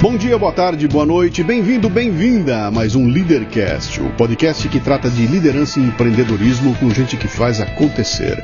[0.00, 4.78] Bom dia, boa tarde, boa noite, bem-vindo, bem-vinda a mais um Leadercast, o podcast que
[4.78, 8.40] trata de liderança e empreendedorismo com gente que faz acontecer.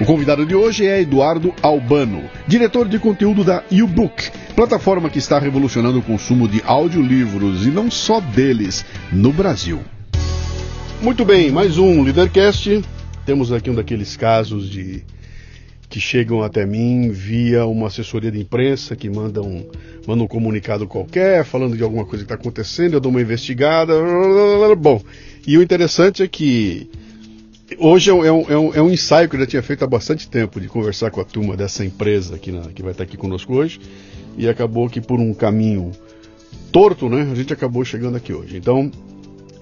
[0.00, 5.38] O convidado de hoje é Eduardo Albano, diretor de conteúdo da YouBook, plataforma que está
[5.38, 9.80] revolucionando o consumo de audiolivros e não só deles no Brasil.
[11.02, 12.82] Muito bem, mais um Leadercast.
[13.26, 15.04] Temos aqui um daqueles casos de
[15.88, 19.68] que chegam até mim via uma assessoria de imprensa que manda um,
[20.06, 23.94] manda um comunicado qualquer falando de alguma coisa que está acontecendo, eu dou uma investigada.
[24.76, 25.00] Bom,
[25.46, 26.88] e o interessante é que
[27.78, 30.28] hoje é um, é um, é um ensaio que eu já tinha feito há bastante
[30.28, 33.54] tempo de conversar com a turma dessa empresa aqui na, que vai estar aqui conosco
[33.54, 33.80] hoje
[34.36, 35.92] e acabou que por um caminho
[36.70, 38.56] torto, né, a gente acabou chegando aqui hoje.
[38.56, 38.90] Então,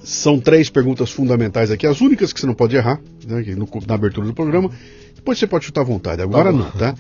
[0.05, 3.95] são três perguntas fundamentais aqui, as únicas que você não pode errar né, no, na
[3.95, 4.71] abertura do programa.
[5.15, 6.95] Depois você pode chutar à vontade, agora tá não, tá?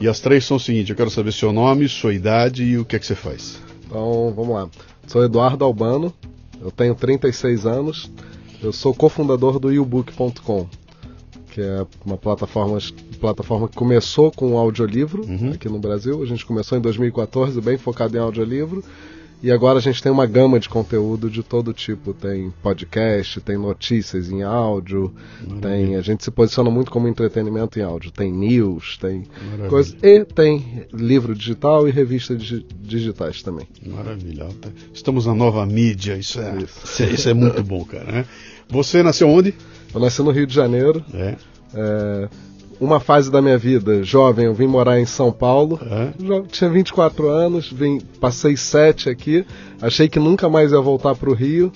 [0.00, 2.84] E as três são o seguinte: eu quero saber seu nome, sua idade e o
[2.84, 3.60] que é que você faz.
[3.84, 4.68] Então, vamos lá.
[5.06, 6.12] Sou Eduardo Albano,
[6.60, 8.10] eu tenho 36 anos,
[8.62, 10.66] eu sou cofundador do YouBook.com,
[11.52, 12.78] que é uma plataforma,
[13.20, 15.52] plataforma que começou com audiolivro uhum.
[15.52, 16.22] aqui no Brasil.
[16.22, 18.82] A gente começou em 2014, bem focado em audiolivro.
[19.42, 22.14] E agora a gente tem uma gama de conteúdo de todo tipo.
[22.14, 25.14] Tem podcast, tem notícias em áudio,
[25.60, 28.10] tem a gente se posiciona muito como entretenimento em áudio.
[28.10, 29.24] Tem news, tem
[29.68, 32.40] coisas e tem livro digital e revistas
[32.80, 33.68] digitais também.
[33.86, 34.48] Maravilha.
[34.92, 36.16] Estamos na nova mídia.
[36.16, 37.02] Isso é, isso.
[37.02, 38.10] é, isso é muito bom, cara.
[38.10, 38.26] Né?
[38.68, 39.54] Você nasceu onde?
[39.94, 41.04] Eu nasci no Rio de Janeiro.
[41.14, 41.36] É.
[41.74, 42.28] é
[42.80, 45.78] uma fase da minha vida, jovem, eu vim morar em São Paulo.
[45.82, 46.42] Uhum.
[46.42, 49.44] Tinha 24 anos, vim, passei sete aqui.
[49.80, 51.72] Achei que nunca mais ia voltar para o Rio.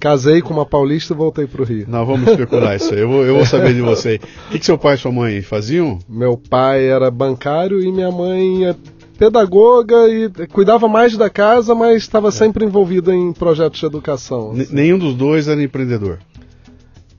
[0.00, 1.86] Casei com uma paulista e voltei para o Rio.
[1.88, 3.00] Não, vamos especular isso aí.
[3.00, 4.20] Eu vou, eu vou saber de você.
[4.48, 6.00] O que, que seu pai e sua mãe faziam?
[6.08, 8.74] Meu pai era bancário e minha mãe é
[9.16, 12.30] pedagoga e cuidava mais da casa, mas estava é.
[12.32, 14.50] sempre envolvida em projetos de educação.
[14.50, 14.74] Assim.
[14.74, 16.18] Nenhum dos dois era empreendedor?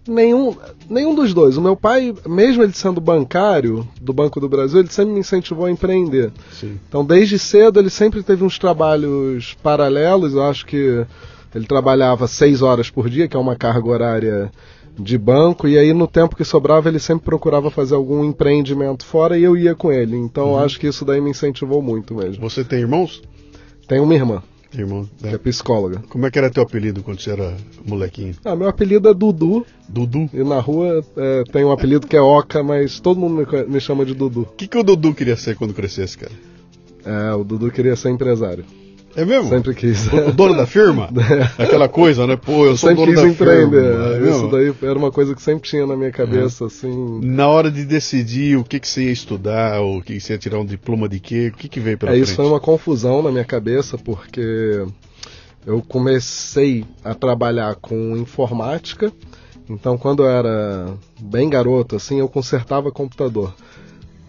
[0.08, 0.56] Nenhum,
[0.90, 1.56] nenhum dos dois.
[1.56, 5.66] O meu pai, mesmo ele sendo bancário do Banco do Brasil, ele sempre me incentivou
[5.66, 6.32] a empreender.
[6.52, 6.78] Sim.
[6.90, 10.34] Então, desde cedo, ele sempre teve uns trabalhos paralelos.
[10.34, 11.06] Eu acho que
[11.56, 14.52] ele trabalhava seis horas por dia, que é uma carga horária
[14.98, 19.38] de banco, e aí no tempo que sobrava ele sempre procurava fazer algum empreendimento fora
[19.38, 20.16] e eu ia com ele.
[20.16, 20.60] Então, uhum.
[20.60, 22.48] acho que isso daí me incentivou muito mesmo.
[22.48, 23.22] Você tem irmãos?
[23.88, 24.44] Tenho uma irmã.
[24.76, 25.30] Irmão, né?
[25.30, 26.02] que é psicóloga.
[26.10, 28.36] Como é que era teu apelido quando você era molequinho?
[28.44, 29.66] Ah, meu apelido é Dudu.
[29.88, 30.30] Dudu?
[30.34, 33.80] E na rua é, tem um apelido que é Oca, mas todo mundo me, me
[33.80, 34.42] chama de Dudu.
[34.42, 36.32] O que, que o Dudu queria ser quando crescesse, cara?
[37.06, 38.66] É, o Dudu queria ser empresário.
[39.16, 39.50] É mesmo?
[39.50, 40.08] Sempre quis.
[40.12, 41.10] O, dono da firma?
[41.24, 41.64] É.
[41.64, 42.36] Aquela coisa, né?
[42.36, 43.94] Pô, eu sou sempre dono da empreender.
[43.94, 44.28] firma.
[44.28, 46.68] É Isso daí era uma coisa que sempre tinha na minha cabeça, é.
[46.68, 47.20] assim.
[47.24, 50.34] Na hora de decidir o que, que você ia estudar, ou o que, que você
[50.34, 52.28] ia tirar um diploma de quê, o que, que veio pela é, frente?
[52.28, 54.86] Isso foi uma confusão na minha cabeça, porque
[55.66, 59.12] eu comecei a trabalhar com informática.
[59.70, 63.54] Então, quando eu era bem garoto, assim, eu consertava computador.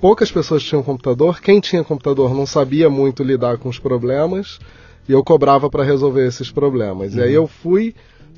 [0.04, 1.40] Poucas pessoas tinham computador.
[1.40, 4.58] Quem tinha computador não sabia muito lidar com os problemas
[5.08, 7.14] e eu cobrava para resolver esses problemas.
[7.14, 7.20] Uhum.
[7.20, 7.44] E aí uhum.
[7.44, 7.94] eu fui,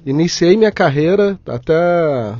[0.06, 2.36] iniciei minha carreira até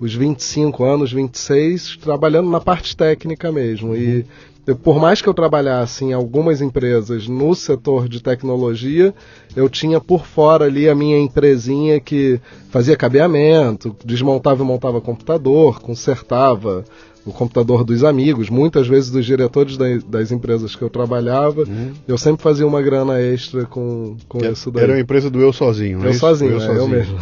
[0.00, 3.90] os 25 anos, 26, trabalhando na parte técnica mesmo.
[3.90, 3.94] Uhum.
[3.94, 4.26] E
[4.66, 9.14] eu, por mais que eu trabalhasse em algumas empresas no setor de tecnologia,
[9.54, 12.40] eu tinha por fora ali a minha empresinha que
[12.70, 16.84] fazia cabeamento, desmontava e montava computador, consertava
[17.24, 21.62] o computador dos amigos, muitas vezes dos diretores da, das empresas que eu trabalhava.
[21.62, 21.92] Uhum.
[22.06, 24.84] Eu sempre fazia uma grana extra com, com que isso daí.
[24.84, 26.20] Era a empresa do eu sozinho, Eu isso?
[26.20, 26.80] sozinho, eu, é, sozinho.
[26.80, 27.18] eu mesmo.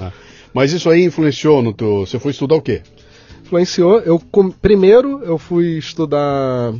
[0.00, 0.12] É.
[0.52, 2.06] Mas isso aí influenciou no teu...
[2.06, 2.80] Você foi estudar o quê?
[3.44, 4.00] influenciou.
[4.00, 4.20] Eu
[4.60, 6.74] primeiro eu fui estudar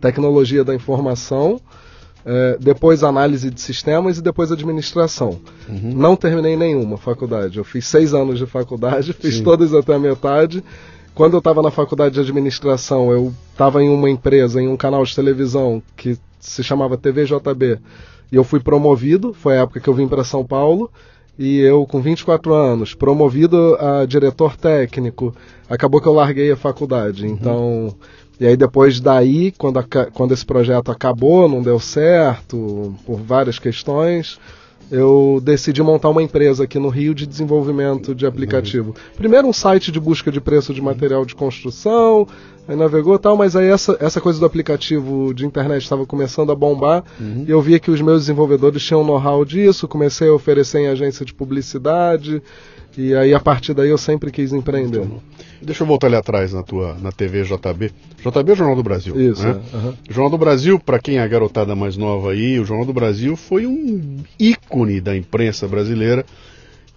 [0.00, 1.60] tecnologia da informação,
[2.24, 5.40] é, depois análise de sistemas e depois administração.
[5.68, 5.92] Uhum.
[5.94, 7.56] Não terminei nenhuma faculdade.
[7.56, 9.44] Eu fiz seis anos de faculdade, fiz Sim.
[9.44, 10.62] todas até a metade.
[11.16, 15.02] Quando eu estava na faculdade de administração, eu estava em uma empresa, em um canal
[15.02, 17.78] de televisão que se chamava TVJB.
[18.30, 20.90] E eu fui promovido, foi a época que eu vim para São Paulo
[21.38, 25.34] e eu com 24 anos, promovido a diretor técnico,
[25.70, 27.24] acabou que eu larguei a faculdade.
[27.24, 27.32] Uhum.
[27.32, 27.94] Então,
[28.38, 33.58] e aí depois daí, quando, a, quando esse projeto acabou, não deu certo, por várias
[33.58, 34.38] questões,
[34.90, 38.94] eu decidi montar uma empresa aqui no Rio de desenvolvimento de aplicativo.
[39.16, 42.26] Primeiro um site de busca de preço de material de construção,
[42.68, 46.54] aí navegou tal, mas aí essa, essa coisa do aplicativo de internet estava começando a
[46.54, 47.44] bombar uhum.
[47.46, 51.24] e eu via que os meus desenvolvedores tinham know-how disso, comecei a oferecer em agência
[51.24, 52.42] de publicidade
[52.96, 55.02] E aí a partir daí eu sempre quis empreender.
[55.02, 55.20] Então,
[55.60, 57.92] deixa eu voltar ali atrás na tua na TV JB.
[58.24, 59.20] JB é o Jornal do Brasil.
[59.20, 59.42] Isso.
[59.42, 59.60] Né?
[59.72, 59.94] É, uhum.
[60.08, 62.92] O Jornal do Brasil, para quem é a garotada mais nova aí, o Jornal do
[62.92, 66.24] Brasil foi um ícone da imprensa brasileira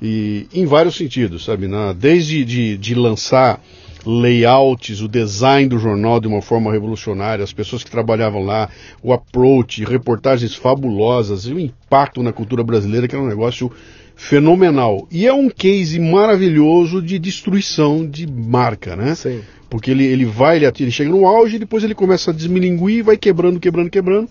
[0.01, 1.67] e em vários sentidos, sabe?
[1.67, 3.61] Na, desde de, de lançar
[4.05, 8.69] layouts, o design do jornal de uma forma revolucionária, as pessoas que trabalhavam lá,
[9.03, 13.71] o approach, reportagens fabulosas, e o impacto na cultura brasileira, que era um negócio
[14.19, 15.07] fenomenal.
[15.09, 19.15] E é um case maravilhoso de destruição de marca, né?
[19.15, 19.39] Sim.
[19.69, 23.15] Porque ele, ele vai, ele, ele chega no auge, depois ele começa a desmilinguir, vai
[23.15, 24.29] quebrando, quebrando, quebrando.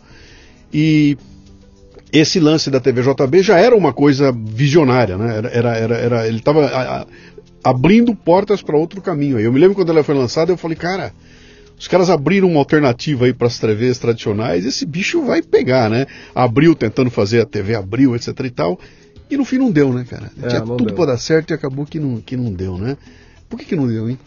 [0.73, 1.17] E
[2.13, 5.39] esse lance da TVJB já era uma coisa visionária, né?
[5.39, 7.07] Era, era, era, era ele estava
[7.65, 9.41] abrindo portas para outro caminho.
[9.41, 11.15] Eu me lembro quando ela foi lançada, eu falei, cara,
[11.79, 16.07] os caras abriram uma alternativa aí para as TVs tradicionais, esse bicho vai pegar, né?
[16.35, 18.79] Abriu tentando fazer a TV Abril, etc e tal.
[19.31, 20.31] E no fim não deu, né, cara?
[20.43, 22.97] É, Tinha tudo para dar certo e acabou que não, que não deu, né?
[23.49, 24.19] Por que, que não deu, hein?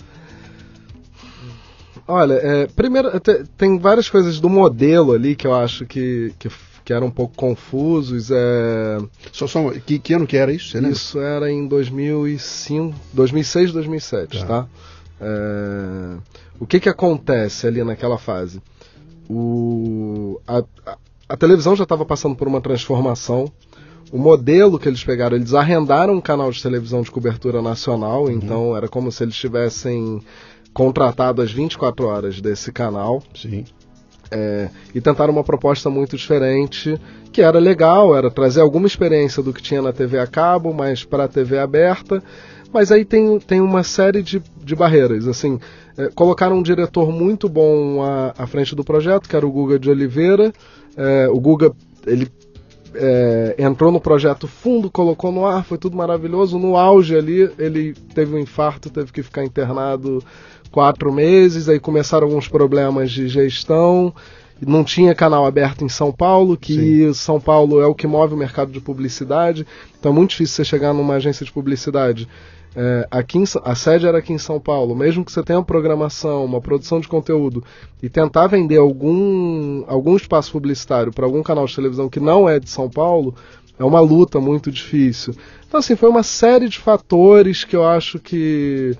[2.07, 3.09] Olha, é, primeiro,
[3.57, 6.49] tem várias coisas do modelo ali que eu acho que, que,
[6.83, 8.29] que eram um pouco confusos.
[8.31, 8.97] É...
[9.31, 10.77] Só, só, que, que ano que era isso?
[10.77, 14.45] Isso era em 2005, 2006, 2007, tá?
[14.45, 14.67] tá?
[15.21, 16.17] É...
[16.59, 18.61] O que que acontece ali naquela fase?
[19.29, 20.41] O...
[20.47, 20.97] a, a,
[21.29, 23.51] a televisão já estava passando por uma transformação
[24.11, 28.31] o modelo que eles pegaram, eles arrendaram um canal de televisão de cobertura nacional, uhum.
[28.31, 30.21] então era como se eles tivessem
[30.73, 33.23] contratado as 24 horas desse canal.
[33.33, 33.63] Sim.
[34.29, 36.99] É, e tentaram uma proposta muito diferente,
[37.31, 41.03] que era legal, era trazer alguma experiência do que tinha na TV a cabo, mas
[41.03, 42.23] para a TV aberta.
[42.73, 45.27] Mas aí tem, tem uma série de, de barreiras.
[45.27, 45.59] Assim,
[45.97, 49.77] é, colocaram um diretor muito bom à, à frente do projeto, que era o Guga
[49.77, 50.53] de Oliveira.
[50.95, 51.73] É, o Guga
[52.07, 52.31] ele
[52.93, 56.57] é, entrou no projeto fundo, colocou no ar, foi tudo maravilhoso.
[56.57, 60.23] No auge ali, ele teve um infarto, teve que ficar internado
[60.71, 61.69] quatro meses.
[61.69, 64.13] Aí começaram alguns problemas de gestão.
[64.65, 67.13] Não tinha canal aberto em São Paulo, que Sim.
[67.13, 69.65] São Paulo é o que move o mercado de publicidade.
[69.99, 72.27] Então é muito difícil você chegar numa agência de publicidade
[72.75, 75.65] é, aqui em, a sede era aqui em São Paulo, mesmo que você tenha uma
[75.65, 77.63] programação, uma produção de conteúdo
[78.01, 82.59] e tentar vender algum, algum espaço publicitário para algum canal de televisão que não é
[82.59, 83.35] de São Paulo,
[83.77, 85.33] é uma luta muito difícil.
[85.67, 88.95] Então, assim, foi uma série de fatores que eu acho que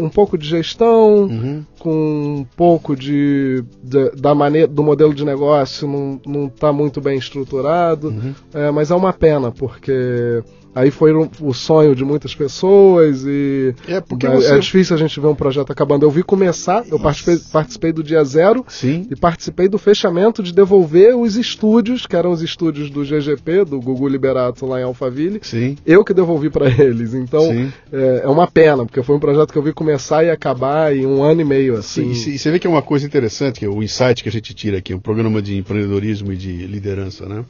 [0.00, 1.64] um pouco de gestão, uhum.
[1.78, 5.86] com um pouco de, de, da maneira do modelo de negócio
[6.26, 8.34] não está muito bem estruturado, uhum.
[8.52, 10.42] é, mas é uma pena porque
[10.76, 14.52] Aí foi o sonho de muitas pessoas e é, porque é, você...
[14.52, 16.04] é difícil a gente ver um projeto acabando.
[16.04, 19.06] Eu vi começar, eu participei, participei do dia zero Sim.
[19.10, 23.80] e participei do fechamento de devolver os estúdios, que eram os estúdios do GGP, do
[23.80, 25.40] Gugu Liberato lá em Alphaville.
[25.40, 25.78] Sim.
[25.86, 27.14] Eu que devolvi para eles.
[27.14, 27.42] Então
[27.90, 31.06] é, é, uma pena, porque foi um projeto que eu vi começar e acabar em
[31.06, 31.78] um ano e meio.
[31.78, 32.12] Assim.
[32.12, 34.32] Sim, e você vê que é uma coisa interessante, que é o insight que a
[34.32, 37.46] gente tira aqui, um programa de empreendedorismo e de liderança, né?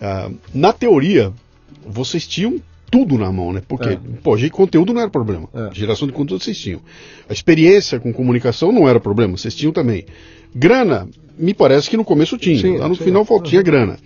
[0.00, 1.32] Ah, na teoria,
[1.86, 3.62] vocês tinham tudo na mão, né?
[3.66, 3.98] Porque, é.
[4.22, 5.48] pô, conteúdo não era problema.
[5.54, 5.70] É.
[5.72, 6.80] Geração de conteúdo vocês tinham.
[7.28, 10.04] A experiência com comunicação não era problema, vocês tinham também.
[10.54, 11.08] Grana,
[11.38, 12.58] me parece que no começo tinha.
[12.58, 13.42] tinha Lá no final uhum.
[13.42, 13.96] tinha grana.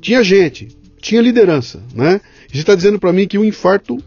[0.00, 0.68] Tinha gente,
[1.00, 2.20] tinha liderança, né?
[2.48, 3.98] E você está dizendo para mim que o infarto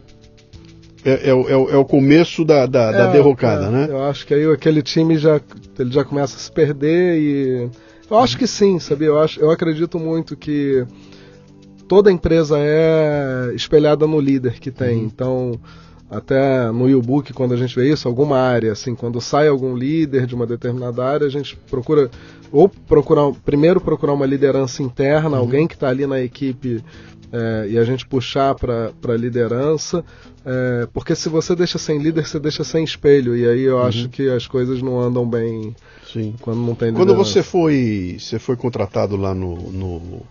[1.06, 3.70] é, é, é, é, o começo da, da, da é, derrocada, é.
[3.70, 3.86] né?
[3.88, 5.40] Eu acho que aí aquele time já,
[5.78, 7.70] ele já começa a se perder e...
[8.10, 9.08] Eu acho que sim, sabia?
[9.08, 10.84] Eu, acho, eu acredito muito que
[11.86, 14.98] toda empresa é espelhada no líder que tem.
[14.98, 15.04] Uhum.
[15.04, 15.60] Então,
[16.10, 20.26] até no e-book, quando a gente vê isso, alguma área, assim, quando sai algum líder
[20.26, 22.10] de uma determinada área, a gente procura
[22.52, 25.36] ou procurar primeiro procurar uma liderança interna, uhum.
[25.36, 26.82] alguém que está ali na equipe
[27.32, 30.04] é, e a gente puxar para a liderança,
[30.44, 33.82] é, porque se você deixa sem líder, você deixa sem espelho, e aí eu uhum.
[33.82, 35.74] acho que as coisas não andam bem
[36.12, 36.34] Sim.
[36.40, 37.14] quando não tem liderança.
[37.14, 40.22] Quando você foi, você foi contratado lá no, no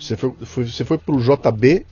[0.00, 1.84] você foi, foi, você foi pro JB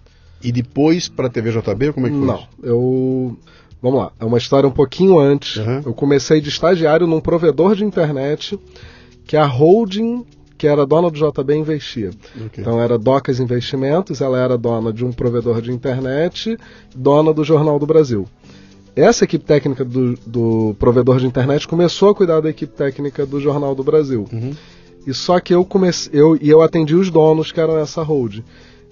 [0.43, 1.93] e depois para a TV JB?
[1.93, 2.27] Como é que foi?
[2.27, 2.49] Não, isso?
[2.63, 3.37] eu.
[3.81, 5.57] Vamos lá, é uma história um pouquinho antes.
[5.57, 5.83] Uhum.
[5.87, 8.59] Eu comecei de estagiário num provedor de internet
[9.25, 10.25] que a holding,
[10.57, 12.11] que era dona do JB, investia.
[12.47, 12.61] Okay.
[12.63, 16.59] Então era Docas Investimentos, ela era dona de um provedor de internet,
[16.97, 18.27] dona do Jornal do Brasil.
[18.97, 23.39] Essa equipe técnica do, do provedor de internet começou a cuidar da equipe técnica do
[23.39, 24.27] Jornal do Brasil.
[24.33, 24.53] Uhum.
[25.09, 28.45] E só que eu comecei, eu, e eu atendi os donos que eram essa holding.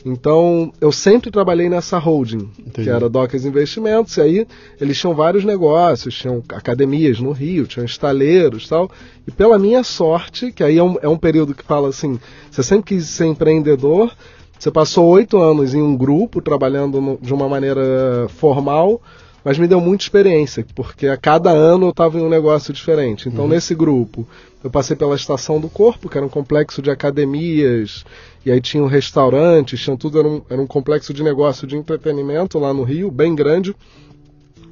[0.02, 2.84] Então, eu sempre trabalhei nessa holding, Entendi.
[2.84, 4.46] que era Docas Investimentos, e aí
[4.80, 8.90] eles tinham vários negócios, tinham academias no Rio, tinham estaleiros tal.
[9.28, 12.18] E pela minha sorte, que aí é um, é um período que fala assim,
[12.50, 14.10] você sempre quis ser empreendedor,
[14.58, 19.02] você passou oito anos em um grupo, trabalhando no, de uma maneira formal,
[19.44, 23.28] mas me deu muita experiência, porque a cada ano eu estava em um negócio diferente.
[23.28, 23.50] Então, uhum.
[23.50, 24.26] nesse grupo,
[24.66, 28.04] eu passei pela Estação do Corpo, que era um complexo de academias,
[28.44, 31.76] e aí tinha um restaurante, tinha tudo, era um, era um complexo de negócio de
[31.76, 33.76] entretenimento lá no Rio, bem grande.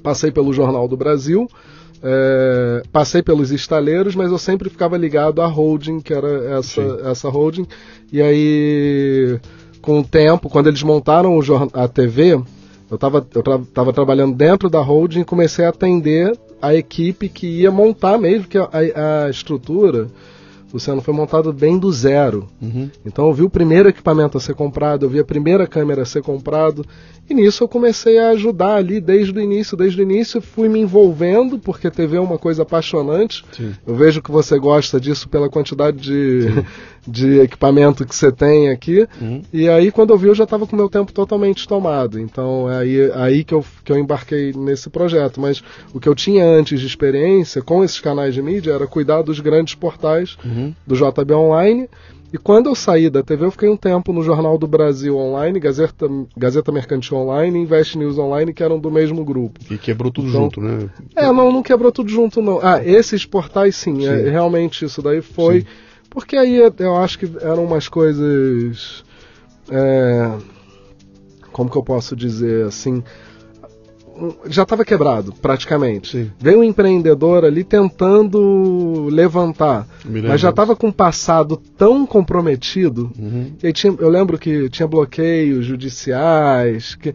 [0.03, 1.49] Passei pelo Jornal do Brasil,
[2.03, 7.29] é, passei pelos estaleiros, mas eu sempre ficava ligado à holding, que era essa, essa
[7.29, 7.67] holding.
[8.13, 9.39] E aí,
[9.81, 11.39] com o tempo, quando eles montaram
[11.73, 12.33] a TV,
[12.91, 16.37] eu estava eu tra trabalhando dentro da holding e comecei a atender
[16.67, 18.69] a equipe que ia montar mesmo, que a,
[19.27, 20.09] a estrutura
[20.75, 22.49] Luciano, foi montado bem do zero.
[22.61, 22.91] Uhum.
[23.07, 26.05] Então eu vi o primeiro equipamento a ser comprado, eu vi a primeira câmera a
[26.05, 26.85] ser comprado,
[27.29, 29.77] e nisso eu comecei a ajudar ali desde o início.
[29.77, 33.45] Desde o início fui me envolvendo, porque TV é uma coisa apaixonante.
[33.53, 33.73] Sim.
[33.87, 36.65] Eu vejo que você gosta disso pela quantidade de,
[37.09, 39.09] de equipamento que você tem aqui.
[39.21, 39.43] Uhum.
[39.53, 42.21] E aí, quando eu vi, eu já estava com o meu tempo totalmente tomado.
[42.21, 45.41] Então é aí, aí que, eu, que eu embarquei nesse projeto.
[45.41, 45.63] Mas
[45.95, 49.41] o que eu tinha antes de experiência com esses canais de mídia era cuidar dos
[49.41, 50.75] grandes portais uhum.
[50.87, 51.89] do JB Online
[52.35, 55.61] e quando eu saí da TV, eu fiquei um tempo no Jornal do Brasil Online,
[55.61, 59.61] Gazeta, Gazeta Mercantil Online e Invest News Online, que eram do mesmo grupo.
[59.71, 60.91] E quebrou tudo então, junto, né?
[61.15, 62.59] É, não, não quebrou tudo junto, não.
[62.61, 64.07] Ah, esses portais sim, sim.
[64.09, 65.61] É, realmente isso daí foi.
[65.61, 65.67] Sim.
[66.11, 69.05] Porque aí eu acho que eram umas coisas.
[69.71, 70.33] É,
[71.53, 73.05] como que eu posso dizer assim?
[74.47, 76.11] Já estava quebrado, praticamente.
[76.11, 76.31] Sim.
[76.39, 83.11] Veio um empreendedor ali tentando levantar, mas já estava com um passado tão comprometido.
[83.19, 83.53] Uhum.
[83.63, 87.15] E tinha, eu lembro que tinha bloqueios judiciais, que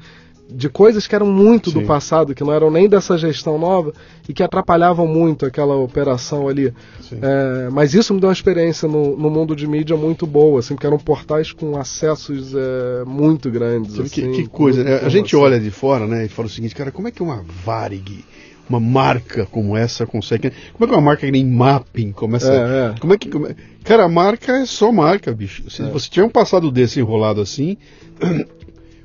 [0.52, 1.80] de coisas que eram muito Sim.
[1.80, 3.94] do passado, que não eram nem dessa gestão nova
[4.28, 6.74] e que atrapalhavam muito aquela operação ali.
[7.12, 10.74] É, mas isso me deu uma experiência no, no, mundo de mídia muito boa, assim,
[10.74, 14.00] porque eram portais com acessos é, muito grandes.
[14.00, 15.00] Assim, que, que coisa, né?
[15.04, 17.44] A gente olha de fora né, e fala o seguinte, cara, como é que uma
[17.64, 18.26] Varig
[18.70, 20.52] uma marca como essa consegue.
[20.74, 22.54] Como é que uma marca que nem Mapping começa.
[22.54, 23.00] É, é.
[23.00, 23.28] Como é que.
[23.28, 23.56] Como é...
[23.84, 25.68] Cara, a marca é só marca, bicho.
[25.72, 25.90] Se é.
[25.90, 27.78] você tiver um passado desse enrolado assim,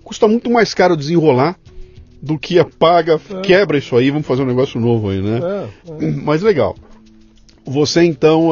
[0.05, 1.57] custa muito mais caro desenrolar
[2.23, 3.41] do que apaga, é.
[3.43, 5.41] quebra isso aí, vamos fazer um negócio novo aí, né?
[5.43, 6.11] É, é.
[6.25, 6.75] Mas legal.
[7.67, 8.51] Você então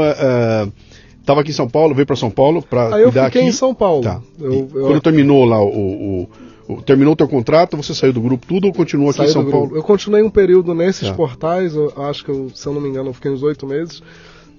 [1.20, 3.08] estava aqui em São Paulo, veio para São Paulo para cuidar aqui?
[3.08, 4.02] eu fiquei em São Paulo.
[4.02, 4.20] Tá.
[4.40, 4.86] Eu, eu...
[4.86, 6.28] Quando terminou lá o, o,
[6.68, 9.32] o, terminou o teu contrato, você saiu do grupo tudo ou continuou aqui Saí em
[9.32, 9.76] São Paulo?
[9.76, 11.14] Eu continuei um período nesses tá.
[11.14, 14.02] portais, acho que eu, se eu não me engano, eu fiquei uns oito meses.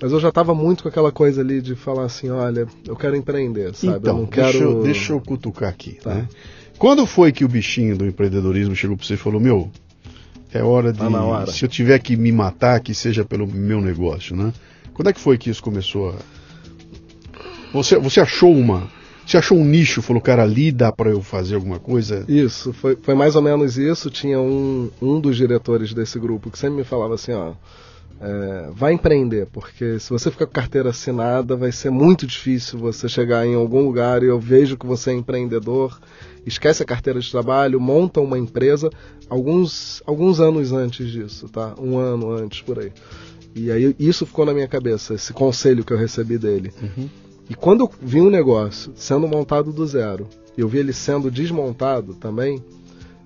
[0.01, 3.15] Mas eu já estava muito com aquela coisa ali de falar assim, olha, eu quero
[3.15, 3.99] empreender, sabe?
[3.99, 4.51] Então, eu não quero...
[4.51, 6.15] deixa, eu, deixa eu cutucar aqui, tá.
[6.15, 6.27] né?
[6.83, 9.71] Quando foi que o bichinho do empreendedorismo chegou para você e falou: Meu,
[10.51, 10.99] é hora de.
[10.99, 11.49] Tá hora.
[11.49, 14.51] Se eu tiver que me matar, que seja pelo meu negócio, né?
[14.93, 16.15] Quando é que foi que isso começou a.
[17.71, 18.91] Você, você achou uma.
[19.25, 22.25] Você achou um nicho, falou, cara, ali dá para eu fazer alguma coisa?
[22.27, 24.09] Isso, foi, foi mais ou menos isso.
[24.09, 27.53] Tinha um, um dos diretores desse grupo que sempre me falava assim, ó,
[28.21, 33.09] é, vai empreender, porque se você ficar com carteira assinada, vai ser muito difícil você
[33.09, 35.99] chegar em algum lugar e eu vejo que você é empreendedor
[36.45, 38.89] esquece a carteira de trabalho, monta uma empresa
[39.29, 41.75] alguns, alguns anos antes disso, tá?
[41.79, 42.91] Um ano antes por aí.
[43.55, 46.71] E aí isso ficou na minha cabeça, esse conselho que eu recebi dele.
[46.81, 47.09] Uhum.
[47.49, 52.13] E quando eu vi um negócio sendo montado do zero, eu vi ele sendo desmontado
[52.15, 52.63] também,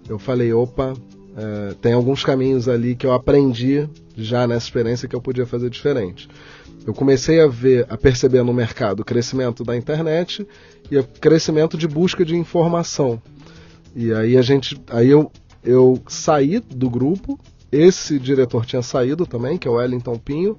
[0.07, 0.93] eu falei, opa,
[1.37, 5.69] é, tem alguns caminhos ali que eu aprendi já nessa experiência que eu podia fazer
[5.69, 6.27] diferente.
[6.85, 10.47] Eu comecei a ver, a perceber no mercado o crescimento da internet
[10.89, 13.21] e o crescimento de busca de informação.
[13.95, 15.31] E aí a gente, aí eu,
[15.63, 17.39] eu saí do grupo,
[17.71, 20.57] esse diretor tinha saído também, que é o Wellington Pinho,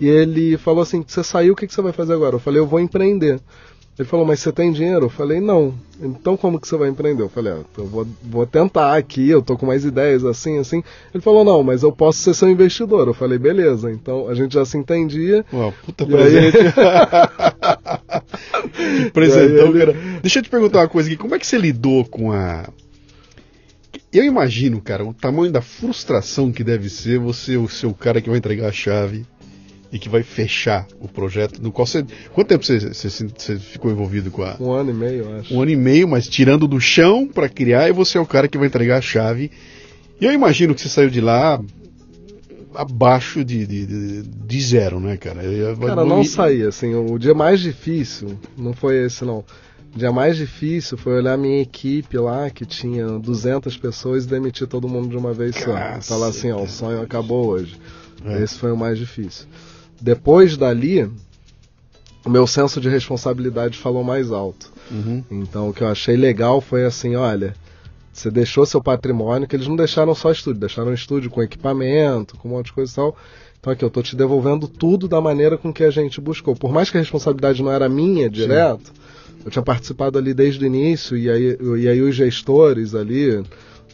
[0.00, 2.60] e ele falou assim: "Você saiu, o que, que você vai fazer agora?" Eu falei:
[2.60, 3.40] "Eu vou empreender."
[3.96, 5.06] Ele falou, mas você tem dinheiro?
[5.06, 5.72] Eu falei, não.
[6.00, 7.22] Então como que você vai empreender?
[7.22, 10.82] Eu falei, ah, eu vou, vou tentar aqui, eu tô com mais ideias assim, assim.
[11.14, 13.06] Ele falou, não, mas eu posso ser seu investidor.
[13.06, 13.92] Eu falei, beleza.
[13.92, 15.44] Então a gente já se entendia.
[15.52, 16.56] Uau, puta presente.
[19.04, 19.10] Aí...
[19.10, 19.78] presentão, ele...
[19.78, 19.92] cara.
[20.20, 21.16] Deixa eu te perguntar uma coisa aqui.
[21.16, 22.68] Como é que você lidou com a.
[24.12, 28.28] Eu imagino, cara, o tamanho da frustração que deve ser você, o seu cara que
[28.28, 29.26] vai entregar a chave
[29.94, 32.04] e que vai fechar o projeto, no qual você.
[32.32, 34.56] Quanto tempo você, você, você, ficou envolvido com a.
[34.58, 35.54] Um ano e meio, eu acho.
[35.54, 38.48] Um ano e meio, mas tirando do chão para criar, e você é o cara
[38.48, 39.52] que vai entregar a chave.
[40.20, 41.60] E eu imagino que você saiu de lá
[42.74, 45.42] abaixo de, de, de zero, né, cara?
[45.86, 49.44] Cara, não saí, assim, o dia mais difícil não foi esse, não.
[49.94, 54.66] O dia mais difícil foi olhar minha equipe lá, que tinha 200 pessoas, e demitir
[54.66, 56.00] todo mundo de uma vez só.
[56.00, 57.78] Falar assim, ó, o sonho acabou hoje.
[58.24, 58.42] É.
[58.42, 59.46] Esse foi o mais difícil.
[60.00, 61.10] Depois dali,
[62.24, 64.72] o meu senso de responsabilidade falou mais alto.
[64.90, 65.24] Uhum.
[65.30, 67.54] Então, o que eu achei legal foi assim: olha,
[68.14, 72.48] Você deixou seu patrimônio, que eles não deixaram só estúdio, deixaram estúdio com equipamento, com
[72.48, 73.16] um monte de coisa e tal.
[73.58, 76.54] Então aqui eu estou te devolvendo tudo da maneira com que a gente buscou.
[76.54, 79.42] Por mais que a responsabilidade não era minha direto, Sim.
[79.44, 83.42] eu tinha participado ali desde o início, e aí, e aí os gestores ali,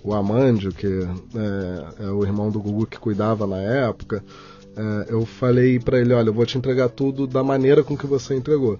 [0.04, 4.22] o Amandio, que é, é o irmão do Gugu que cuidava na época,
[5.08, 8.34] eu falei para ele, olha, eu vou te entregar tudo da maneira com que você
[8.34, 8.78] entregou.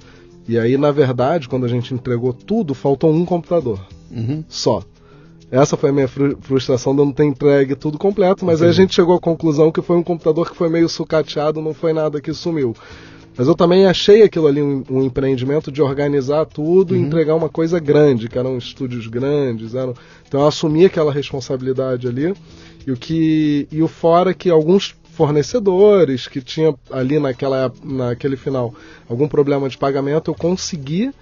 [0.49, 3.81] E aí, na verdade, quando a gente entregou tudo, faltou um computador.
[4.11, 4.45] Uhum.
[4.49, 4.83] Só.
[5.51, 8.65] Essa foi a minha frustração de não ter entregue tudo completo, mas Entendi.
[8.65, 11.75] aí a gente chegou à conclusão que foi um computador que foi meio sucateado, não
[11.75, 12.75] foi nada que sumiu.
[13.37, 17.01] Mas eu também achei aquilo ali um, um empreendimento de organizar tudo uhum.
[17.01, 19.75] e entregar uma coisa grande, que eram estúdios grandes.
[19.75, 19.95] Eram...
[20.27, 22.35] Então eu assumi aquela responsabilidade ali.
[22.87, 28.75] E o que e o fora que alguns fornecedores que tinha ali naquela naquele final
[29.07, 31.13] algum problema de pagamento, eu consegui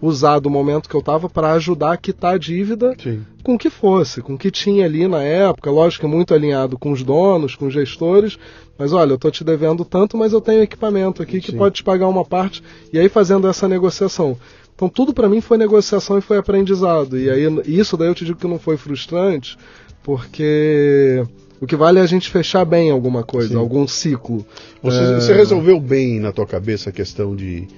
[0.00, 3.26] usar do momento que eu estava para ajudar a quitar a dívida Sim.
[3.42, 6.78] com o que fosse, com o que tinha ali na época, lógico que muito alinhado
[6.78, 8.38] com os donos, com os gestores,
[8.78, 11.58] mas olha, eu estou te devendo tanto, mas eu tenho equipamento aqui que Sim.
[11.58, 14.36] pode te pagar uma parte, e aí fazendo essa negociação.
[14.72, 18.24] Então tudo para mim foi negociação e foi aprendizado, e aí isso daí eu te
[18.24, 19.58] digo que não foi frustrante,
[20.04, 21.24] porque
[21.62, 23.56] o que vale é a gente fechar bem alguma coisa, Sim.
[23.56, 24.44] algum ciclo.
[24.82, 25.14] Você, é...
[25.14, 27.68] você resolveu bem na tua cabeça a questão de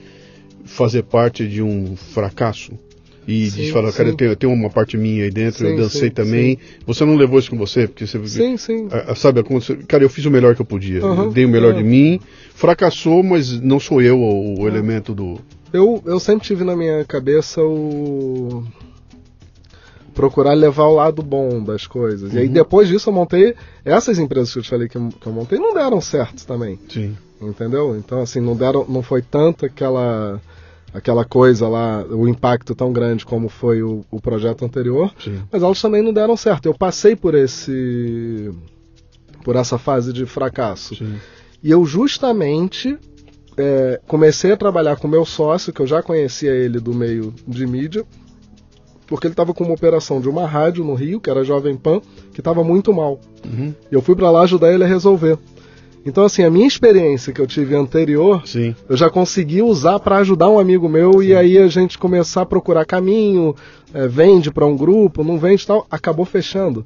[0.65, 2.73] fazer parte de um fracasso
[3.29, 5.73] e sim, de falar, cara, eu tenho, eu tenho, uma parte minha aí dentro, sim,
[5.73, 6.59] eu dancei sim, também.
[6.87, 8.27] Você não levou isso com você, porque você.
[8.27, 8.89] Sim, sim.
[8.91, 9.43] A, sabe,
[9.87, 11.05] cara, eu fiz o melhor que eu podia.
[11.05, 11.83] Uhum, dei o melhor uhum.
[11.83, 12.21] de mim.
[12.55, 15.39] Fracassou, mas não sou eu o, o elemento do.
[15.75, 18.65] Eu, eu sempre tive na minha cabeça o.
[20.15, 22.31] Procurar levar o lado bom das coisas.
[22.31, 22.39] Uhum.
[22.39, 22.53] E aí uhum.
[22.53, 23.55] depois disso eu montei.
[23.85, 26.79] Essas empresas que eu te falei que eu, que eu montei não deram certo também.
[26.89, 27.17] Sim.
[27.41, 27.97] Entendeu?
[27.97, 28.87] Então, assim, não deram.
[28.89, 30.41] Não foi tanto aquela
[30.95, 35.43] aquela coisa lá, o impacto tão grande como foi o, o projeto anterior, Sim.
[35.51, 36.67] mas elas também não deram certo.
[36.67, 38.53] Eu passei por esse
[39.43, 40.95] por essa fase de fracasso.
[40.95, 41.17] Sim.
[41.63, 42.97] E eu justamente
[43.57, 47.67] é, comecei a trabalhar com meu sócio, que eu já conhecia ele do meio de
[47.67, 48.05] mídia,
[49.15, 52.01] porque ele estava com uma operação de uma rádio no Rio, que era Jovem Pan,
[52.33, 53.21] que estava muito mal.
[53.45, 53.73] Uhum.
[53.91, 55.39] E eu fui para lá ajudar ele a resolver.
[56.05, 58.75] Então, assim, a minha experiência que eu tive anterior, Sim.
[58.89, 61.29] eu já consegui usar para ajudar um amigo meu Sim.
[61.29, 63.55] e aí a gente começar a procurar caminho,
[63.95, 66.85] é, vende para um grupo, não vende tal, acabou fechando.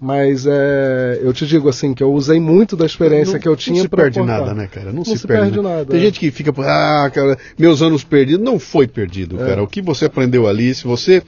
[0.00, 3.56] Mas é, eu te digo assim, que eu usei muito da experiência não, que eu
[3.56, 4.04] tinha para.
[4.04, 4.86] Não se perde nada, né, cara?
[4.86, 5.84] Não, não se, se, perde, perde nada.
[5.86, 6.04] Tem é.
[6.04, 8.44] gente que fica, ah, cara, meus anos perdidos.
[8.44, 9.46] Não foi perdido, é.
[9.46, 9.62] cara.
[9.62, 11.22] O que você aprendeu ali, se você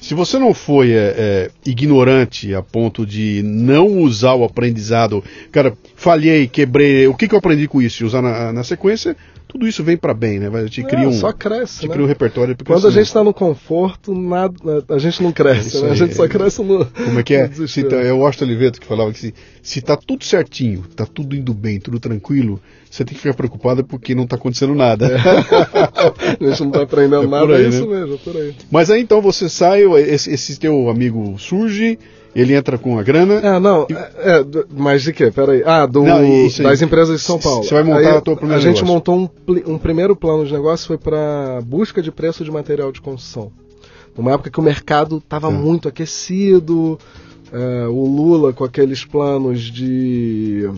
[0.00, 5.76] se você não foi é, é, ignorante a ponto de não usar o aprendizado, cara,
[5.94, 8.04] falhei, quebrei, o que, que eu aprendi com isso?
[8.04, 9.16] Usar na, na sequência,
[9.56, 10.50] tudo isso vem para bem, né?
[10.50, 11.94] Vai te cria é, um, só cresce, te né?
[11.94, 12.54] cria um repertório.
[12.62, 14.54] Quando a gente está no conforto, nada,
[14.90, 15.90] a gente não cresce, né?
[15.90, 16.84] a gente só cresce no.
[16.84, 17.50] Como é que é?
[17.66, 21.06] Se tá, é o Austin Oliveto que falava que se, se tá tudo certinho, tá
[21.06, 25.06] tudo indo bem, tudo tranquilo, você tem que ficar preocupado porque não está acontecendo nada.
[25.06, 25.16] É.
[26.44, 28.00] a gente não está aprendendo é nada, aí, é isso né?
[28.00, 28.54] mesmo, é por aí.
[28.70, 31.98] Mas aí então você sai, esse, esse teu amigo surge,
[32.40, 33.34] ele entra com a grana.
[33.34, 33.94] É, não, e...
[33.94, 35.30] é, é, mas de quê?
[35.30, 35.62] Peraí.
[35.64, 36.20] Ah, do, não,
[36.62, 37.64] das empresas de São Paulo.
[37.64, 38.94] Você vai montar aí, a tua primeira A gente negócio.
[38.94, 43.00] montou um, um primeiro plano de negócio, foi para busca de preço de material de
[43.00, 43.50] construção.
[44.16, 45.50] Numa época que o mercado estava é.
[45.50, 46.98] muito aquecido,
[47.52, 50.70] é, o Lula com aqueles planos de.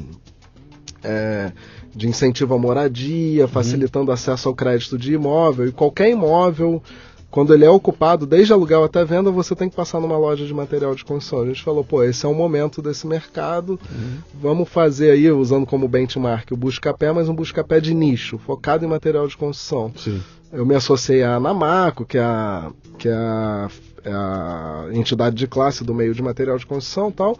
[1.02, 1.52] É,
[1.94, 3.48] de incentivo à moradia, uhum.
[3.48, 4.12] facilitando uhum.
[4.12, 6.80] acesso ao crédito de imóvel, e qualquer imóvel,
[7.30, 10.54] quando ele é ocupado, desde aluguel até venda, você tem que passar numa loja de
[10.54, 11.42] material de construção.
[11.42, 14.18] A gente falou, pô, esse é o momento desse mercado, uhum.
[14.40, 18.88] vamos fazer aí, usando como benchmark o Buscapé, mas um Buscapé de nicho, focado em
[18.88, 19.92] material de construção.
[19.96, 20.22] Sim.
[20.50, 23.68] Eu me associei à Namaco, que é a, que é a,
[24.02, 27.36] é a entidade de classe do meio de material de construção e tal,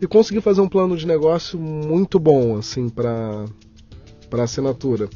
[0.00, 3.44] e consegui fazer um plano de negócio muito bom, assim, para
[4.28, 5.08] para assinatura.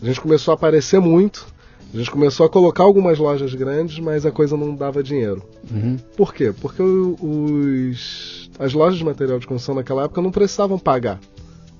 [0.00, 1.46] A gente começou a aparecer muito,
[1.92, 5.42] a gente começou a colocar algumas lojas grandes, mas a coisa não dava dinheiro.
[5.70, 5.98] Uhum.
[6.16, 6.52] Por quê?
[6.58, 11.20] Porque os, as lojas de material de construção naquela época não precisavam pagar.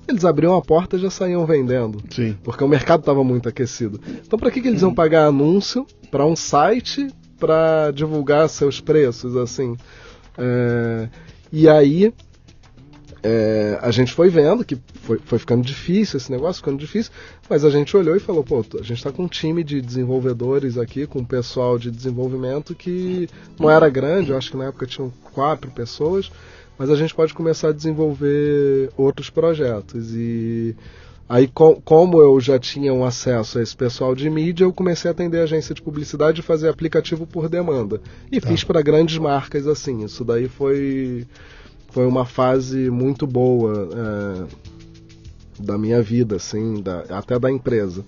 [0.07, 2.03] Eles abriam a porta e já saíam vendendo.
[2.09, 2.37] Sim.
[2.43, 3.99] Porque o mercado estava muito aquecido.
[4.25, 7.07] Então, para que, que eles iam pagar anúncio para um site
[7.39, 9.35] para divulgar seus preços?
[9.35, 9.75] assim?
[10.37, 11.09] É,
[11.51, 12.13] e aí
[13.23, 17.11] é, a gente foi vendo que foi, foi ficando difícil esse negócio, ficando difícil,
[17.49, 20.77] mas a gente olhou e falou, pô, a gente está com um time de desenvolvedores
[20.77, 24.85] aqui, com um pessoal de desenvolvimento que não era grande, eu acho que na época
[24.85, 26.29] tinham quatro pessoas,
[26.77, 30.13] mas a gente pode começar a desenvolver outros projetos.
[30.13, 30.75] E
[31.29, 35.09] aí, com, como eu já tinha um acesso a esse pessoal de mídia, eu comecei
[35.09, 38.01] a atender a agência de publicidade e fazer aplicativo por demanda.
[38.29, 38.49] E tá.
[38.49, 40.03] fiz para grandes marcas assim.
[40.03, 41.25] Isso daí foi,
[41.93, 48.03] foi uma fase muito boa é, da minha vida, assim, da, até da empresa.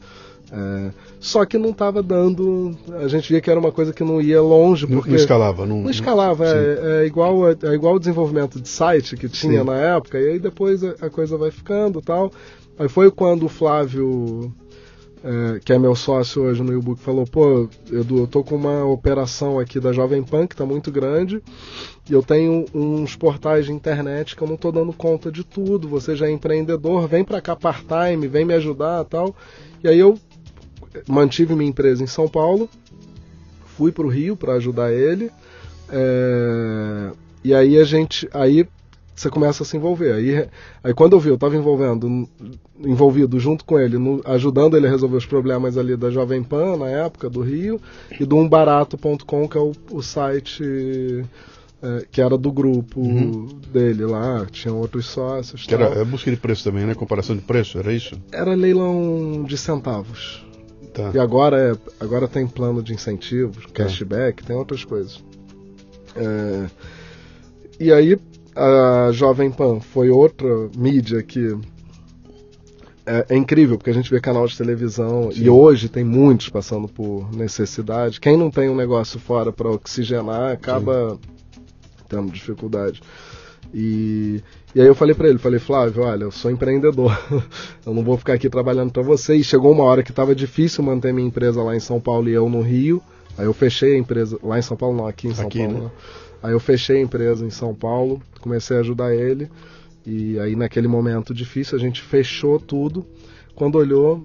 [0.52, 2.76] É, só que não estava dando.
[3.00, 4.88] A gente via que era uma coisa que não ia longe.
[4.88, 5.66] Porque não, escalava.
[5.66, 6.46] Não, não escalava.
[6.46, 9.66] É, é, igual, é, igual o desenvolvimento de site que tinha sim.
[9.66, 12.32] na época, e aí depois a, a coisa vai ficando tal.
[12.78, 14.54] Aí foi quando o Flávio,
[15.26, 18.86] é, que é meu sócio hoje no e-book, falou: pô, Edu, eu tô com uma
[18.86, 21.42] operação aqui da Jovem Pan que tá muito grande,
[22.08, 25.90] e eu tenho uns portais de internet que eu não tô dando conta de tudo.
[25.90, 29.36] Você já é empreendedor, vem para cá part-time, vem me ajudar tal.
[29.84, 30.16] E aí eu
[31.08, 32.70] mantive minha empresa em São Paulo,
[33.76, 35.32] fui para o Rio para ajudar ele.
[35.90, 37.12] É,
[37.44, 38.30] e aí a gente.
[38.32, 38.68] Aí
[39.16, 40.14] você começa a se envolver.
[40.14, 40.48] Aí,
[40.84, 42.28] aí quando eu vi, eu estava envolvendo,
[42.80, 46.78] envolvido junto com ele, no, ajudando ele a resolver os problemas ali da Jovem Pan
[46.78, 47.80] na época, do Rio,
[48.20, 51.24] e do umbarato.com, que é o, o site
[51.82, 53.60] é, que era do grupo uhum.
[53.72, 55.66] dele lá, tinha outros sócios.
[55.66, 56.94] Que era é busca de preço também, né?
[56.94, 58.20] Comparação de preço, era isso?
[58.32, 60.44] Era leilão de centavos.
[60.94, 61.12] Tá.
[61.14, 63.84] E agora, é, agora tem plano de incentivos, tá.
[63.84, 65.24] cashback, tem outras coisas.
[66.16, 66.70] É,
[67.80, 68.18] e aí
[68.56, 71.58] a Jovem Pan foi outra mídia que
[73.06, 75.44] é, é, incrível, porque a gente vê canal de televisão Sim.
[75.44, 78.20] e hoje tem muitos passando por necessidade.
[78.20, 81.20] Quem não tem um negócio fora para oxigenar acaba Sim.
[82.10, 83.02] tendo dificuldade.
[83.74, 84.42] E,
[84.74, 87.16] e aí eu falei para ele, falei, Flávio, olha, eu sou empreendedor,
[87.86, 89.36] eu não vou ficar aqui trabalhando para você.
[89.36, 92.34] E chegou uma hora que estava difícil manter minha empresa lá em São Paulo e
[92.34, 93.02] eu no Rio.
[93.38, 95.84] Aí eu fechei a empresa, lá em São Paulo não, aqui em São aqui, Paulo.
[95.84, 95.92] Né?
[96.42, 99.50] Aí eu fechei a empresa em São Paulo, comecei a ajudar ele.
[100.06, 103.06] E aí naquele momento difícil a gente fechou tudo.
[103.56, 104.24] Quando olhou,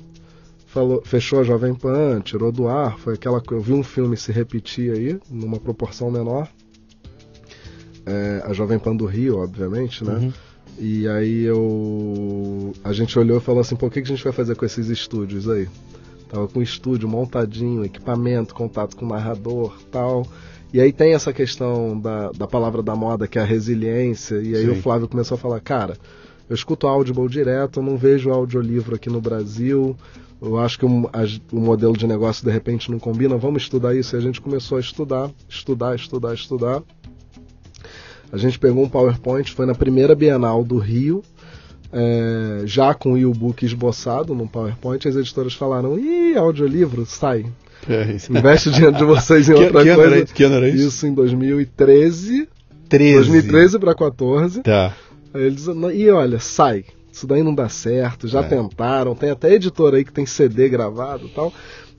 [0.66, 4.30] falou, fechou a Jovem Pan, tirou do ar, foi aquela eu vi um filme se
[4.30, 6.48] repetir aí, numa proporção menor
[8.06, 10.14] é, a Jovem Pan do Rio, obviamente, né?
[10.14, 10.32] Uhum.
[10.78, 12.72] E aí eu.
[12.82, 14.64] A gente olhou e falou assim, pô, o que, que a gente vai fazer com
[14.64, 15.68] esses estúdios aí?
[16.28, 20.26] Tava com o estúdio montadinho, equipamento, contato com o narrador tal.
[20.72, 24.36] E aí tem essa questão da, da palavra da moda, que é a resiliência.
[24.36, 24.70] E aí Sim.
[24.70, 25.96] o Flávio começou a falar, cara,
[26.48, 29.96] eu escuto Audible direto, eu não vejo audiolivro aqui no Brasil.
[30.40, 33.94] Eu acho que o, a, o modelo de negócio de repente não combina, vamos estudar
[33.94, 34.14] isso.
[34.14, 36.82] E a gente começou a estudar, estudar, estudar, estudar.
[38.32, 41.22] A gente pegou um PowerPoint, foi na primeira Bienal do Rio,
[41.92, 47.44] é, já com o e-book esboçado no PowerPoint, as editoras falaram: ih, audiolivro, sai.
[47.88, 50.16] É Investe o dinheiro de vocês em que, outra que coisa.
[50.16, 50.88] Era, que ano era isso?
[50.88, 52.48] Isso em 2013.
[52.88, 53.14] 13.
[53.14, 54.62] 2013 para 14.
[54.62, 54.94] Tá.
[55.32, 56.84] Aí eles, e olha, sai.
[57.12, 58.42] Isso daí não dá certo, já é.
[58.44, 61.52] tentaram, tem até editora aí que tem CD gravado e tal.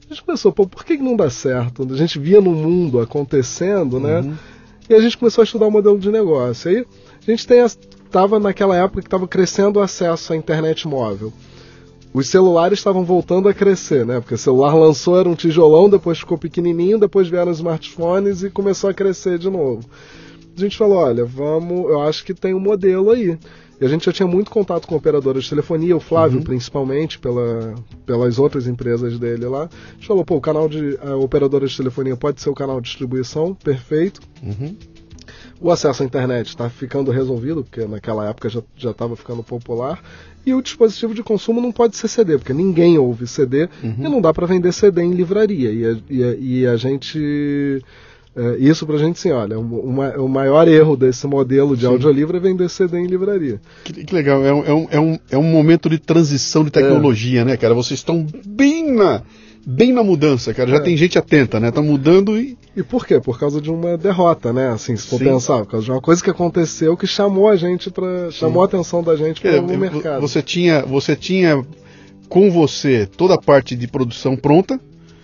[0.10, 1.88] A gente pensou, pô, por que não dá certo?
[1.90, 4.22] A gente via no mundo acontecendo, né?
[4.22, 4.34] uhum.
[4.90, 6.70] E a gente começou a estudar o modelo de negócio.
[6.70, 6.86] Aí
[7.26, 11.32] a gente estava naquela época que estava crescendo o acesso à internet móvel.
[12.14, 14.20] Os celulares estavam voltando a crescer, né?
[14.20, 18.50] Porque o celular lançou, era um tijolão, depois ficou pequenininho, depois vieram os smartphones e
[18.50, 19.88] começou a crescer de novo.
[20.56, 23.38] A gente falou, olha, vamos, eu acho que tem um modelo aí.
[23.80, 26.44] E a gente já tinha muito contato com operadoras de telefonia, o Flávio uhum.
[26.44, 27.74] principalmente, pela,
[28.06, 29.64] pelas outras empresas dele lá.
[29.64, 32.80] A gente falou, pô, o canal de a operadora de telefonia pode ser o canal
[32.80, 34.22] de distribuição, perfeito.
[34.44, 34.76] Uhum.
[35.62, 40.02] O acesso à internet está ficando resolvido, porque naquela época já estava ficando popular.
[40.44, 43.96] E o dispositivo de consumo não pode ser CD, porque ninguém ouve CD uhum.
[44.00, 45.72] e não dá para vender CD em livraria.
[45.72, 47.84] E a, e a, e a gente
[48.36, 51.88] é, isso pra gente, sim, olha, uma, o maior erro desse modelo de sim.
[51.88, 53.60] audiolivro é vender CD em livraria.
[53.84, 57.42] Que, que legal, é um, é, um, é, um, é momento de transição de tecnologia,
[57.42, 57.46] é.
[57.46, 57.74] né, cara?
[57.74, 59.22] Vocês estão bem na,
[59.66, 60.70] bem na mudança, cara.
[60.70, 60.80] Já é.
[60.80, 61.72] tem gente atenta, né?
[61.72, 62.58] Tá mudando e.
[62.76, 63.20] E por quê?
[63.20, 64.70] Por causa de uma derrota, né?
[64.70, 65.26] Assim, se for Sim.
[65.26, 68.66] pensar, por causa de uma coisa que aconteceu que chamou a gente para chamou a
[68.66, 70.22] atenção da gente para o mercado.
[70.22, 71.62] Você tinha, você tinha
[72.30, 74.80] com você toda a parte de produção pronta,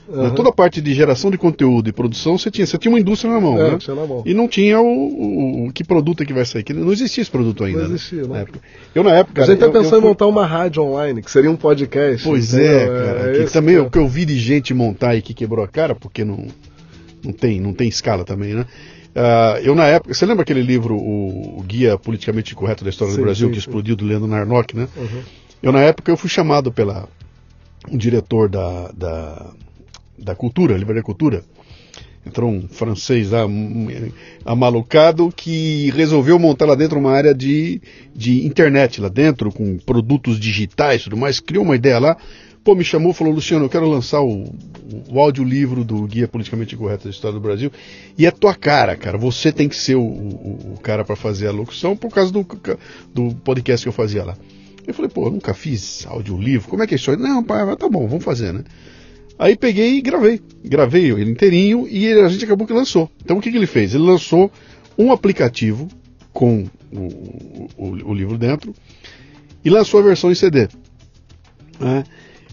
[0.07, 0.33] Uhum.
[0.33, 3.33] Toda a parte de geração de conteúdo e produção, você tinha, você tinha uma indústria
[3.33, 3.77] na mão, é, né?
[3.89, 4.23] Na mão.
[4.25, 6.63] E não tinha o, o, o, que produto é que vai sair.
[6.63, 7.81] Que não existia esse produto ainda.
[7.81, 7.95] Não né?
[7.95, 8.27] existia, né?
[8.29, 8.59] Na época.
[8.95, 9.43] Eu na época.
[9.43, 12.25] A gente até pensou eu, eu em montar uma rádio online, que seria um podcast.
[12.25, 13.43] Pois é, cara.
[13.43, 13.81] É, também é.
[13.81, 16.47] o que eu vi de gente montar e que quebrou a cara, porque não,
[17.23, 18.65] não tem, não tem escala também, né?
[19.17, 23.13] Uh, eu na época, você lembra aquele livro, o, o Guia Politicamente Correto da História
[23.13, 23.67] sim, do Brasil, sim, que sim.
[23.67, 24.87] explodiu do Leandro Narnock, né?
[24.95, 25.21] Uhum.
[25.61, 27.09] Eu na época eu fui chamado pela
[27.91, 29.47] um diretor da, da
[30.17, 31.43] da Cultura, Livraria Cultura.
[32.25, 33.45] entrou um francês lá,
[34.45, 37.81] amalucado, que resolveu montar lá dentro uma área de,
[38.13, 42.17] de internet lá dentro, com produtos digitais e tudo mais, criou uma ideia lá,
[42.63, 44.53] pô, me chamou falou, Luciano, eu quero lançar o,
[45.09, 47.71] o audiolivro do Guia Politicamente Correto da História do Brasil,
[48.17, 51.47] e é tua cara, cara, você tem que ser o, o, o cara para fazer
[51.47, 52.45] a locução, por causa do,
[53.13, 54.35] do podcast que eu fazia lá.
[54.85, 57.15] Eu falei, pô, eu nunca fiz audiolivro, como é que é isso?
[57.17, 58.63] Não, pai, tá bom, vamos fazer, né?
[59.37, 60.41] Aí peguei e gravei.
[60.63, 63.09] Gravei ele inteirinho e a gente acabou que lançou.
[63.23, 63.93] Então o que, que ele fez?
[63.93, 64.51] Ele lançou
[64.97, 65.87] um aplicativo
[66.33, 68.73] com o, o, o livro dentro
[69.63, 70.67] e lançou a versão em CD.
[71.79, 72.03] Né?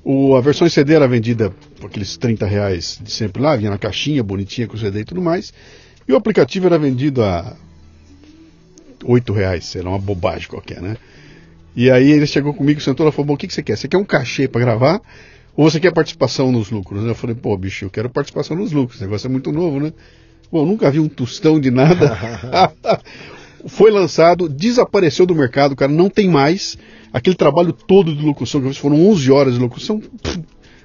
[0.04, 3.70] O, a versão em CD era vendida por aqueles 30 reais de sempre lá, vinha
[3.70, 5.52] na caixinha bonitinha com o CD e tudo mais.
[6.06, 7.56] E o aplicativo era vendido a
[9.02, 10.98] 8 reais, era uma bobagem qualquer, né?
[11.74, 13.76] E aí ele chegou comigo, sentou e falou: o que, que você quer?
[13.76, 15.00] Você quer um cachê para gravar?
[15.56, 17.04] Ou você quer participação nos lucros?
[17.04, 18.96] Eu falei, pô, bicho, eu quero participação nos lucros.
[18.96, 19.92] Esse negócio é muito novo, né?
[20.50, 22.16] Bom, nunca vi um tostão de nada.
[23.66, 26.76] Foi lançado, desapareceu do mercado, cara, não tem mais.
[27.12, 30.42] Aquele trabalho todo de locução, que foram 11 horas de locução, pff,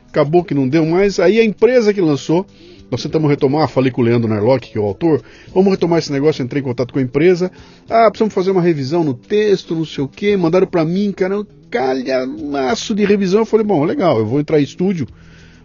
[0.08, 1.20] acabou que não deu mais.
[1.20, 2.46] Aí a empresa que lançou
[2.90, 5.22] nós tentamos retomar, falei com o Leandro Narlock, que é o autor,
[5.54, 7.52] vamos retomar esse negócio, entrei em contato com a empresa,
[7.88, 11.46] ah, precisamos fazer uma revisão no texto, não sei o que, mandaram para mim, cara,
[11.70, 15.08] calhamaço de revisão, eu falei, bom, legal, eu vou entrar em estúdio,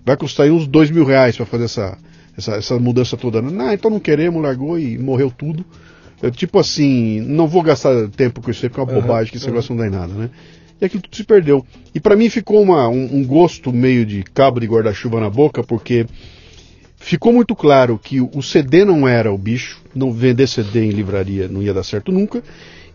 [0.05, 1.99] vai custar aí uns dois mil reais para fazer essa,
[2.37, 3.41] essa, essa mudança toda.
[3.41, 5.65] Ah, então não queremos, largou e morreu tudo.
[6.23, 9.31] Eu, tipo assim, não vou gastar tempo com isso aí, porque é uma uhum, bobagem,
[9.31, 9.53] que esse uhum.
[9.53, 10.31] negócio não dá em nada, né?
[10.81, 11.65] E aquilo tudo se perdeu.
[11.95, 15.63] E para mim ficou uma, um, um gosto meio de cabo de guarda-chuva na boca,
[15.63, 16.07] porque
[16.97, 21.49] ficou muito claro que o CD não era o bicho, não vender CD em livraria
[21.49, 22.43] não ia dar certo nunca.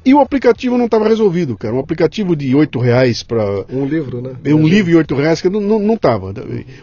[0.05, 1.75] E o aplicativo não estava resolvido, cara.
[1.75, 4.35] Um aplicativo de oito reais para um livro, né?
[4.53, 6.33] Um livro de oito reais que não não, não tava.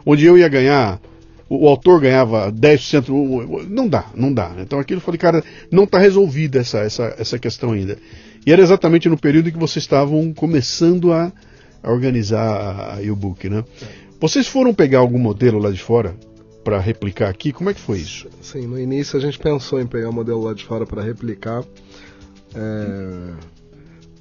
[0.04, 1.00] Onde eu ia ganhar
[1.48, 4.52] o, autor ganhava 10%, não dá, não dá.
[4.58, 7.96] Então aquilo eu falei, cara, não está resolvida essa, essa, essa questão ainda.
[8.44, 11.32] E era exatamente no período em que vocês estavam começando a,
[11.82, 13.64] a organizar a, a e-book, né?
[14.20, 16.16] Vocês foram pegar algum modelo lá de fora
[16.64, 17.52] para replicar aqui?
[17.52, 18.28] Como é que foi isso?
[18.40, 21.62] Sim, no início a gente pensou em pegar o modelo lá de fora para replicar.
[22.56, 23.56] É...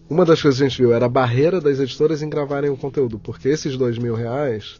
[0.10, 2.78] Uma das coisas que a gente viu era a barreira das editoras em gravarem o
[2.78, 4.80] conteúdo, porque esses dois mil reais,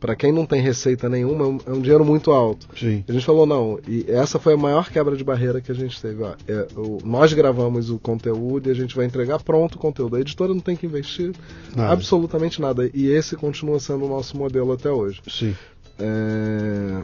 [0.00, 2.66] para quem não tem receita nenhuma, é um dinheiro muito alto.
[2.78, 3.04] Sim.
[3.06, 6.00] A gente falou, não, e essa foi a maior quebra de barreira que a gente
[6.00, 6.22] teve.
[6.22, 10.16] Ó, é, o, nós gravamos o conteúdo e a gente vai entregar pronto o conteúdo.
[10.16, 11.32] A editora não tem que investir
[11.76, 11.92] nada.
[11.92, 12.90] absolutamente nada.
[12.94, 15.20] E esse continua sendo o nosso modelo até hoje.
[15.28, 15.54] Sim.
[15.98, 17.02] É...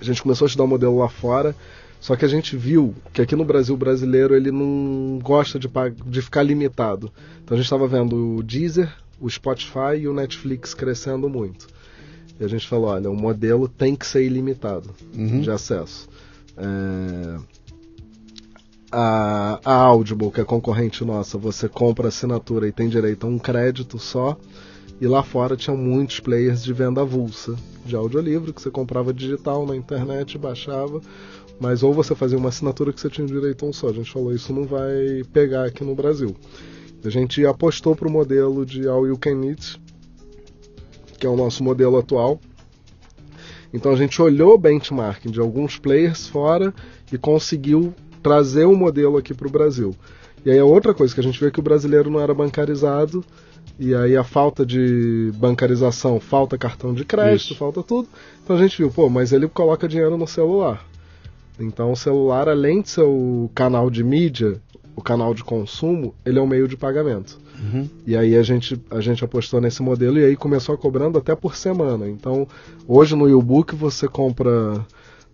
[0.00, 1.56] A gente começou a estudar o modelo lá fora,
[2.00, 5.68] só que a gente viu que aqui no Brasil o brasileiro ele não gosta de,
[6.06, 7.10] de ficar limitado.
[7.42, 11.66] Então a gente estava vendo o Deezer, o Spotify e o Netflix crescendo muito.
[12.38, 15.40] E a gente falou, olha, o modelo tem que ser ilimitado uhum.
[15.40, 16.08] de acesso.
[16.56, 17.56] É...
[18.92, 23.38] A, a Audible, que é concorrente nossa, você compra assinatura e tem direito a um
[23.38, 24.38] crédito só.
[25.00, 29.66] E lá fora tinha muitos players de venda avulsa de audiolivro que você comprava digital
[29.66, 31.00] na internet, baixava,
[31.60, 33.88] mas ou você fazia uma assinatura que você tinha direito a um só.
[33.88, 36.36] A gente falou isso não vai pegar aqui no Brasil.
[37.04, 39.80] A gente apostou para o modelo de All You Can Eat,
[41.18, 42.40] que é o nosso modelo atual.
[43.72, 46.74] Então a gente olhou o benchmarking de alguns players fora
[47.12, 49.94] e conseguiu trazer o um modelo aqui para o Brasil.
[50.44, 52.34] E aí a outra coisa que a gente vê é que o brasileiro não era
[52.34, 53.24] bancarizado
[53.78, 57.56] e aí a falta de bancarização, falta cartão de crédito, Isso.
[57.56, 58.08] falta tudo.
[58.42, 60.84] Então a gente viu, pô, mas ele coloca dinheiro no celular.
[61.58, 64.60] Então o celular, além de ser o canal de mídia,
[64.94, 67.38] o canal de consumo, ele é um meio de pagamento.
[67.58, 67.88] Uhum.
[68.06, 71.34] E aí a gente, a gente apostou nesse modelo e aí começou a cobrando até
[71.34, 72.08] por semana.
[72.08, 72.46] Então
[72.86, 74.84] hoje no e-book você compra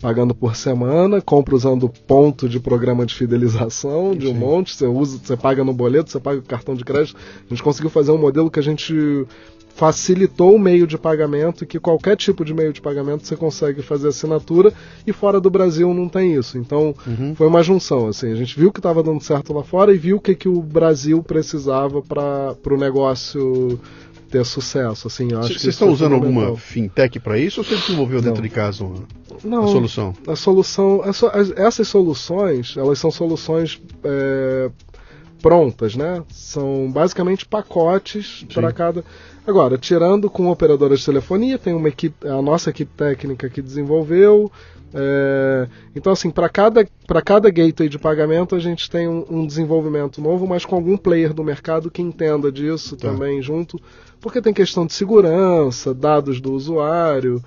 [0.01, 5.21] pagando por semana, compra usando ponto de programa de fidelização de um monte, você usa,
[5.23, 7.17] você paga no boleto, você paga o cartão de crédito.
[7.47, 9.25] A gente conseguiu fazer um modelo que a gente
[9.75, 14.09] facilitou o meio de pagamento, que qualquer tipo de meio de pagamento você consegue fazer
[14.09, 14.73] assinatura
[15.07, 16.59] e fora do Brasil não tem isso.
[16.59, 17.35] Então uhum.
[17.35, 18.09] foi uma junção.
[18.09, 20.49] Assim, a gente viu que estava dando certo lá fora e viu o que, que
[20.49, 23.79] o Brasil precisava para o negócio
[24.31, 25.09] ter sucesso.
[25.09, 28.29] Assim, Vocês estão usando alguma fintech para isso ou você desenvolveu não.
[28.29, 29.05] dentro de casa uma,
[29.45, 30.15] não, a solução?
[30.27, 31.03] A solução,
[31.57, 34.71] essas soluções, elas são soluções é,
[35.43, 36.23] prontas, né?
[36.31, 39.05] São basicamente pacotes para cada.
[39.45, 44.51] Agora, tirando com operadoras de telefonia, tem uma equipe, a nossa equipe técnica que desenvolveu.
[44.95, 46.87] É, então, assim, para cada,
[47.25, 51.33] cada gateway de pagamento, a gente tem um, um, desenvolvimento novo, mas com algum player
[51.33, 53.09] do mercado que entenda disso tá.
[53.09, 53.81] também junto,
[54.21, 57.43] porque tem questão de segurança, dados do usuário,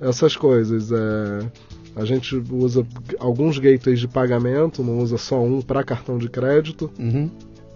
[0.00, 0.90] essas coisas.
[0.92, 1.50] É,
[1.96, 2.86] A gente usa
[3.18, 6.90] alguns gateways de pagamento, não usa só um para cartão de crédito.
[6.98, 7.30] Uhum.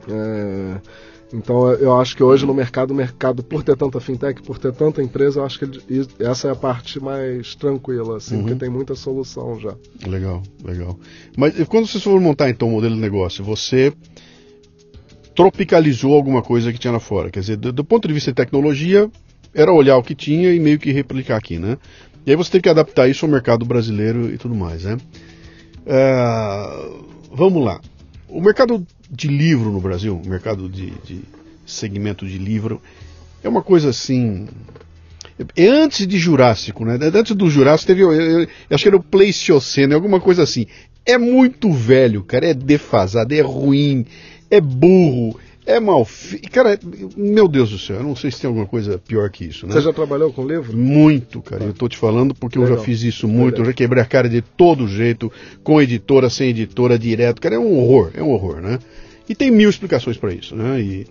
[0.09, 0.81] É,
[1.33, 4.73] então eu acho que hoje no mercado, o mercado, por ter tanta fintech, por ter
[4.73, 8.43] tanta empresa, eu acho que essa é a parte mais tranquila, assim, Uhum.
[8.43, 9.75] porque tem muita solução já.
[10.07, 10.99] Legal, legal.
[11.37, 13.93] Mas quando vocês foram montar então o modelo de negócio, você
[15.35, 17.31] tropicalizou alguma coisa que tinha lá fora.
[17.31, 19.11] Quer dizer, do, do ponto de vista de tecnologia,
[19.55, 21.79] era olhar o que tinha e meio que replicar aqui, né?
[22.31, 24.97] Aí você tem que adaptar isso ao mercado brasileiro e tudo mais, né?
[25.87, 26.89] Ah,
[27.33, 27.81] vamos lá.
[28.29, 31.21] O mercado de livro no Brasil, o mercado de, de
[31.67, 32.81] segmento de livro,
[33.43, 34.47] é uma coisa assim.
[35.57, 36.99] É antes de Jurássico, né?
[37.15, 38.03] Antes do Jurássico teve.
[38.03, 40.67] Eu, eu- eu acho que era o Pleistoceno, alguma coisa assim.
[41.05, 42.47] É muito velho, cara.
[42.51, 44.05] É defasado, é ruim,
[44.51, 46.51] é burro, é mal feito.
[46.51, 46.79] Cara,
[47.17, 49.73] meu Deus do céu, eu não sei se tem alguma coisa pior que isso, né?
[49.73, 50.77] Você já trabalhou com livro?
[50.77, 51.65] Muito, cara.
[51.65, 52.85] Eu tô te falando porque eu já Legal.
[52.85, 53.61] fiz isso muito, Legal.
[53.61, 55.31] eu já quebrei a cara de todo jeito,
[55.63, 57.41] com editora, sem editora, direto.
[57.41, 58.79] Cara, é um horror, é um horror, né?
[59.29, 60.81] E tem mil explicações para isso, né?
[60.81, 61.07] E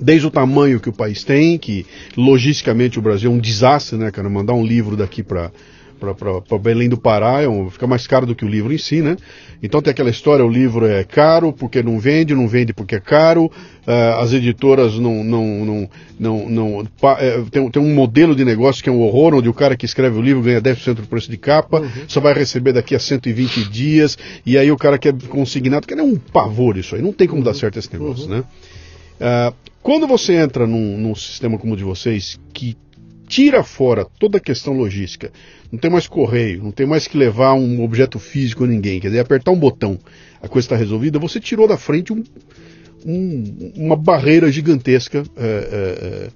[0.00, 4.10] desde o tamanho que o país tem, que logisticamente o Brasil é um desastre, né,
[4.10, 4.28] cara?
[4.28, 5.50] Mandar um livro daqui para
[5.98, 9.02] para Belém do Pará é um, fica mais caro do que o livro em si,
[9.02, 9.16] né?
[9.62, 13.00] Então tem aquela história, o livro é caro porque não vende, não vende porque é
[13.00, 13.50] caro,
[13.86, 18.44] ah, as editoras não não não não, não pa- eh, tem, tem um modelo de
[18.44, 21.06] negócio que é um horror, onde o cara que escreve o livro ganha 10% do
[21.06, 25.12] preço de capa, só vai receber daqui a 120 dias, e aí o cara quer
[25.28, 28.44] consignado, que é um pavor isso aí, não tem como dar certo esse negócio, né?
[29.20, 32.76] Ah, quando você entra num, num sistema como o de vocês, que
[33.28, 35.30] tira fora toda a questão logística,
[35.70, 39.08] não tem mais correio, não tem mais que levar um objeto físico a ninguém, quer
[39.08, 39.98] dizer, apertar um botão,
[40.42, 42.24] a coisa está resolvida, você tirou da frente um-
[43.04, 46.28] um- uma barreira gigantesca é, é,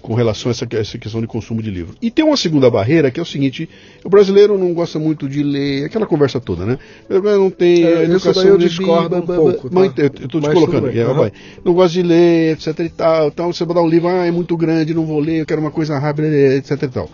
[0.00, 1.94] com relação a essa, essa questão de consumo de livro.
[2.00, 3.68] E tem uma segunda barreira que é o seguinte:
[4.04, 6.78] o brasileiro não gosta muito de ler, aquela conversa toda, né?
[7.08, 9.68] Eu não tem É, educação eu de discordo um pouco.
[9.72, 10.02] Mas tá?
[10.02, 11.14] eu, tô te Mas colocando aqui, bem, é, aham.
[11.14, 11.32] vai.
[11.64, 13.28] Não gosto de ler, etc e tal.
[13.28, 15.60] Então você vai dar um livro, ah, é muito grande, não vou ler, eu quero
[15.60, 17.10] uma coisa rápida, etc e tal.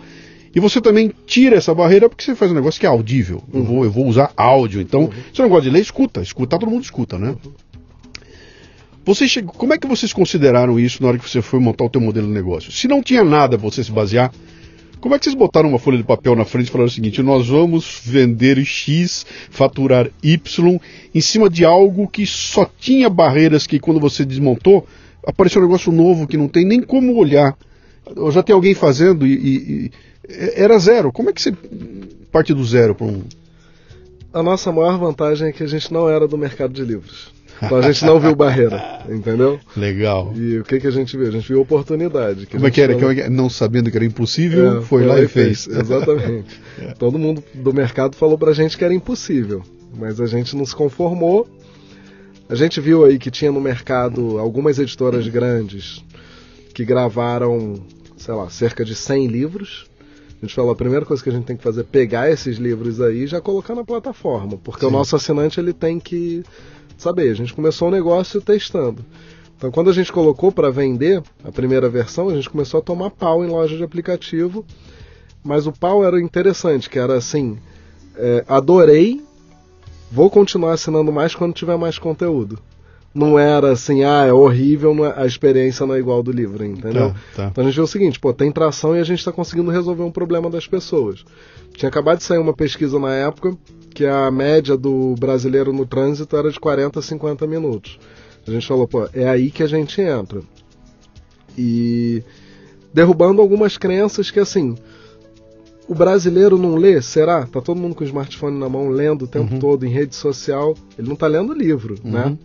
[0.55, 3.43] E você também tira essa barreira porque você faz um negócio que é audível.
[3.53, 4.81] Eu, vou, eu vou usar áudio.
[4.81, 6.19] Então, se você não gosta de ler, escuta.
[6.21, 7.35] Escutar, todo mundo escuta, né?
[9.55, 12.27] Como é que vocês consideraram isso na hora que você foi montar o teu modelo
[12.27, 12.71] de negócio?
[12.71, 14.31] Se não tinha nada você se basear,
[14.99, 17.21] como é que vocês botaram uma folha de papel na frente e falaram o seguinte:
[17.21, 20.79] nós vamos vender X, faturar Y,
[21.13, 24.85] em cima de algo que só tinha barreiras que quando você desmontou,
[25.25, 27.55] apareceu um negócio novo que não tem nem como olhar.
[28.33, 29.91] Já tem alguém fazendo e, e- e-
[30.55, 31.11] era zero.
[31.11, 31.53] Como é que você
[32.31, 33.21] parte do zero para um.
[34.33, 37.36] A nossa maior vantagem é que a gente não era do mercado de livros.
[37.61, 39.59] Então a gente não viu barreira, entendeu?
[39.75, 40.31] Legal.
[40.35, 41.27] E o que, que a gente viu?
[41.27, 42.43] A gente viu oportunidade.
[42.43, 42.93] É que era?
[42.93, 43.29] gente Como é que era?
[43.29, 45.67] Não sabendo que era impossível, É, foi lá e fez.
[45.67, 46.61] Exatamente.
[46.99, 49.63] Todo mundo do mercado falou pra gente que era impossível,
[49.95, 51.47] mas a gente não se conformou.
[52.49, 56.03] A gente viu aí que tinha no mercado algumas editoras grandes
[56.73, 57.73] que gravaram,
[58.17, 59.87] sei lá, cerca de 100 livros.
[60.41, 62.57] A gente falou, a primeira coisa que a gente tem que fazer é pegar esses
[62.57, 64.93] livros aí e já colocar na plataforma, porque o Sim.
[64.95, 66.43] nosso assinante ele tem que
[67.01, 67.31] saber.
[67.31, 69.03] A gente começou o negócio testando.
[69.57, 73.09] Então, quando a gente colocou para vender a primeira versão, a gente começou a tomar
[73.09, 74.65] pau em loja de aplicativo.
[75.43, 77.57] Mas o pau era interessante, que era assim:
[78.15, 79.21] é, adorei,
[80.11, 82.59] vou continuar assinando mais quando tiver mais conteúdo.
[83.17, 87.09] Não era assim, ah, é horrível, é- a experiência não é igual do livro, entendeu?
[87.09, 87.47] Tá, tá.
[87.51, 90.03] Então a gente viu o seguinte, pô, tem tração e a gente está conseguindo resolver
[90.03, 91.25] um problema das pessoas.
[91.73, 93.57] Tinha acabado de sair uma pesquisa na época
[93.93, 97.97] que a média do brasileiro no trânsito era de 40 a 50 minutos.
[98.47, 100.41] A gente falou, pô, é aí que a gente entra.
[101.57, 102.21] E
[102.93, 104.75] derrubando algumas crenças que assim,
[105.87, 107.45] o brasileiro não lê, será?
[107.45, 110.75] Tá todo mundo com o smartphone na mão lendo o tempo todo em rede social,
[110.97, 112.37] ele não tá lendo livro, né?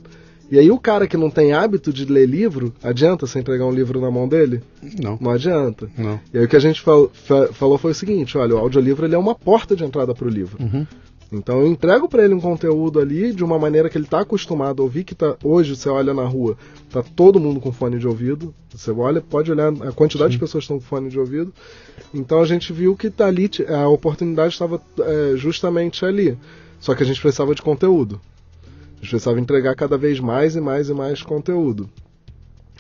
[0.52, 3.72] E aí o cara que não tem hábito de ler livro, adianta você entregar um
[3.72, 4.62] livro na mão dele?
[5.02, 5.88] Não, Não adianta.
[5.96, 6.20] não.
[6.32, 9.06] E aí o que a gente fal- fa- falou foi o seguinte, olha, o audiolivro
[9.06, 10.58] ele é uma porta de entrada para o livro.
[10.62, 10.86] Uhum.
[11.32, 14.82] Então eu entrego para ele um conteúdo ali de uma maneira que ele está acostumado
[14.82, 16.58] a ouvir, que tá, hoje você olha na rua,
[16.90, 18.54] tá todo mundo com fone de ouvido.
[18.74, 21.50] Você olha, pode olhar a quantidade de pessoas que estão com fone de ouvido.
[22.12, 26.36] Então a gente viu que tá ali, a oportunidade estava é, justamente ali.
[26.78, 28.20] Só que a gente precisava de conteúdo.
[29.02, 31.90] A gente precisava entregar cada vez mais e mais e mais conteúdo.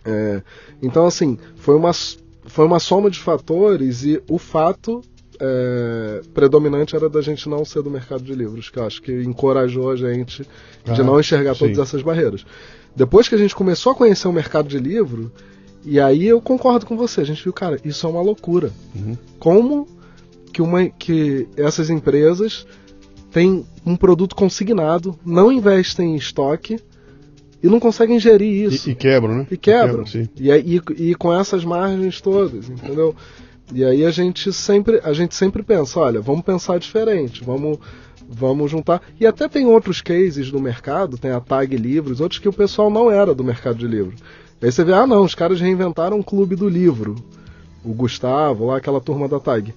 [0.04, 0.40] É,
[0.80, 5.02] então, assim, foi uma, foi uma soma de fatores e o fato
[5.40, 9.12] é, predominante era da gente não ser do mercado de livros, que eu acho que
[9.22, 10.42] encorajou a gente
[10.84, 11.82] de Ah, não enxergar todas sim.
[11.82, 12.46] essas barreiras.
[12.94, 15.32] Depois que a gente começou a conhecer o mercado de livro,
[15.84, 18.70] e aí eu concordo com você, a gente viu, cara, isso é uma loucura.
[18.94, 19.16] Uhum.
[19.40, 19.88] Como
[20.52, 22.64] que, uma, que essas empresas
[23.32, 26.78] têm um produto consignado, não investem em estoque
[27.62, 28.88] e não conseguem gerir isso.
[28.88, 29.46] E, e quebram, né?
[29.50, 30.04] E quebram.
[30.14, 33.14] E, e, e, e, com essas margens todas, entendeu?
[33.72, 37.78] E aí a gente sempre, a gente sempre pensa, olha, vamos pensar diferente, vamos,
[38.28, 39.00] vamos juntar.
[39.18, 42.90] E até tem outros cases no mercado, tem a Tag Livros, outros que o pessoal
[42.90, 44.14] não era do mercado de livro.
[44.60, 47.16] Aí você vê, ah não, os caras reinventaram um clube do livro.
[47.84, 49.74] O Gustavo, lá aquela turma da Tag.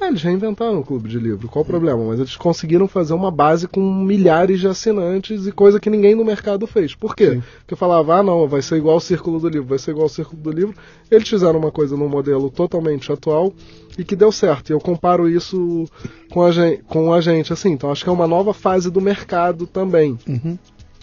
[0.00, 2.04] É, eles reinventaram o clube de livro, qual o problema?
[2.04, 6.24] Mas eles conseguiram fazer uma base com milhares de assinantes e coisa que ninguém no
[6.24, 6.94] mercado fez.
[6.94, 7.32] Por quê?
[7.32, 7.42] Sim.
[7.60, 10.10] Porque falava, ah não, vai ser igual o Círculo do Livro, vai ser igual o
[10.10, 10.74] Círculo do Livro.
[11.10, 13.52] Eles fizeram uma coisa num modelo totalmente atual
[13.98, 14.70] e que deu certo.
[14.70, 15.86] E eu comparo isso
[16.30, 17.72] com a gente, com a gente assim.
[17.72, 20.16] Então acho que é uma nova fase do mercado também.
[20.28, 20.56] Uhum.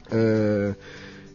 [0.10, 0.74] É...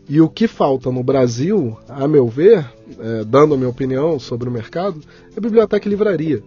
[0.08, 2.66] E o que falta no Brasil, a meu ver,
[2.98, 5.00] é, dando a minha opinião sobre o mercado,
[5.36, 6.42] é biblioteca e livraria.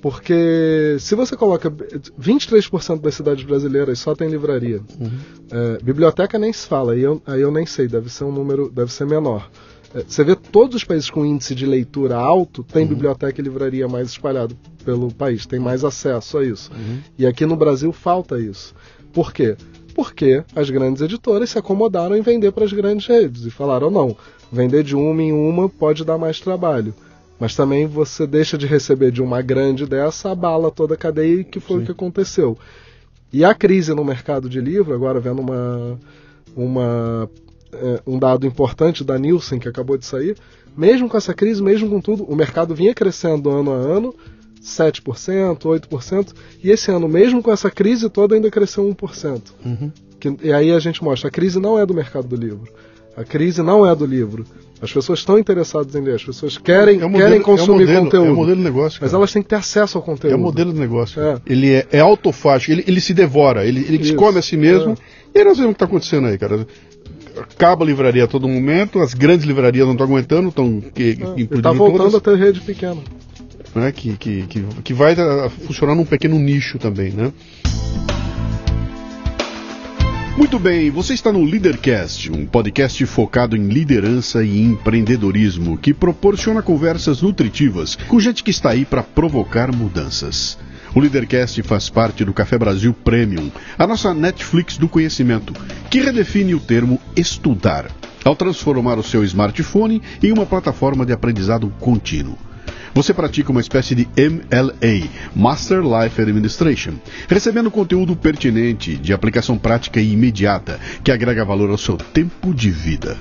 [0.00, 4.80] Porque se você coloca 23% das cidades brasileiras só tem livraria.
[4.98, 5.18] Uhum.
[5.50, 8.70] É, biblioteca nem se fala, aí eu, aí eu nem sei, deve ser um número,
[8.70, 9.50] deve ser menor.
[9.94, 12.90] É, você vê todos os países com índice de leitura alto, tem uhum.
[12.90, 16.70] biblioteca e livraria mais espalhado pelo país, tem mais acesso a isso.
[16.72, 17.00] Uhum.
[17.18, 18.74] E aqui no Brasil falta isso.
[19.12, 19.56] Por quê?
[19.94, 24.16] Porque as grandes editoras se acomodaram em vender para as grandes redes e falaram: não,
[24.52, 26.94] vender de uma em uma pode dar mais trabalho.
[27.38, 31.60] Mas também você deixa de receber de uma grande dessa, abala toda a cadeia, que
[31.60, 31.82] foi Sim.
[31.82, 32.58] o que aconteceu.
[33.32, 35.98] E a crise no mercado de livro, agora vendo uma,
[36.56, 37.30] uma,
[37.72, 40.36] é, um dado importante da Nielsen que acabou de sair,
[40.76, 44.14] mesmo com essa crise, mesmo com tudo, o mercado vinha crescendo ano a ano,
[44.62, 49.42] 7%, 8%, e esse ano, mesmo com essa crise toda, ainda cresceu 1%.
[49.64, 49.92] Uhum.
[50.18, 52.72] Que, e aí a gente mostra, a crise não é do mercado do livro.
[53.16, 54.44] A crise não é do livro.
[54.80, 58.04] As pessoas estão interessadas em ler, as pessoas querem, é modelo, querem consumir é modelo,
[58.04, 58.26] conteúdo.
[58.26, 59.00] É modelo de negócio.
[59.00, 59.10] Cara.
[59.10, 60.32] Mas elas têm que ter acesso ao conteúdo.
[60.32, 61.20] É o modelo de negócio.
[61.20, 61.36] É.
[61.46, 64.92] Ele é, é autofágico, ele, ele se devora, ele, ele se come a si mesmo.
[64.92, 64.94] É.
[65.34, 66.66] E aí nós vemos o que está acontecendo aí, cara.
[67.36, 72.10] Acaba a livraria a todo momento, as grandes livrarias não estão aguentando, estão Está voltando
[72.10, 72.14] todas.
[72.14, 73.00] a ter rede pequena.
[73.74, 77.32] Né, que, que, que, que vai uh, funcionar num pequeno nicho também, né?
[80.38, 86.62] Muito bem, você está no Leadercast, um podcast focado em liderança e empreendedorismo que proporciona
[86.62, 90.56] conversas nutritivas com gente que está aí para provocar mudanças.
[90.94, 95.52] O Leadercast faz parte do Café Brasil Premium, a nossa Netflix do conhecimento,
[95.90, 97.90] que redefine o termo estudar,
[98.24, 102.38] ao transformar o seu smartphone em uma plataforma de aprendizado contínuo
[102.94, 106.94] você pratica uma espécie de MLA, Master Life Administration,
[107.28, 112.70] recebendo conteúdo pertinente, de aplicação prática e imediata, que agrega valor ao seu tempo de
[112.70, 113.16] vida.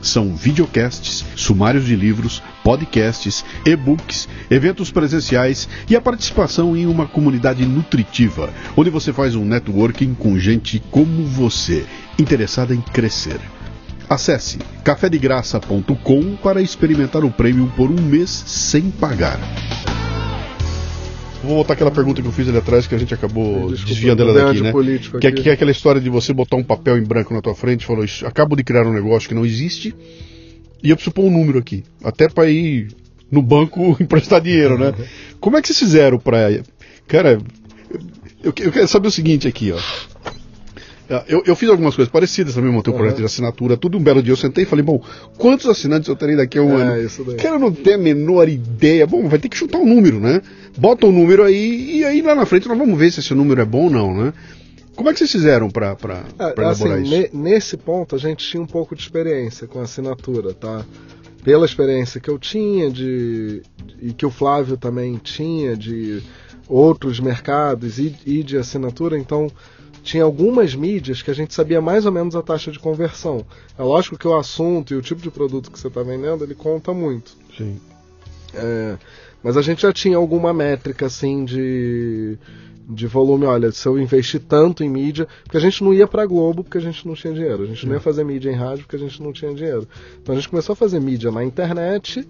[0.00, 7.66] São videocasts, sumários de livros, podcasts, e-books, eventos presenciais e a participação em uma comunidade
[7.66, 11.84] nutritiva, onde você faz um networking com gente como você,
[12.18, 13.40] interessada em crescer.
[14.08, 19.38] Acesse cafedegraça.com para experimentar o prêmio por um mês sem pagar.
[21.42, 24.22] Vou voltar aquela pergunta que eu fiz ali atrás que a gente acabou Desculpa, desviando
[24.22, 24.72] ela daqui, né?
[25.20, 27.54] Que é, que é, aquela história de você botar um papel em branco na tua
[27.54, 29.94] frente e falou: acabo de criar um negócio que não existe
[30.82, 32.88] e eu preciso pôr um número aqui, até para ir
[33.30, 34.94] no banco emprestar dinheiro, né?
[35.40, 36.62] Como é que vocês fizeram para,
[37.06, 37.40] cara?
[38.42, 39.78] Eu, eu quero saber o seguinte aqui, ó.
[41.08, 43.00] É, eu, eu, fiz algumas coisas parecidas também, montei um uhum.
[43.00, 45.02] projeto de assinatura, tudo um belo dia eu sentei e falei, bom,
[45.38, 47.02] quantos assinantes eu terei daqui a um é, ano?
[47.02, 47.36] Isso daí.
[47.36, 49.06] Quero não ter a menor ideia.
[49.06, 50.42] Bom, vai ter que chutar um número, né?
[50.76, 53.60] Bota um número aí e aí lá na frente nós vamos ver se esse número
[53.60, 54.34] é bom ou não, né?
[54.94, 55.96] Como é que vocês fizeram para
[56.38, 57.36] é, elaborar assim, isso?
[57.36, 60.84] nesse ponto a gente tinha um pouco de experiência com assinatura, tá?
[61.42, 63.62] Pela experiência que eu tinha de
[64.02, 66.22] e que o Flávio também tinha de
[66.68, 69.50] outros mercados e, e de assinatura, então
[70.02, 73.44] tinha algumas mídias que a gente sabia mais ou menos a taxa de conversão.
[73.78, 76.54] É lógico que o assunto e o tipo de produto que você está vendendo, ele
[76.54, 77.36] conta muito.
[77.56, 77.80] Sim.
[78.54, 78.96] É,
[79.42, 82.36] mas a gente já tinha alguma métrica, assim, de,
[82.88, 83.44] de volume.
[83.44, 85.28] Olha, se eu investir tanto em mídia...
[85.44, 87.62] Porque a gente não ia para Globo porque a gente não tinha dinheiro.
[87.62, 89.86] A gente não ia fazer mídia em rádio porque a gente não tinha dinheiro.
[90.20, 92.26] Então a gente começou a fazer mídia na internet,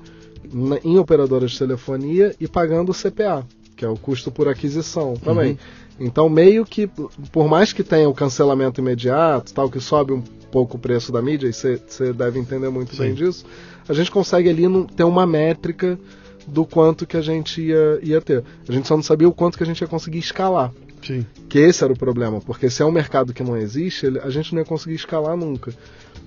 [0.53, 3.47] na, em operadoras de telefonia e pagando o CPA,
[3.77, 5.53] que é o custo por aquisição também.
[5.53, 5.59] Uhum.
[5.99, 6.87] Então, meio que,
[7.33, 11.21] por mais que tenha o cancelamento imediato, tal, que sobe um pouco o preço da
[11.21, 13.03] mídia, e você deve entender muito Sim.
[13.03, 13.45] bem disso,
[13.89, 14.65] a gente consegue ali
[14.97, 15.99] ter uma métrica
[16.47, 18.45] do quanto que a gente ia, ia ter.
[18.69, 20.73] A gente só não sabia o quanto que a gente ia conseguir escalar.
[21.03, 21.25] Sim.
[21.49, 24.55] Que esse era o problema, porque se é um mercado que não existe, a gente
[24.55, 25.73] não ia conseguir escalar nunca.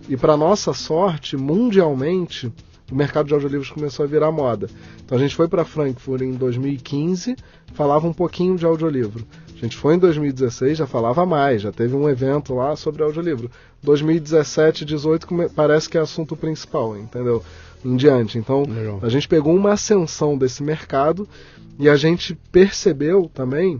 [0.07, 2.51] E para nossa sorte, mundialmente,
[2.91, 4.67] o mercado de audiolivros começou a virar moda.
[5.03, 7.35] Então a gente foi para Frankfurt em 2015,
[7.73, 9.25] falava um pouquinho de audiolivro.
[9.61, 13.51] A gente foi em 2016, já falava mais, já teve um evento lá sobre audiolivro.
[13.83, 17.43] 2017, 18 parece que é assunto principal, entendeu?
[17.85, 18.39] Em diante.
[18.39, 18.99] Então Legal.
[19.03, 21.29] a gente pegou uma ascensão desse mercado
[21.77, 23.79] e a gente percebeu também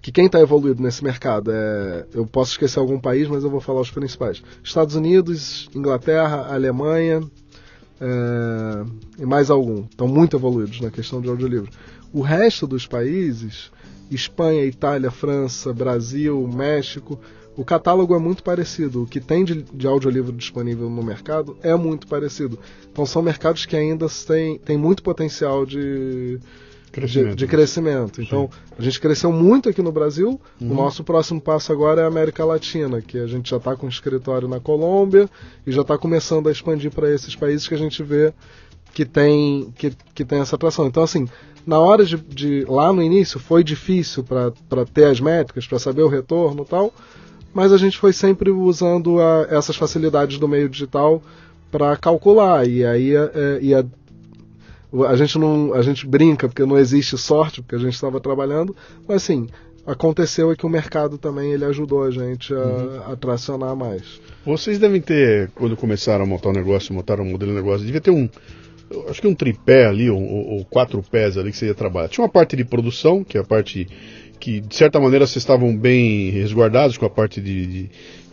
[0.00, 2.06] que quem está evoluído nesse mercado é.
[2.14, 7.20] Eu posso esquecer algum país, mas eu vou falar os principais: Estados Unidos, Inglaterra, Alemanha
[8.00, 9.82] é, e mais algum.
[9.82, 11.70] Estão muito evoluídos na questão de audiolivro.
[12.12, 13.70] O resto dos países,
[14.10, 17.20] Espanha, Itália, França, Brasil, México,
[17.56, 19.02] o catálogo é muito parecido.
[19.02, 22.58] O que tem de, de audiolivro disponível no mercado é muito parecido.
[22.90, 26.38] Então são mercados que ainda têm, têm muito potencial de
[26.90, 27.30] Crescimento.
[27.30, 28.22] De, de, crescimento.
[28.22, 28.74] Então, Sim.
[28.78, 30.40] a gente cresceu muito aqui no Brasil.
[30.60, 30.72] Uhum.
[30.72, 33.88] O nosso próximo passo agora é a América Latina, que a gente já está com
[33.88, 35.28] escritório na Colômbia
[35.66, 38.32] e já está começando a expandir para esses países que a gente vê
[38.98, 40.88] que tem, que, que tem essa atração.
[40.88, 41.28] Então, assim,
[41.64, 44.50] na hora de, de lá no início foi difícil para
[44.92, 46.92] ter as métricas, para saber o retorno e tal,
[47.54, 51.22] mas a gente foi sempre usando a, essas facilidades do meio digital
[51.70, 53.86] para calcular e aí é, ia
[55.06, 58.74] a gente não a gente brinca porque não existe sorte porque a gente estava trabalhando
[59.06, 59.46] mas assim
[59.86, 63.12] aconteceu é que o mercado também ele ajudou a gente a, uhum.
[63.12, 67.52] a tracionar mais vocês devem ter quando começaram a montar o negócio montaram um modelo
[67.52, 68.28] de negócio devia ter um
[69.08, 72.24] acho que um tripé ali ou, ou, quatro pés ali que você ia trabalhar tinha
[72.24, 73.86] uma parte de produção que é a parte
[74.38, 77.90] que de certa maneira vocês estavam bem resguardados com a parte de, de...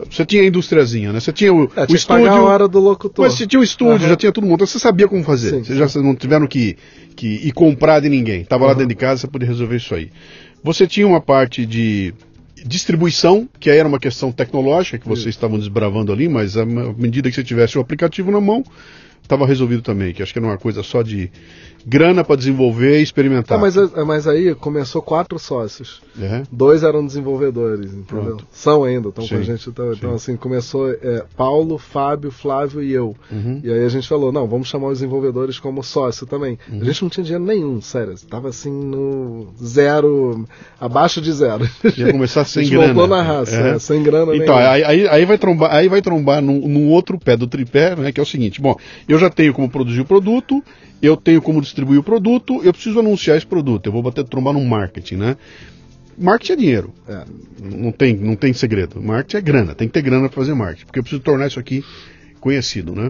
[0.09, 1.19] você tinha a industriazinha, né?
[1.19, 3.25] Você tinha o, é, o estúdio, a hora do locutor.
[3.25, 4.09] Mas você tinha o estúdio, uhum.
[4.09, 5.49] já tinha todo mundo, você sabia como fazer.
[5.49, 6.77] Sim, vocês já não tiveram que,
[7.15, 8.43] que ir comprar de ninguém.
[8.45, 8.69] Tava uhum.
[8.69, 10.11] lá dentro de casa, você podia resolver isso aí.
[10.63, 12.13] Você tinha uma parte de
[12.65, 17.29] distribuição, que aí era uma questão tecnológica que vocês estavam desbravando ali, mas à medida
[17.29, 18.63] que você tivesse o aplicativo na mão,
[19.25, 21.31] estava resolvido também, que acho que era uma coisa só de
[21.85, 23.57] grana para desenvolver e experimentar.
[23.57, 26.01] Ah, mas, mas aí começou quatro sócios.
[26.17, 26.43] Uhum.
[26.51, 28.05] Dois eram desenvolvedores, entendeu?
[28.25, 28.47] Pronto.
[28.51, 29.69] São ainda, estão com a gente.
[29.69, 33.15] Então, então assim, começou é, Paulo, Fábio, Flávio e eu.
[33.31, 33.61] Uhum.
[33.63, 36.57] E aí a gente falou, não, vamos chamar os desenvolvedores como sócio também.
[36.71, 36.81] Uhum.
[36.81, 38.13] A gente não tinha dinheiro nenhum, sério.
[38.13, 40.47] Estava assim no zero,
[40.79, 41.69] abaixo de zero.
[41.95, 42.93] Ia começar sem grana.
[42.93, 43.79] voltou na raça, é.
[43.79, 47.37] sem grana Então, aí, aí, aí, vai trombar, aí vai trombar num, num outro pé
[47.37, 48.75] do tripé, né, que é o seguinte, bom,
[49.07, 50.63] eu já tenho como produzir o produto,
[51.01, 54.53] eu tenho como distribuir o produto, eu preciso anunciar esse produto, eu vou bater trombar
[54.53, 55.37] no marketing, né?
[56.17, 57.25] Marketing é dinheiro, é,
[57.61, 59.01] não, tem, não tem segredo.
[59.01, 61.59] Marketing é grana, tem que ter grana para fazer marketing, porque eu preciso tornar isso
[61.59, 61.83] aqui
[62.39, 63.09] conhecido, né?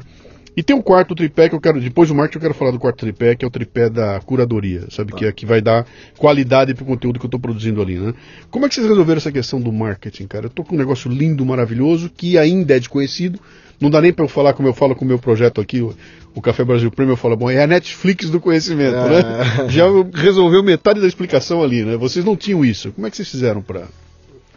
[0.57, 2.79] E tem um quarto tripé que eu quero, depois do marketing eu quero falar do
[2.79, 5.11] quarto tripé, que é o tripé da curadoria, sabe?
[5.11, 5.17] Tá.
[5.17, 5.85] Que é que vai dar
[6.17, 8.13] qualidade para o conteúdo que eu estou produzindo ali, né?
[8.49, 10.45] Como é que vocês resolveram essa questão do marketing, cara?
[10.45, 13.37] Eu estou com um negócio lindo, maravilhoso, que ainda é desconhecido,
[13.81, 15.93] não dá nem para eu falar como eu falo com o meu projeto aqui, o,
[16.33, 19.19] o Café Brasil Prêmio, eu falo, bom, é a Netflix do conhecimento, né?
[19.19, 19.63] é.
[19.63, 19.67] né?
[19.69, 21.97] Já resolveu metade da explicação ali, né?
[21.97, 22.93] Vocês não tinham isso.
[22.93, 23.83] Como é que vocês fizeram para...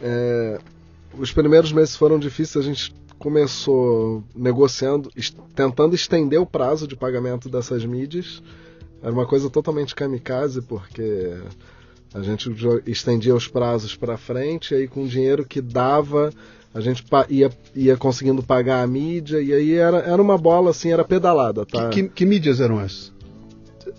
[0.00, 0.58] É,
[1.18, 5.10] os primeiros meses foram difíceis, a gente começou negociando,
[5.54, 8.42] tentando estender o prazo de pagamento dessas mídias.
[9.02, 11.36] Era uma coisa totalmente kamikaze, porque
[12.14, 12.50] a gente
[12.86, 16.30] estendia os prazos para frente, e aí com o dinheiro que dava,
[16.72, 20.90] a gente ia, ia conseguindo pagar a mídia, e aí era, era uma bola assim,
[20.90, 21.66] era pedalada.
[21.66, 21.88] Tá?
[21.88, 23.12] Que, que, que mídias eram essas?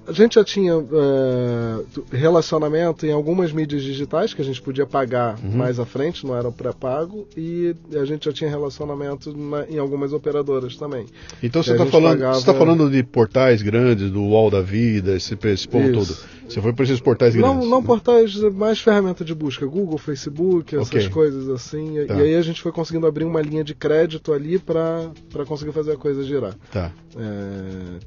[0.09, 5.37] A gente já tinha uh, relacionamento em algumas mídias digitais que a gente podia pagar
[5.43, 5.55] uhum.
[5.55, 10.11] mais à frente, não era pré-pago, e a gente já tinha relacionamento na, em algumas
[10.11, 11.05] operadoras também.
[11.43, 12.41] Então você está falando, pagava...
[12.41, 16.17] tá falando de portais grandes, do UOL da vida, esse, esse povo todo.
[16.49, 17.59] Você foi para esses portais grandes?
[17.59, 21.09] Não, não portais, mais ferramenta de busca, Google, Facebook, essas okay.
[21.09, 22.03] coisas assim.
[22.07, 22.15] Tá.
[22.15, 25.11] E aí a gente foi conseguindo abrir uma linha de crédito ali para
[25.45, 26.55] conseguir fazer a coisa girar.
[26.71, 26.91] Tá.
[27.15, 27.99] É,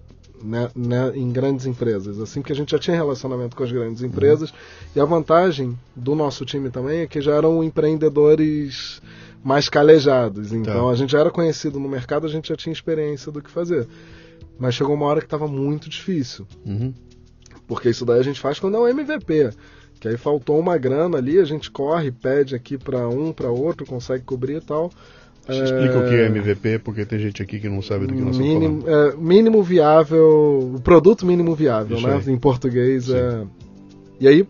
[0.43, 4.03] né, né, em grandes empresas, assim que a gente já tinha relacionamento com as grandes
[4.03, 4.57] empresas uhum.
[4.97, 9.01] e a vantagem do nosso time também é que já eram empreendedores
[9.43, 10.57] mais calejados, tá.
[10.57, 10.91] então tá.
[10.91, 13.87] a gente já era conhecido no mercado, a gente já tinha experiência do que fazer,
[14.59, 16.93] mas chegou uma hora que estava muito difícil, uhum.
[17.67, 19.51] porque isso daí a gente faz quando é um MVP,
[20.03, 23.87] que aí faltou uma grana ali, a gente corre, pede aqui para um, para outro,
[23.87, 24.91] consegue cobrir e tal.
[25.49, 28.39] Explica o que é MVP, porque tem gente aqui que não sabe do que nós
[28.39, 29.15] mínimo, estamos falando.
[29.15, 32.23] É, mínimo viável, o produto mínimo viável, Isso né?
[32.25, 32.33] Aí.
[32.33, 33.11] Em português.
[33.11, 33.45] É...
[34.21, 34.47] E aí,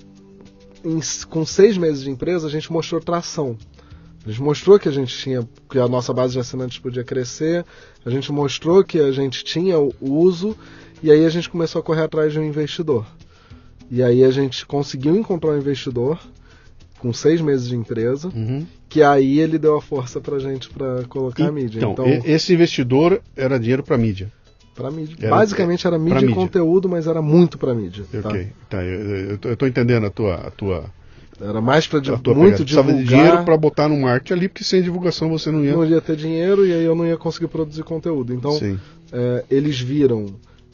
[0.85, 3.57] em, com seis meses de empresa, a gente mostrou tração.
[4.25, 7.65] A gente mostrou que a gente tinha, que a nossa base de assinantes podia crescer,
[8.05, 10.57] a gente mostrou que a gente tinha o uso,
[11.03, 13.07] e aí a gente começou a correr atrás de um investidor.
[13.91, 16.21] E aí a gente conseguiu encontrar um investidor
[17.03, 18.65] com seis meses de empresa, uhum.
[18.89, 21.85] que aí ele deu a força pra gente para colocar então, a mídia.
[21.85, 24.31] Então, esse investidor era dinheiro para mídia.
[24.73, 25.17] Para mídia.
[25.21, 28.05] Era- Basicamente era mídia e conteúdo, mas era muito para mídia.
[28.23, 28.29] tá?
[28.29, 30.85] Ok, tá, eu, tô entendendo a tua, a tua,
[31.41, 32.57] Era mais para muito pegada.
[32.57, 33.05] Precisava divulgar.
[33.05, 35.73] de dinheiro para botar no marketing ali, porque sem divulgação você não ia.
[35.73, 38.33] Não ia ter dinheiro e aí eu não ia conseguir produzir conteúdo.
[38.33, 38.57] Então
[39.13, 40.27] é, eles viram.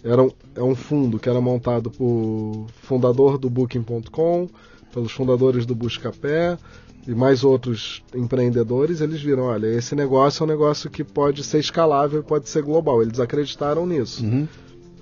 [0.04, 4.48] Era um, é um fundo que era montado por fundador do Booking.com,
[4.92, 6.58] pelos fundadores do Buscapé
[7.06, 9.00] e mais outros empreendedores.
[9.00, 12.62] Eles viram: olha, esse negócio é um negócio que pode ser escalável e pode ser
[12.62, 13.02] global.
[13.02, 14.24] Eles acreditaram nisso.
[14.24, 14.46] Uhum.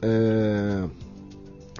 [0.03, 0.85] É,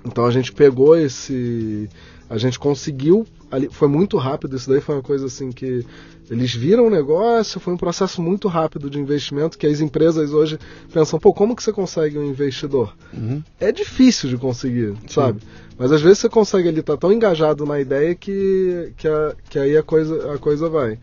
[0.05, 1.89] Então a gente pegou esse.
[2.29, 3.27] A gente conseguiu.
[3.51, 5.85] Ali, foi muito rápido, isso daí foi uma coisa assim que.
[6.29, 10.59] Eles viram o negócio, foi um processo muito rápido de investimento que as empresas hoje
[10.93, 12.93] pensam, pô, como que você consegue um investidor?
[13.15, 13.41] Uhum.
[13.61, 15.41] É difícil de conseguir, sabe?
[15.79, 19.57] Mas às vezes você consegue ali, tá tão engajado na ideia que, que, a- que
[19.57, 20.99] aí a coisa, a coisa vai.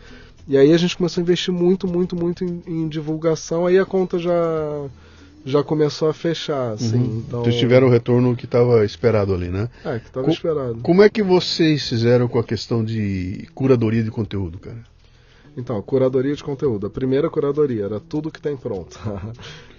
[0.45, 3.85] E aí a gente começou a investir muito, muito, muito em, em divulgação, aí a
[3.85, 4.33] conta já,
[5.45, 6.97] já começou a fechar, assim.
[6.97, 7.23] Uhum.
[7.27, 9.69] Então, Vocês tiveram o retorno que estava esperado ali, né?
[9.83, 10.75] É, que tava Co- esperado.
[10.81, 14.77] Como é que vocês fizeram com a questão de curadoria de conteúdo, cara?
[15.55, 16.87] Então, curadoria de conteúdo.
[16.87, 18.97] A primeira curadoria era tudo que tem pronto.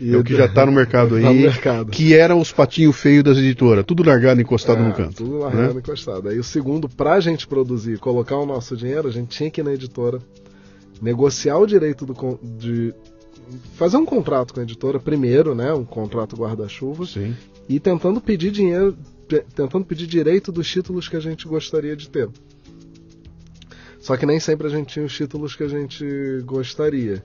[0.01, 1.91] E É o que já está no mercado aí, Tá no mercado.
[1.91, 5.17] que eram os patinhos feios das editoras, tudo largado, encostado É, no canto.
[5.17, 5.45] Tudo né?
[5.45, 6.29] largado encostado.
[6.29, 9.65] Aí o segundo, pra gente produzir, colocar o nosso dinheiro, a gente tinha que ir
[9.65, 10.21] na editora,
[11.03, 12.95] negociar o direito do, de
[13.75, 17.35] fazer um contrato com a editora primeiro, né, um contrato guarda-chuva, Sim.
[17.69, 18.97] e tentando pedir dinheiro,
[19.55, 22.29] tentando pedir direito dos títulos que a gente gostaria de ter.
[24.01, 26.05] Só que nem sempre a gente tinha os títulos que a gente
[26.45, 27.25] gostaria.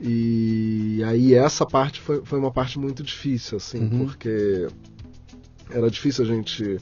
[0.00, 4.06] E aí essa parte foi, foi uma parte muito difícil, assim, Uhum.
[4.06, 4.66] porque
[5.70, 6.78] era difícil a gente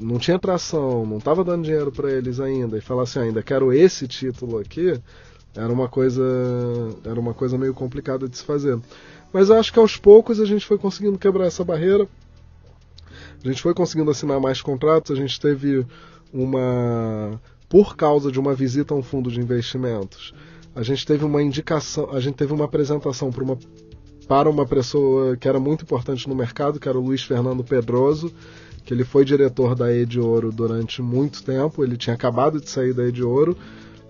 [0.00, 3.42] não tinha tração, não estava dando dinheiro para eles ainda e falar assim, "Ah, ainda
[3.42, 4.98] quero esse título aqui,
[5.56, 6.22] era uma coisa
[7.04, 8.78] era uma coisa meio complicada de se fazer.
[9.32, 12.06] Mas eu acho que aos poucos a gente foi conseguindo quebrar essa barreira.
[13.44, 15.86] A gente foi conseguindo assinar mais contratos, a gente teve
[16.32, 20.32] uma por causa de uma visita a um fundo de investimentos.
[20.74, 23.58] A gente teve uma indicação, a gente teve uma apresentação para uma
[24.26, 28.32] para uma pessoa que era muito importante no mercado, que era o Luiz Fernando Pedroso,
[28.84, 32.94] que ele foi diretor da Ed Ouro durante muito tempo, ele tinha acabado de sair
[32.94, 33.56] da Ed Ouro,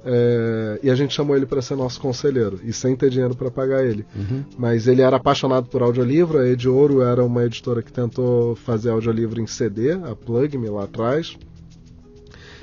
[0.05, 3.51] é, e a gente chamou ele para ser nosso conselheiro, e sem ter dinheiro para
[3.51, 4.05] pagar ele.
[4.15, 4.45] Uhum.
[4.59, 8.91] Mas ele era apaixonado por audiolivro, a Ed Ouro era uma editora que tentou fazer
[8.91, 11.37] audiolivro em CD, a Plug Me lá atrás.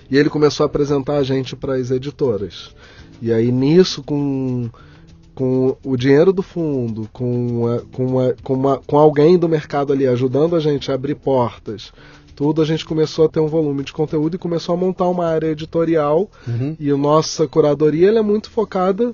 [0.09, 2.75] E ele começou a apresentar a gente para as editoras.
[3.21, 4.69] E aí nisso, com,
[5.33, 10.05] com o dinheiro do fundo, com, com, a- com, uma- com alguém do mercado ali
[10.05, 11.93] ajudando a gente a abrir portas,
[12.31, 15.25] tudo, a gente começou a ter um volume de conteúdo e começou a montar uma
[15.25, 16.29] área editorial.
[16.47, 16.75] Uhum.
[16.79, 19.13] E a nossa curadoria ela é muito focada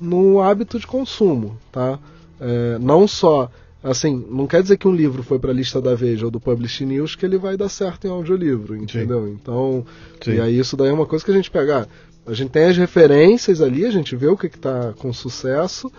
[0.00, 1.98] no hábito de consumo, tá?
[2.40, 3.50] É, não só,
[3.82, 6.38] assim, não quer dizer que um livro foi para a lista da Veja ou do
[6.38, 9.28] Publish News que ele vai dar certo em audiolivro, entendeu?
[9.28, 9.84] Então,
[10.22, 10.34] Sim.
[10.34, 11.82] e aí isso daí é uma coisa que a gente pega.
[11.82, 15.90] ah, A gente tem as referências ali, a gente vê o que está com sucesso,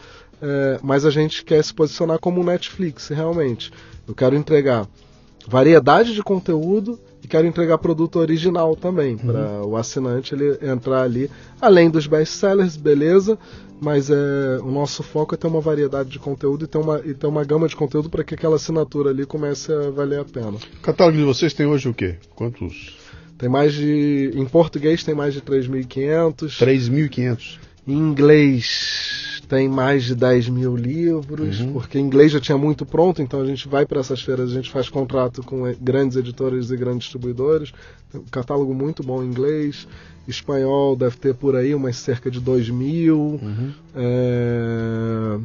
[0.42, 3.72] é, mas a gente quer se posicionar como um Netflix, realmente.
[4.08, 4.88] Eu quero entregar
[5.48, 11.30] variedade de conteúdo e quero entregar produto original também para o assinante ele entrar ali
[11.62, 13.38] além dos best-sellers beleza
[13.82, 17.14] mas é o nosso foco é ter uma variedade de conteúdo e ter uma e
[17.14, 20.52] ter uma gama de conteúdo para que aquela assinatura ali comece a valer a pena
[20.52, 22.16] O catálogo de vocês tem hoje o quê?
[22.36, 22.98] Quantos?
[23.38, 27.58] tem mais de em português tem mais de 3.500 3.500.
[27.88, 31.74] em inglês tem mais de 10 mil livros, Uhum.
[31.74, 34.70] porque inglês já tinha muito pronto, então a gente vai para essas feiras, a gente
[34.70, 37.74] faz contrato com grandes editores e grandes distribuidores.
[38.12, 39.88] Tem um catálogo muito bom em inglês.
[40.28, 43.40] Espanhol deve ter por aí umas cerca de 2 mil.
[43.42, 43.72] Uhum.
[43.96, 45.40] É,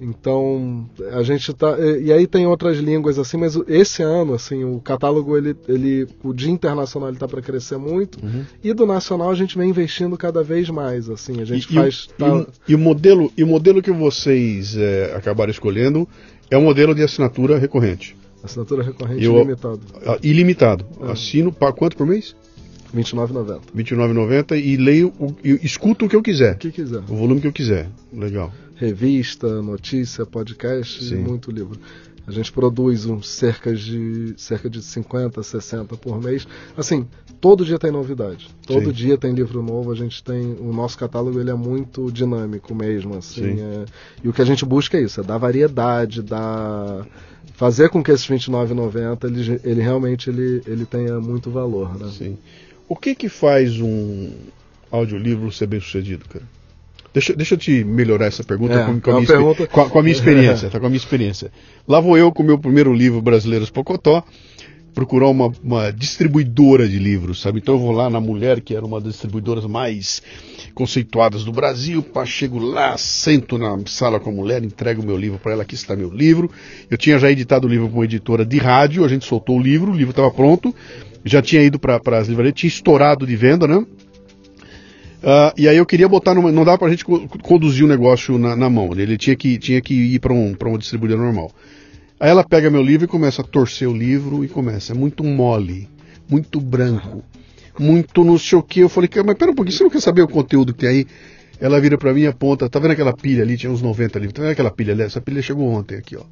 [0.00, 4.34] Então a gente tá e e aí tem outras línguas assim, mas o- esse ano
[4.34, 8.44] assim o catálogo ele, ele o de internacional ele tá para crescer muito Uhum.
[8.62, 12.08] e do nacional a gente vem investindo cada vez mais assim a gente e, faz
[12.18, 15.50] e, o- tá- e o- e o modelo e o modelo que vocês é, acabaram
[15.50, 16.08] escolhendo
[16.50, 20.86] é um modelo de assinatura recorrente, assinatura recorrente Eu- limitado ah, ilimitado.
[21.02, 21.10] É.
[21.12, 22.34] Assino para quanto por mês?
[22.94, 26.98] 29,90 R$ 29,90 e leio o, e escuto o que eu quiser, o que quiser
[26.98, 27.88] o volume que eu quiser.
[28.12, 28.52] Legal.
[28.76, 31.16] revista notícia podcast Sim.
[31.16, 31.78] muito livro
[32.26, 37.06] a gente produz um cerca de cerca de 50 60 por mês assim
[37.40, 38.92] todo dia tem novidade todo Sim.
[38.92, 43.16] dia tem livro novo a gente tem o nosso catálogo ele é muito dinâmico mesmo
[43.16, 43.60] assim Sim.
[43.60, 43.84] é-
[44.22, 47.06] e o que a gente busca é isso é dar variedade dar
[47.54, 52.08] fazer com que esse 29,90 ele, ele realmente ele, ele tenha muito valor né?
[52.16, 52.38] Sim.
[52.88, 54.30] O que que faz um
[54.90, 56.44] audiolivro ser bem sucedido, cara?
[57.12, 59.66] Deixa, deixa eu te melhorar essa pergunta, É, com, com é a uma minha, pergunta-
[59.66, 60.78] com a- com a minha experiência, tá?
[60.80, 61.50] Com a minha experiência.
[61.86, 64.22] Lá vou eu com o meu primeiro livro, Brasileiros Pocotó,
[64.94, 67.58] procurar uma, uma distribuidora de livros, sabe?
[67.58, 70.22] Então eu vou lá na Mulher, que era uma das distribuidoras mais
[70.74, 75.16] conceituadas do Brasil, pá, chego lá, sento na sala com a mulher, entrego o meu
[75.16, 76.50] livro para ela, aqui está meu livro.
[76.90, 79.62] Eu tinha já editado o livro com uma editora de rádio, a gente soltou o
[79.62, 80.74] livro, o livro estava pronto,
[81.24, 83.84] já tinha ido para as livrarias, tinha estourado de venda, né?
[85.22, 88.38] Ah, e aí eu queria botar numa, não dava pra gente co- conduzir o negócio
[88.38, 89.02] na, na mão, né?
[89.02, 91.50] ele tinha que, tinha que ir para um, uma distribuidora normal.
[92.20, 95.24] Aí ela pega meu livro e começa a torcer o livro e começa, é muito
[95.24, 95.88] mole,
[96.30, 97.22] muito branco,
[97.78, 98.80] muito não sei o que.
[98.80, 100.88] Eu falei, "Cara, mas pera um pouquinho, você não quer saber o conteúdo que tem
[100.88, 101.06] aí?
[101.60, 103.56] Ela vira pra mim e aponta, tá vendo aquela pilha ali?
[103.56, 105.02] Tinha uns 90 livros, tá vendo aquela pilha ali?
[105.02, 106.22] Essa pilha chegou ontem aqui, ó.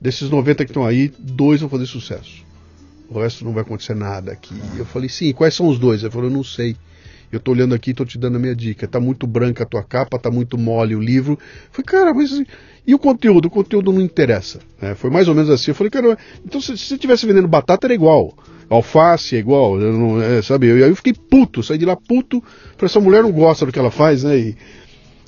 [0.00, 2.42] Desses 90 que estão aí, dois vão fazer sucesso.
[3.12, 4.54] O resto não vai acontecer nada aqui.
[4.74, 6.02] E eu falei, sim, quais são os dois?
[6.02, 6.76] Ele falou, eu não sei.
[7.30, 8.86] Eu tô olhando aqui e tô te dando a minha dica.
[8.86, 11.32] Tá muito branca a tua capa, tá muito mole o livro.
[11.32, 12.42] Eu falei, cara, mas
[12.86, 13.46] e o conteúdo?
[13.46, 14.60] O conteúdo não interessa.
[14.80, 14.94] né?
[14.94, 15.70] Foi mais ou menos assim.
[15.70, 18.36] Eu falei, cara, então se você estivesse vendendo batata era igual.
[18.68, 20.66] Alface é igual, eu não, é, sabe?
[20.66, 22.42] Eu, aí eu fiquei puto, saí de lá puto.
[22.76, 24.38] Falei, essa mulher não gosta do que ela faz, né?
[24.38, 24.56] E,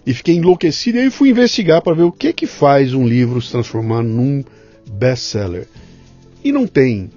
[0.07, 0.99] e fiquei enlouquecido.
[0.99, 4.43] E aí fui investigar para ver o que que faz um livro se transformar num
[4.91, 5.67] best-seller.
[6.43, 7.11] E não tem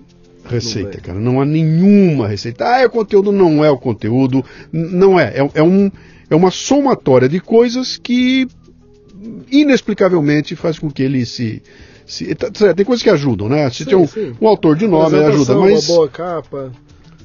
[0.48, 1.20] receita, cara.
[1.20, 2.66] Não há nenhuma receita.
[2.66, 4.44] Ah, é o conteúdo, não é o conteúdo.
[4.72, 5.34] Não é.
[5.36, 5.92] É, é um,
[6.30, 8.48] é uma somatória de coisas que
[9.52, 11.62] inexplicavelmente faz com que ele se.
[12.06, 13.70] se tá certo, tem coisas que ajudam, né?
[13.70, 14.08] Se Sim, tem um,
[14.42, 15.90] um autor de nome ajuda, Apresentação, mas.
[15.90, 16.72] Uma boa capa.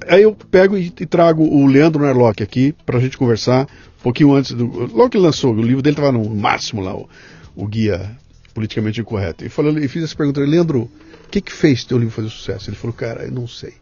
[0.09, 3.69] Aí eu pego e, e trago o Leandro Nerlock aqui pra gente conversar
[4.01, 4.67] um pouquinho antes do.
[4.67, 7.09] Logo que ele lançou, o livro dele tava no máximo lá, o,
[7.55, 8.17] o guia
[8.53, 9.45] politicamente incorreto.
[9.45, 10.91] E falou, e fiz essa pergunta, Leandro,
[11.33, 12.69] que que fez teu livro fazer sucesso?
[12.69, 13.73] Ele falou, cara, eu não sei.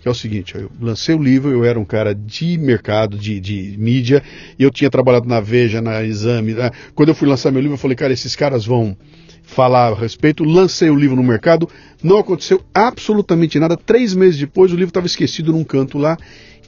[0.00, 3.38] Que é o seguinte, eu lancei o livro, eu era um cara de mercado, de,
[3.38, 4.22] de mídia,
[4.58, 6.56] e eu tinha trabalhado na Veja, na Exame.
[6.94, 8.96] Quando eu fui lançar meu livro, eu falei, cara, esses caras vão
[9.42, 10.42] falar a respeito.
[10.42, 11.68] Lancei o livro no mercado,
[12.02, 13.76] não aconteceu absolutamente nada.
[13.76, 16.16] Três meses depois, o livro estava esquecido num canto lá.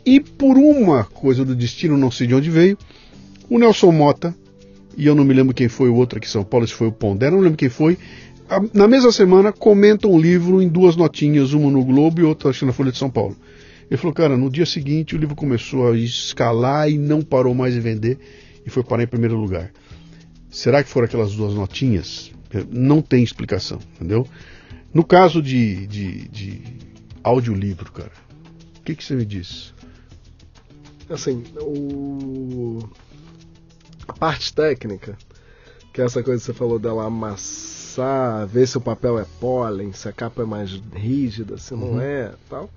[0.04, 2.76] E por uma coisa do destino, não sei de onde veio,
[3.48, 4.34] o Nelson Mota,
[4.96, 6.88] e eu não me lembro quem foi o outro aqui em São Paulo, se foi
[6.88, 7.96] o Pondé, não lembro quem foi.
[8.74, 12.72] Na mesma semana, comentam um livro em duas notinhas, uma no Globo e outra na
[12.72, 13.36] Folha de São Paulo.
[13.90, 17.74] Ele falou, cara, no dia seguinte o livro começou a escalar e não parou mais
[17.74, 18.18] de vender
[18.64, 19.70] e foi parar em primeiro lugar.
[20.50, 22.30] Será que foram aquelas duas notinhas?
[22.70, 24.26] Não tem explicação, entendeu?
[24.92, 26.62] No caso de, de, de
[27.22, 28.12] audiolivro, cara,
[28.78, 29.72] o que, que você me diz?
[31.08, 32.78] Assim, o...
[34.08, 35.16] a parte técnica,
[35.92, 37.81] que é essa coisa que você falou dela amassar,
[38.48, 42.00] ver se o papel é pólen, se a capa é mais rígida, se não Uhum.
[42.00, 42.70] é, tal.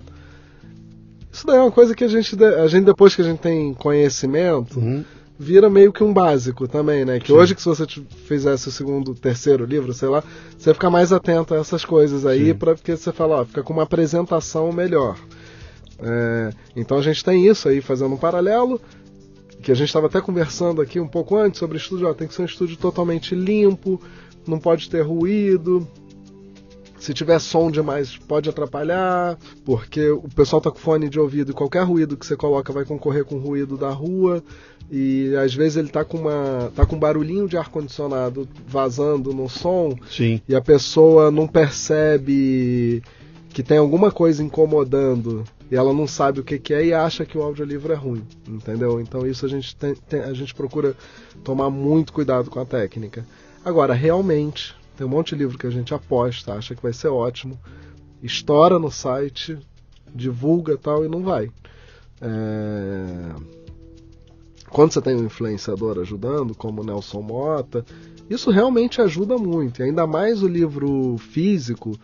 [1.32, 3.74] Isso daí é uma coisa que a gente, a gente depois que a gente tem
[3.74, 5.04] conhecimento, Uhum.
[5.38, 7.20] vira meio que um básico também, né?
[7.20, 7.34] Que Sim.
[7.34, 7.84] hoje que se você
[8.26, 10.24] fizesse o segundo, terceiro livro, sei lá,
[10.56, 13.72] você fica mais atento a essas coisas aí, para porque você fala, ó, fica com
[13.74, 15.18] uma apresentação melhor.
[15.98, 18.80] É, então a gente tem isso aí fazendo um paralelo,
[19.62, 22.34] que a gente estava até conversando aqui um pouco antes sobre estúdio, ó, tem que
[22.34, 24.00] ser um estúdio totalmente limpo,
[24.48, 25.86] não pode ter ruído.
[26.98, 31.54] Se tiver som demais, pode atrapalhar, porque o pessoal tá com fone de ouvido e
[31.54, 34.42] qualquer ruído que você coloca vai concorrer com o ruído da rua.
[34.90, 39.34] E às vezes ele tá com uma tá com um barulhinho de ar condicionado vazando
[39.34, 40.40] no som Sim.
[40.48, 43.02] e a pessoa não percebe
[43.50, 47.24] que tem alguma coisa incomodando e ela não sabe o que, que é e acha
[47.24, 49.00] que o audiolivro é ruim, entendeu?
[49.00, 50.94] Então isso a gente tem, tem- a gente procura
[51.42, 53.26] tomar muito cuidado com a técnica.
[53.66, 57.08] Agora, realmente, tem um monte de livro que a gente aposta, acha que vai ser
[57.08, 57.58] ótimo,
[58.22, 59.58] estoura no site,
[60.14, 61.50] divulga tal e não vai.
[62.20, 63.34] É,
[64.70, 67.84] Quando você tem um influenciador ajudando, como o Nelson Mota,
[68.30, 69.80] isso realmente ajuda muito.
[69.80, 71.98] E ainda mais o livro físico,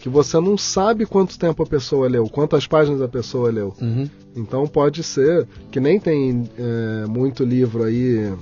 [0.00, 3.72] que você não sabe quanto tempo a pessoa leu, quantas páginas a pessoa leu.
[3.80, 4.10] Uhum.
[4.34, 8.36] Então pode ser que nem tem é, muito livro aí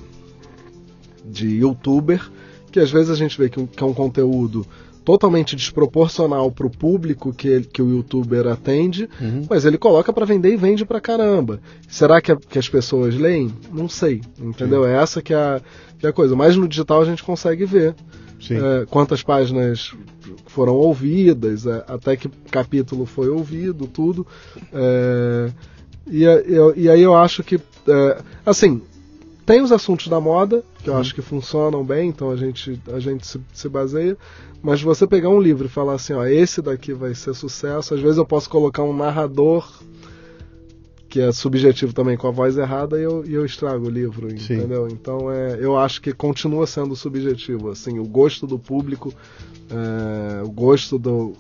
[1.23, 2.31] de youtuber,
[2.73, 4.67] que às vezes a gente vê que, um- que é um conteúdo
[5.05, 9.45] totalmente desproporcional para o público que, ele- que o youtuber atende, Uhum.
[9.51, 11.61] mas ele coloca para vender e vende pra caramba.
[11.89, 13.53] Será que, a- que as pessoas leem?
[13.73, 14.87] Não sei, entendeu?
[14.87, 15.61] É essa que é, a,
[15.99, 16.35] que é a coisa.
[16.37, 17.95] Mas no digital a gente consegue ver
[18.41, 18.55] Sim.
[18.57, 19.93] é, quantas páginas
[20.47, 24.25] foram ouvidas, é, até que capítulo foi ouvido, tudo.
[24.73, 25.51] É,
[26.07, 26.25] e,
[26.77, 27.57] e aí eu acho que,
[27.89, 28.81] é, assim,
[29.45, 31.01] tem os assuntos da moda, que eu Sim.
[31.01, 34.17] acho que funcionam bem, então a gente, a gente se, se baseia.
[34.63, 38.01] Mas você pegar um livro e falar assim, ó, esse daqui vai ser sucesso, às
[38.01, 39.69] vezes eu posso colocar um narrador
[41.09, 44.31] que é subjetivo também com a voz errada e eu, e eu estrago o livro,
[44.41, 44.55] Sim.
[44.55, 44.89] entendeu?
[44.89, 49.13] Então é, eu acho que continua sendo subjetivo, assim, o gosto do público,
[49.69, 51.35] é, o gosto do,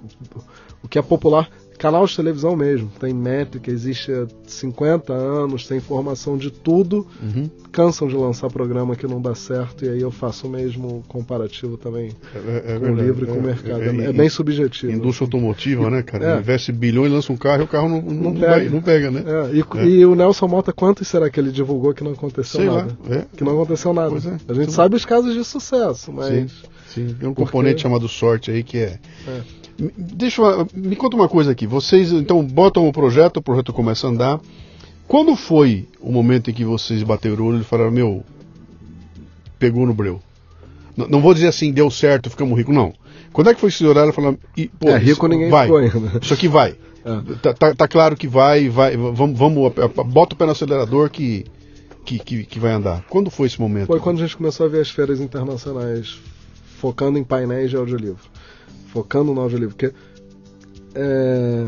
[0.83, 1.49] o que é popular.
[1.83, 7.05] Canal de televisão mesmo, tem métrica, existe há 50 anos, tem informação de tudo.
[7.21, 7.51] Uhum.
[7.73, 11.77] Cansam de lançar programa que não dá certo, e aí eu faço o mesmo comparativo
[11.77, 13.83] também É, é com o livro e com o mercado.
[13.83, 14.93] É, é, é bem subjetivo.
[14.93, 16.37] Indústria automotiva, né, cara?
[16.37, 16.39] É.
[16.39, 18.71] Investe bilhões, lança um carro e o carro não, não, Não pega.
[18.71, 19.25] não pega, né?
[19.27, 19.85] É, e, É.
[19.87, 22.77] e o Nelson Mota, quantos será que ele divulgou que não aconteceu Sei lá.
[22.83, 22.97] nada?
[23.11, 23.25] É.
[23.37, 24.11] Que não aconteceu nada.
[24.11, 24.29] Pois é.
[24.49, 26.29] A gente Tudo- sabe os casos de sucesso, mas.
[26.29, 26.47] Sim,
[26.87, 27.07] sim.
[27.19, 29.01] Tem um Porque- componente chamado sorte aí que é.
[29.79, 31.67] Me- Deixa eu, me conta uma coisa aqui.
[31.67, 34.41] Vocês então botam o projeto, o projeto começa a andar.
[35.09, 38.25] Quando foi o momento em que vocês bateram o olho e falaram, meu,
[39.59, 40.21] pegou no breu?
[40.97, 42.93] N- não vou dizer assim, deu certo, ficamos ricos, não.
[43.33, 44.39] Quando é que foi que vocês olharam e falaram,
[44.79, 46.19] pô, É, rico isso- ninguém vai, ficou ainda.
[46.23, 46.77] Isso aqui vai.
[47.05, 47.35] É.
[47.43, 49.73] Tá, tá- tá claro que vai, vai vamos, vamos,
[50.07, 51.45] bota o pé no acelerador que,
[52.05, 53.03] que, que, que vai andar.
[53.11, 53.89] Quando foi esse momento?
[53.89, 56.17] Foi quando a gente começou a ver as feiras internacionais
[56.79, 58.21] focando em painéis de audiolivro.
[58.93, 59.75] Focando no audiolivro.
[59.75, 59.95] Porque.
[60.95, 61.67] é,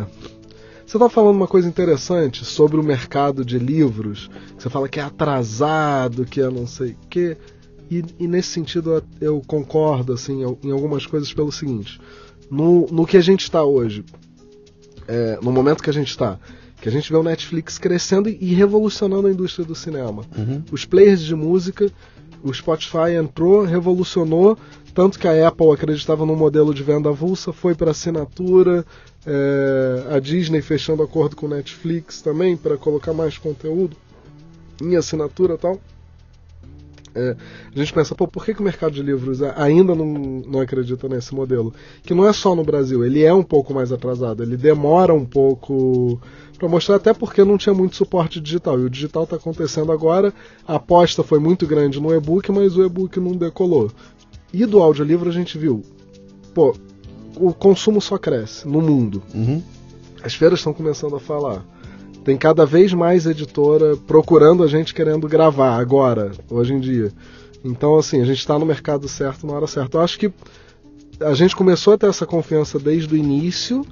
[0.86, 4.30] Você está falando uma coisa interessante sobre o mercado de livros.
[4.58, 7.36] Você fala que é atrasado, que é não sei o quê.
[7.90, 12.00] E, e nesse sentido eu- concordo assim, em algumas coisas pelo seguinte.
[12.50, 14.04] No, no que a gente está hoje,
[15.08, 16.38] é, no momento que a gente está,
[16.80, 20.22] que a gente vê o Netflix crescendo e, e revolucionando a indústria do cinema.
[20.36, 20.62] Uhum.
[20.70, 21.90] Os players de música,
[22.42, 24.56] o Spotify entrou, revolucionou,
[24.94, 28.86] tanto que a Apple acreditava no modelo de venda avulsa, foi para assinatura,
[29.26, 33.96] é, a Disney fechando acordo com Netflix também para colocar mais conteúdo
[34.80, 35.80] em assinatura e tal.
[37.16, 37.36] É,
[37.74, 41.08] a gente pensa, pô, por que, que o mercado de livros ainda não, não acredita
[41.08, 41.72] nesse modelo?
[42.02, 45.24] Que não é só no Brasil, ele é um pouco mais atrasado, ele demora um
[45.24, 46.20] pouco
[46.58, 48.80] para mostrar, até porque não tinha muito suporte digital.
[48.80, 50.32] E o digital está acontecendo agora,
[50.66, 53.90] a aposta foi muito grande no e-book, mas o e-book não decolou.
[54.54, 55.82] E do audiolivro a gente viu,
[56.54, 56.76] pô,
[57.36, 59.20] o consumo só cresce no mundo.
[59.34, 59.60] Uhum.
[60.22, 61.64] As feiras estão começando a falar.
[62.24, 67.12] Tem cada vez mais editora procurando a gente querendo gravar agora, hoje em dia.
[67.64, 69.98] Então, assim, a gente está no mercado certo na hora certa.
[69.98, 70.32] Eu acho que
[71.20, 73.84] a gente começou a ter essa confiança desde o início,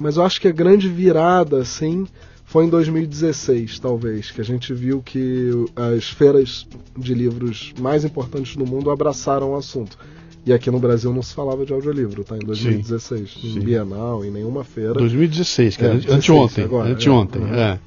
[0.00, 2.06] mas eu acho que a grande virada, assim,
[2.52, 8.54] foi em 2016, talvez, que a gente viu que as feiras de livros mais importantes
[8.56, 9.96] do mundo abraçaram o assunto.
[10.44, 12.36] E aqui no Brasil não se falava de audiolivro, tá?
[12.36, 13.38] Em 2016.
[13.40, 13.56] Sim.
[13.56, 14.92] Em Bienal, em nenhuma feira.
[14.92, 15.92] 2016, cara.
[15.94, 16.64] É, 16 anteontem.
[16.64, 17.58] agora, anteontem, é.
[17.58, 17.78] É.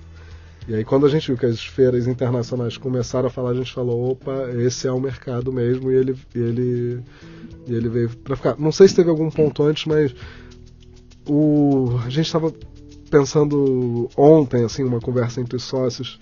[0.67, 3.71] E aí quando a gente viu que as feiras internacionais começaram a falar, a gente
[3.71, 7.03] falou, opa, esse é o mercado mesmo, e ele, e ele,
[7.67, 8.55] e ele veio para ficar.
[8.57, 10.15] Não sei se teve algum ponto antes, mas
[11.29, 12.51] o, a gente estava
[13.09, 16.19] pensando ontem, assim, uma conversa entre sócios,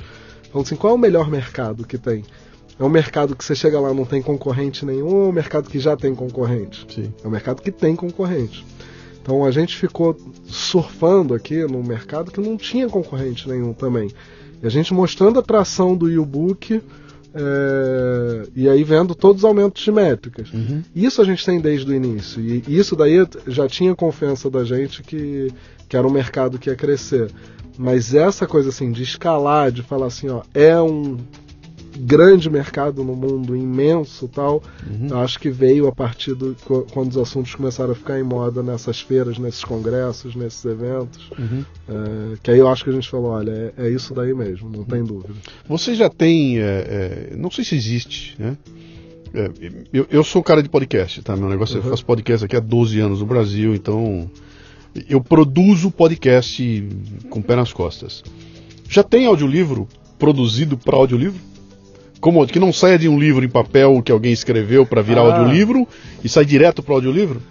[0.52, 2.24] falando assim, qual é o melhor mercado que tem?
[2.80, 5.70] É um mercado que você chega lá não tem concorrente nenhum ou é um mercado
[5.70, 6.86] que já tem concorrente?
[6.90, 7.14] Sim.
[7.24, 8.66] É um mercado que tem concorrente.
[9.22, 14.12] Então a gente ficou surfando aqui no mercado que não tinha concorrente nenhum também.
[14.62, 16.82] E a gente mostrando a tração do e-book
[17.34, 20.52] é, e aí vendo todos os aumentos de métricas.
[20.54, 20.84] Uhum.
[20.96, 22.42] Isso a gente tem desde o início.
[22.42, 25.52] E isso daí já tinha confiança da gente que,
[25.90, 27.32] que era um mercado que ia crescer.
[27.78, 31.18] Mas essa coisa assim de escalar, de falar assim, ó, é um
[31.98, 35.08] grande mercado no mundo, imenso tal, Uhum.
[35.10, 36.56] eu acho que veio a partir do
[36.92, 41.64] quando os assuntos começaram a ficar em moda nessas feiras, nesses congressos, nesses eventos, Uhum.
[41.88, 44.70] é, que aí eu acho que a gente falou, olha, é, é isso daí mesmo,
[44.70, 45.34] não tem dúvida.
[45.68, 46.60] Você já tem.
[46.60, 48.58] é, é, não sei se existe, né?
[49.36, 49.50] É,
[49.92, 51.36] eu, eu sou cara de podcast, tá?
[51.36, 51.90] Meu negócio é eu Uhum.
[51.90, 54.30] faço podcast aqui há 12 anos no Brasil, então.
[55.10, 56.88] Eu produzo podcast
[57.30, 58.24] com o pé nas costas.
[58.88, 59.88] Já tem audiolivro
[60.20, 61.40] produzido para audiolivro?
[62.24, 65.40] Como, que não saia de um livro em papel que alguém escreveu para virar Ah.
[65.40, 65.86] audiolivro
[66.24, 67.42] e sai direto para audiolivro?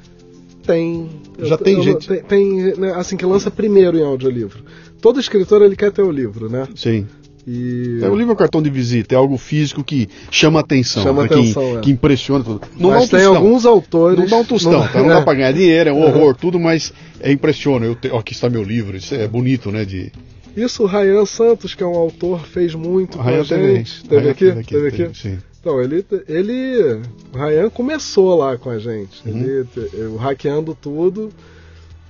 [0.66, 1.10] Tem.
[1.40, 2.08] Já tem eu- gente.
[2.08, 4.64] Tem, tem, né, assim, que lança primeiro em audiolivro.
[4.98, 6.66] Todo escritor ele quer ter o livro, né?
[6.74, 7.06] Sim.
[7.46, 7.98] E.
[8.00, 11.22] É, o livro é um cartão de visita, é algo físico que chama atenção, Chama
[11.24, 11.80] né, que- atenção, é.
[11.82, 12.42] que, impressiona.
[12.42, 12.62] tudo.
[12.78, 13.36] Não dá Mas um tem tostão.
[13.36, 14.18] alguns autores.
[14.20, 15.00] Não dá um tostão, tá?
[15.02, 15.14] não é.
[15.16, 17.84] dá pra ganhar dinheiro, é um horror, tudo, mas é impressiona.
[17.84, 18.08] Eu te...
[18.10, 19.84] ó, aqui está meu livro, isso é bonito, né?
[19.84, 20.10] De...
[20.56, 24.04] Isso o Ryan Santos, que é um autor, fez muito com a Ryan gente.
[24.04, 24.44] Teve Ryan aqui?
[24.44, 24.96] teve Teve aqui?
[24.98, 25.38] teve, Sim.
[25.60, 27.00] Então, ele, ele.
[27.32, 29.22] O Ryan começou lá com a gente.
[29.28, 29.38] Uhum.
[29.38, 31.30] Ele, eu hackeando tudo.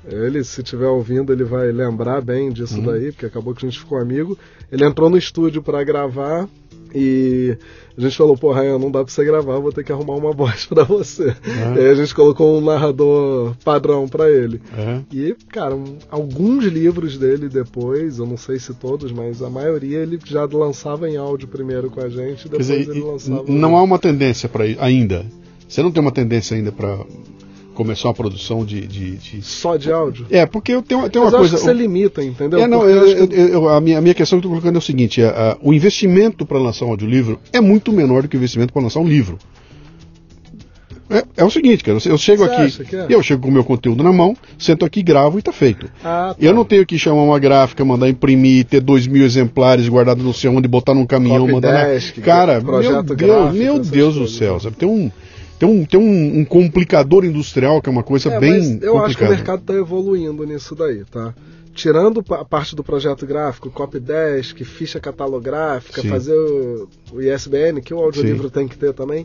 [0.08, 2.86] Ele, se estiver ouvindo, ele vai lembrar bem disso Uhum.
[2.86, 4.36] daí, porque acabou que a gente ficou amigo.
[4.70, 6.48] Ele entrou no estúdio para gravar.
[6.94, 7.56] E
[7.96, 10.32] a gente falou, pô, Ryan, não dá pra você gravar, vou ter que arrumar uma
[10.32, 11.24] voz pra você.
[11.24, 11.76] Uhum.
[11.76, 14.60] E aí a gente colocou um narrador padrão pra ele.
[14.76, 15.04] Uhum.
[15.12, 19.98] E, cara, um, alguns livros dele depois, eu não sei se todos, mas a maioria
[19.98, 23.44] ele já lançava em áudio primeiro com a gente, depois dizer, ele lançava.
[23.46, 25.24] Não há uma tendência para ainda.
[25.68, 26.98] Você não tem uma tendência ainda para
[27.72, 30.26] começar uma produção de, de, de, Só de áudio?
[30.30, 31.56] É, porque eu tenho, tenho Mas uma coisa.
[31.56, 32.60] Acho que você limita, entendeu?
[32.60, 34.78] É, não, eu, eu, eu, a, minha, a minha questão que eu estou colocando é
[34.78, 38.36] o seguinte: a, a, o investimento para lançar um audiolivro é muito menor do que
[38.36, 39.38] o investimento para lançar um livro.
[41.12, 43.06] É, é, o seguinte, cara, eu chego Você aqui, é?
[43.10, 45.86] eu chego com o meu conteúdo na mão, sento aqui, gravo e está feito.
[46.02, 46.36] Ah, tá.
[46.40, 50.32] Eu não tenho que chamar uma gráfica, mandar imprimir, ter dois mil exemplares guardados no
[50.32, 51.86] sei onde, botar num caminhão, Copy mandar.
[51.88, 52.24] Desk, na...
[52.24, 54.76] Cara, meu Deus, meu Deus do céu, sabe?
[54.76, 55.10] Tem um
[55.62, 58.94] tem um, tem um, um, complicador industrial que é uma coisa é, bem mas eu
[58.94, 59.06] complicada.
[59.06, 61.32] acho que o mercado está evoluindo nisso daí, tá?
[61.72, 66.08] Tirando a parte do projeto gráfico, copydesk, ficha catalográfica, Sim.
[66.08, 68.54] fazer o, o, ISBN, que o audiolivro sim.
[68.54, 69.24] tem que ter também.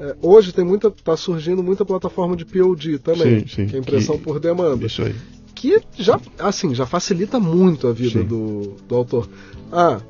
[0.00, 4.18] É, hoje tem muita, tá surgindo muita plataforma de POD também, sim, que é impressão
[4.18, 4.84] que, por demanda.
[4.84, 5.14] Isso aí.
[5.54, 9.28] Que já, assim, já facilita muito a vida do, do autor.
[9.72, 10.00] Ah,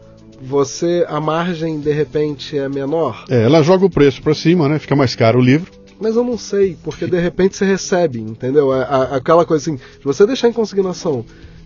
[0.40, 3.24] você a margem de repente é menor?
[3.28, 4.78] É, ela joga o preço para cima, né?
[4.78, 5.70] Fica mais caro o livro.
[6.00, 8.72] Mas eu não sei, porque de repente você recebe, entendeu?
[8.72, 11.24] É, a, aquela coisa assim, se você deixar em consignação,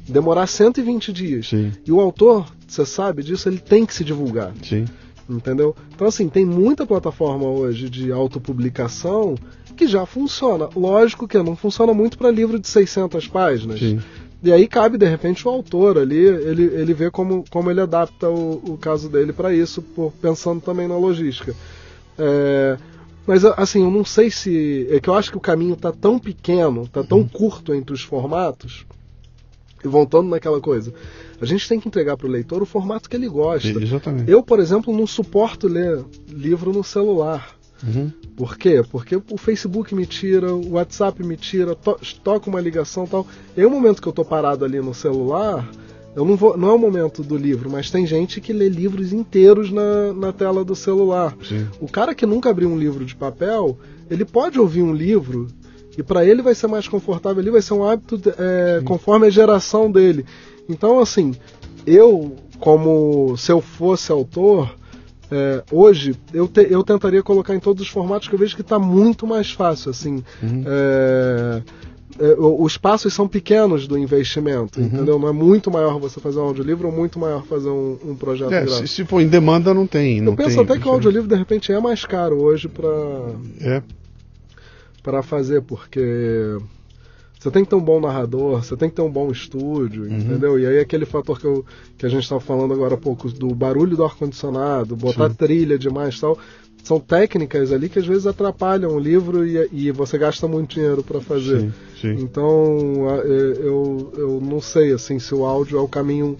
[0.08, 1.70] demorar 120 dias, Sim.
[1.86, 4.52] e o autor, você sabe disso, ele tem que se divulgar.
[4.62, 4.86] Sim.
[5.28, 5.76] Entendeu?
[5.94, 9.36] Então, assim, tem muita plataforma hoje de autopublicação
[9.76, 10.68] que já funciona.
[10.74, 13.78] Lógico que não funciona muito para livro de 600 páginas.
[13.78, 14.00] Sim.
[14.42, 18.28] E aí cabe, de repente, o autor ali, ele, ele vê como, como ele adapta
[18.28, 21.54] o, o caso dele para isso, por, pensando também na logística.
[22.18, 22.76] É,
[23.26, 24.88] mas, assim, eu não sei se.
[24.90, 27.28] É que eu acho que o caminho está tão pequeno, está tão uhum.
[27.28, 28.84] curto entre os formatos.
[29.84, 30.92] E voltando naquela coisa,
[31.40, 33.68] a gente tem que entregar para o leitor o formato que ele gosta.
[33.68, 34.30] Exatamente.
[34.30, 37.56] Eu, por exemplo, não suporto ler livro no celular.
[37.82, 38.12] Uhum.
[38.36, 38.82] Por quê?
[38.90, 43.26] Porque o Facebook me tira, o WhatsApp me tira, to toca uma ligação tal.
[43.56, 45.68] E aí, o momento que eu tô parado ali no celular,
[46.14, 49.12] eu não vou, não é o momento do livro, mas tem gente que lê livros
[49.12, 51.36] inteiros na, na tela do celular.
[51.42, 51.66] Sim.
[51.80, 53.78] O cara que nunca abriu um livro de papel,
[54.10, 55.48] ele pode ouvir um livro
[55.96, 59.30] e para ele vai ser mais confortável, ele vai ser um hábito é, conforme a
[59.30, 60.24] geração dele.
[60.68, 61.34] Então, assim,
[61.86, 64.74] eu, como se eu fosse autor,
[65.32, 68.60] é, hoje eu, te, eu tentaria colocar em todos os formatos que eu vejo que
[68.60, 69.90] está muito mais fácil.
[69.90, 70.62] Assim, uhum.
[70.66, 71.62] é,
[72.20, 74.86] é, os passos são pequenos do investimento, uhum.
[74.86, 75.18] entendeu?
[75.18, 78.52] Não é muito maior você fazer um audiolivro ou muito maior fazer um, um projeto
[78.52, 80.20] é, se, se, for em demanda, não tem.
[80.20, 82.90] Não eu penso tem, até que o audiolivro de repente é mais caro hoje para
[83.62, 83.82] é.
[85.02, 86.58] para fazer, porque
[87.42, 90.16] você tem que ter um bom narrador, você tem que ter um bom estúdio, uhum.
[90.16, 90.58] entendeu?
[90.60, 91.64] E aí aquele fator que, eu,
[91.98, 95.34] que a gente estava falando agora há pouco, do barulho do ar-condicionado, botar Sim.
[95.34, 96.38] trilha demais tal,
[96.84, 101.02] são técnicas ali que às vezes atrapalham o livro e, e você gasta muito dinheiro
[101.02, 101.62] para fazer.
[101.62, 102.22] Sim, sim.
[102.22, 106.36] Então eu, eu não sei assim se o áudio é o caminho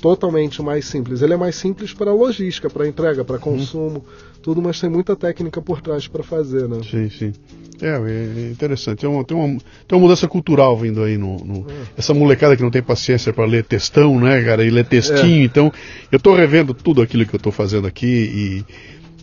[0.00, 1.22] totalmente mais simples.
[1.22, 3.40] Ele é mais simples para logística, para entrega, para uhum.
[3.40, 4.02] consumo, uhum.
[4.42, 6.80] Tudo, mas tem muita técnica por trás para fazer, né?
[6.88, 7.32] Sim, sim.
[7.80, 9.00] É, é interessante.
[9.00, 9.46] Tem uma, tem, uma,
[9.88, 11.36] tem uma mudança cultural vindo aí no.
[11.38, 11.74] no é.
[11.96, 14.64] Essa molecada que não tem paciência para ler textão, né, cara?
[14.64, 15.42] E ler textinho.
[15.42, 15.44] É.
[15.44, 15.72] Então,
[16.10, 18.64] eu estou revendo tudo aquilo que eu estou fazendo aqui e,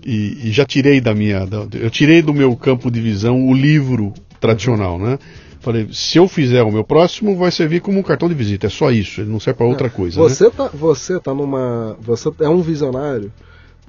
[0.05, 1.45] e, e, já tirei da minha.
[1.45, 5.17] Da, eu tirei do meu campo de visão o livro tradicional, né?
[5.61, 8.67] Falei, se eu fizer o meu próximo, vai servir como um cartão de visita.
[8.67, 9.89] É só isso, ele não serve para outra é.
[9.89, 10.19] coisa.
[10.19, 10.51] Você, né?
[10.55, 11.97] tá, você tá numa.
[12.01, 13.31] Você é um visionário,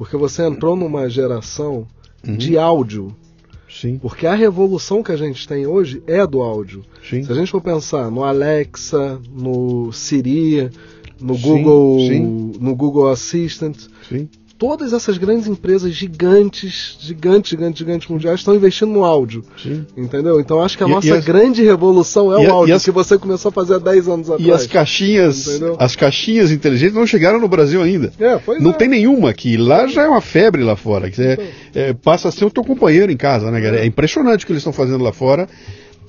[0.00, 1.86] porque você entrou numa geração
[2.26, 2.34] uhum.
[2.34, 3.14] de áudio.
[3.68, 3.98] Sim.
[3.98, 6.82] Porque a revolução que a gente tem hoje é do áudio.
[7.06, 7.22] Sim.
[7.22, 10.70] Se a gente for pensar no Alexa, no Siri,
[11.20, 12.52] no sim, Google, sim.
[12.58, 13.76] no Google Assistant,
[14.08, 14.26] sim
[14.60, 19.42] todas essas grandes empresas gigantes, gigantes, gigantes, gigantes mundiais estão investindo no áudio.
[19.56, 19.86] Sim.
[19.96, 20.38] Entendeu?
[20.38, 21.24] Então acho que a e, nossa e as...
[21.24, 22.84] grande revolução é e o áudio, as...
[22.84, 24.46] que você começou a fazer há 10 anos atrás.
[24.46, 25.76] E as caixinhas, entendeu?
[25.78, 28.12] as caixinhas inteligentes não chegaram no Brasil ainda.
[28.20, 28.74] É, não é.
[28.74, 29.56] tem nenhuma aqui.
[29.56, 31.10] Lá já é uma febre lá fora.
[31.10, 31.38] Que é,
[31.74, 33.80] é, passa a ser o teu companheiro em casa, né, cara?
[33.80, 35.48] É impressionante o que eles estão fazendo lá fora.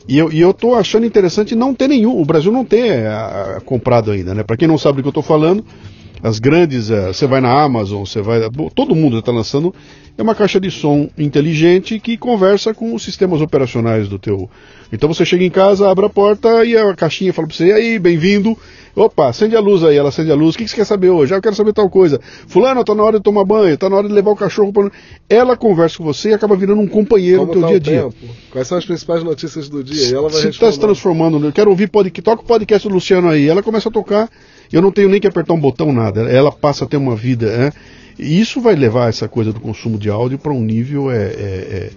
[0.09, 2.19] E eu, e eu tô achando interessante não ter nenhum.
[2.19, 4.43] O Brasil não tem a, a, comprado ainda, né?
[4.43, 5.63] Para quem não sabe do que eu estou falando,
[6.23, 8.41] as grandes, uh, você vai na Amazon, você vai.
[8.75, 9.73] Todo mundo está lançando.
[10.17, 14.49] É uma caixa de som inteligente que conversa com os sistemas operacionais do teu.
[14.91, 17.97] Então você chega em casa, abre a porta e a caixinha fala para você, aí,
[17.97, 18.57] bem-vindo.
[18.93, 20.53] Opa, acende a luz aí, ela acende a luz.
[20.53, 21.33] O que, você quer saber hoje?
[21.33, 22.19] Ah, eu quero saber tal coisa.
[22.45, 24.91] Fulano, tá na hora de tomar banho, tá na hora de levar o cachorro para.
[25.29, 28.09] Ela conversa com você e acaba virando um companheiro Como no teu tá dia a
[28.09, 28.09] dia.
[28.51, 30.09] Quais são as principais notícias do dia?
[30.09, 32.93] E ela vai Se está se transformando, eu quero ouvir podcast, toca o podcast do
[32.93, 33.47] Luciano aí.
[33.47, 34.29] Ela começa a tocar
[34.71, 36.21] eu não tenho nem que apertar um botão, nada.
[36.21, 37.57] Ela passa a ter uma vida.
[37.57, 37.71] Né?
[38.17, 41.91] E isso vai levar essa coisa do consumo de áudio para um nível é, é,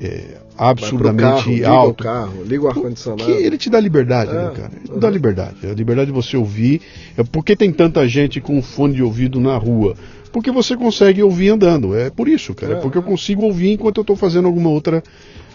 [0.00, 0.24] é, é
[0.56, 2.02] absurdamente carro, alto.
[2.02, 3.24] Liga o carro, liga o ar-condicionado.
[3.24, 4.70] Que ele te dá liberdade, né, cara?
[4.84, 4.98] Ele uhum.
[4.98, 5.66] dá liberdade.
[5.66, 6.80] A liberdade de você ouvir.
[7.16, 9.94] É porque tem tanta gente com fone de ouvido na rua?
[10.32, 11.96] Porque você consegue ouvir andando.
[11.96, 12.74] É por isso, cara.
[12.74, 15.02] É, porque eu consigo ouvir enquanto eu estou fazendo alguma outra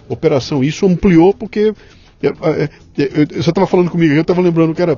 [0.08, 0.64] operação.
[0.64, 1.74] Isso ampliou porque.
[2.22, 4.98] Você estava falando comigo, eu estava lembrando que era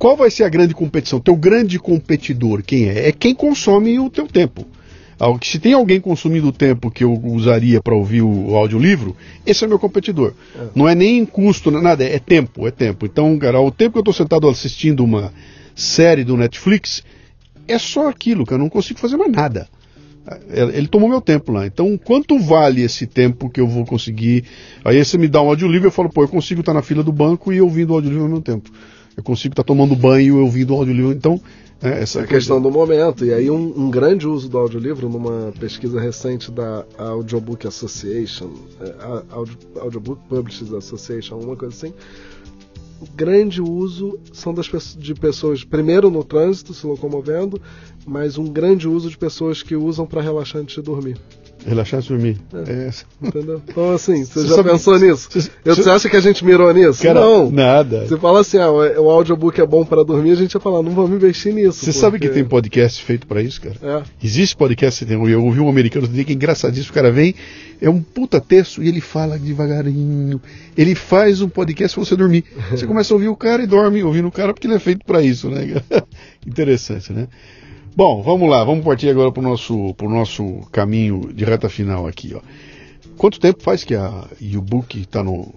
[0.00, 1.20] qual vai ser a grande competição?
[1.20, 3.08] Teu grande competidor, quem é?
[3.08, 4.66] É quem consome o teu tempo.
[5.42, 9.68] Se tem alguém consumindo o tempo que eu usaria para ouvir o audiolivro, esse é
[9.68, 10.32] meu competidor.
[10.58, 10.68] É.
[10.74, 13.04] Não é nem custo, nada, é tempo, é tempo.
[13.04, 15.34] Então, cara, o tempo que eu estou sentado assistindo uma
[15.74, 17.04] série do Netflix,
[17.68, 19.68] é só aquilo, cara, eu não consigo fazer mais nada.
[20.48, 21.66] É, ele tomou meu tempo lá.
[21.66, 24.44] Então, quanto vale esse tempo que eu vou conseguir?
[24.82, 27.12] Aí você me dá um audiolivro, eu falo, pô, eu consigo estar na fila do
[27.12, 28.70] banco e ouvindo o audiolivro ao mesmo tempo
[29.16, 31.12] eu consigo estar tomando banho e ouvindo o audiolivro.
[31.12, 31.40] Então,
[31.82, 33.24] é, essa é a questão do momento.
[33.24, 38.50] E aí, um, um, grande uso do audiolivro, numa pesquisa recente da Audiobook Association,
[38.80, 38.94] é,
[39.30, 41.94] Audio, Audiobook Publishers Association, alguma coisa assim.
[43.00, 44.66] O grande uso são das
[44.98, 47.58] de pessoas, primeiro no trânsito, se locomovendo,
[48.06, 51.16] mas um grande uso de pessoas que usam para relaxar antes de dormir.
[51.66, 52.38] Relaxar e dormir.
[52.52, 52.72] É.
[52.72, 52.90] é.
[53.22, 53.62] Entendeu?
[53.66, 55.28] Então, assim, você, já sabe, pensou nisso?
[55.30, 55.90] Cê, você cê...
[55.90, 57.02] acha que a gente mirou nisso?
[57.02, 57.50] Cara, não.
[57.50, 58.06] Nada.
[58.06, 60.92] Você fala assim, ah, o audiobook é bom para dormir, a gente ia falar, não
[60.92, 61.78] vamos investir nisso.
[61.78, 61.98] Você porque...
[61.98, 63.76] sabe que tem podcast feito para isso, cara?
[63.82, 64.02] É.
[64.22, 67.34] Existe podcast, eu ouvi um americano dizer que é engraçadíssimo, o cara vem,
[67.80, 70.40] é um puta texto e ele fala devagarinho.
[70.76, 72.44] Ele faz um podcast pra você dormir.
[72.70, 75.04] Você começa a ouvir o cara e dorme ouvindo o cara porque ele é feito
[75.04, 75.82] para isso, né?
[76.46, 77.26] Interessante, né?
[77.96, 82.06] Bom, vamos lá, vamos partir agora para o nosso, pro nosso caminho de reta final
[82.06, 82.34] aqui.
[82.34, 82.40] Ó.
[83.16, 84.24] Quanto tempo faz que a
[84.56, 85.52] U-Book está no.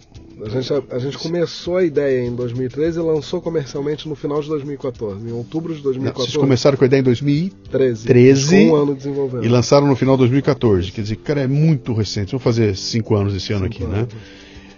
[0.46, 4.42] A gente, a, a gente, começou a ideia em 2013 e lançou comercialmente no final
[4.42, 6.04] de 2014, em outubro de 2014.
[6.04, 8.06] Não, vocês começaram com a ideia em 2013.
[8.06, 9.46] 13, um ano desenvolvendo.
[9.46, 10.92] E lançaram no final de 2014.
[10.92, 12.32] Quer dizer, cara, é muito recente.
[12.32, 14.00] Vamos fazer cinco anos esse ano cinco aqui, né?
[14.00, 14.14] anos.
[14.14, 14.20] né?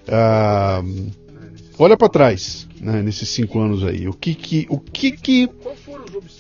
[0.08, 0.84] Ah,
[1.78, 4.07] olha para trás, né, nesses cinco anos aí.
[4.07, 5.49] O que que, o que que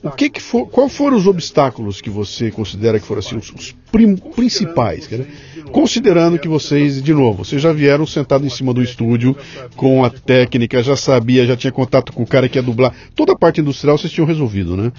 [0.03, 3.51] o que, que for, qual foram os obstáculos que você considera que foram assim, os,
[3.51, 5.07] os prim, principais?
[5.07, 5.25] Cara?
[5.71, 9.35] Considerando que vocês, de novo, vocês já vieram sentado em cima do estúdio
[9.75, 12.93] com a técnica, já sabia, já tinha contato com o cara que ia dublar.
[13.15, 14.91] Toda a parte industrial vocês tinham resolvido, né?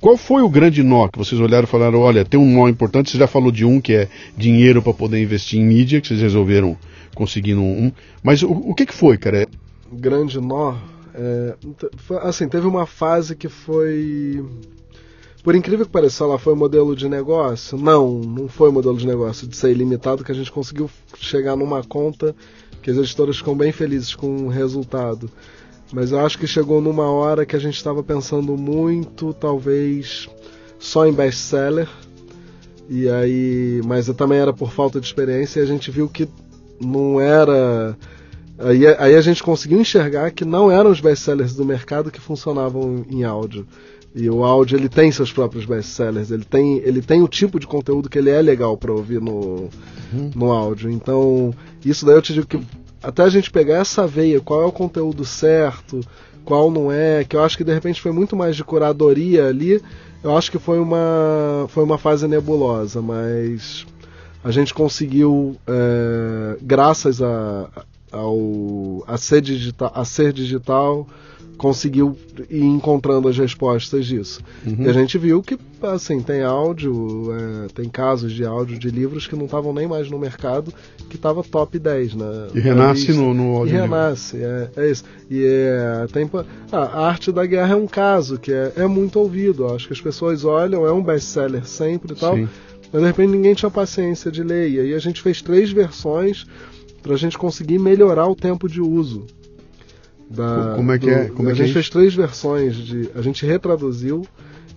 [0.00, 3.10] Qual foi o grande nó que vocês olharam e falaram, olha, tem um nó importante,
[3.10, 6.20] você já falou de um que é dinheiro para poder investir em mídia, que vocês
[6.20, 6.76] resolveram
[7.14, 7.90] conseguindo um.
[8.22, 9.46] Mas o, o que, que foi, cara?
[9.92, 10.74] Grande nó
[11.14, 11.54] é,
[12.22, 14.44] assim, teve uma fase que foi.
[15.44, 17.78] Por incrível que pareça, ela foi modelo de negócio?
[17.78, 21.84] Não, não foi modelo de negócio de ser ilimitado, que a gente conseguiu chegar numa
[21.84, 22.34] conta
[22.82, 25.30] que as editoras ficam bem felizes com o resultado.
[25.92, 30.28] Mas eu acho que chegou numa hora que a gente estava pensando muito, talvez,
[30.78, 31.88] só em best-seller.
[32.88, 36.28] E aí, mas também era por falta de experiência e a gente viu que
[36.80, 37.96] não era
[38.58, 43.04] Aí, aí a gente conseguiu enxergar que não eram os best-sellers do mercado que funcionavam
[43.10, 43.66] em áudio.
[44.14, 47.66] E o áudio ele tem seus próprios best-sellers, ele tem, ele tem o tipo de
[47.66, 49.68] conteúdo que ele é legal para ouvir no,
[50.12, 50.30] uhum.
[50.36, 50.88] no áudio.
[50.88, 51.52] Então,
[51.84, 52.60] isso daí eu te digo que
[53.02, 56.00] até a gente pegar essa veia, qual é o conteúdo certo,
[56.44, 59.82] qual não é, que eu acho que de repente foi muito mais de curadoria ali,
[60.22, 63.84] eu acho que foi uma, foi uma fase nebulosa, mas
[64.44, 67.68] a gente conseguiu, é, graças a,
[68.14, 71.06] ao a ser digital, a ser digital
[71.56, 72.16] conseguiu
[72.50, 74.40] ir encontrando as respostas disso.
[74.66, 74.84] Uhum.
[74.84, 79.26] E a gente viu que, assim, tem áudio, é, tem casos de áudio de livros
[79.26, 80.72] que não estavam nem mais no mercado,
[81.08, 82.48] que estava top 10, né?
[82.54, 83.74] E renasce no, no áudio.
[83.74, 85.04] E renasce, é, é, isso.
[85.30, 86.28] E é, tem,
[86.72, 89.66] ah, a Arte da Guerra é um caso que é, é muito ouvido.
[89.66, 92.34] Acho que as pessoas olham, é um best-seller sempre e tal.
[92.34, 92.48] Sim.
[92.92, 94.70] Mas de repente ninguém tinha paciência de ler.
[94.70, 96.46] E aí a gente fez três versões
[97.04, 99.26] para a gente conseguir melhorar o tempo de uso.
[100.28, 101.26] Da, Como é que é?
[101.26, 104.26] Como a é gente é fez três versões, de, a gente retraduziu,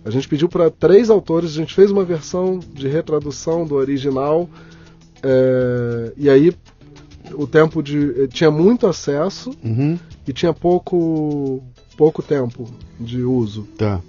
[0.04, 4.50] a gente pediu para três autores, a gente fez uma versão de retradução do original,
[5.24, 6.54] é, e aí
[7.34, 8.28] o tempo de.
[8.28, 9.98] tinha muito acesso uhum.
[10.28, 11.64] e tinha pouco,
[11.96, 12.70] pouco tempo
[13.00, 13.66] de uso.
[13.78, 14.02] Tá.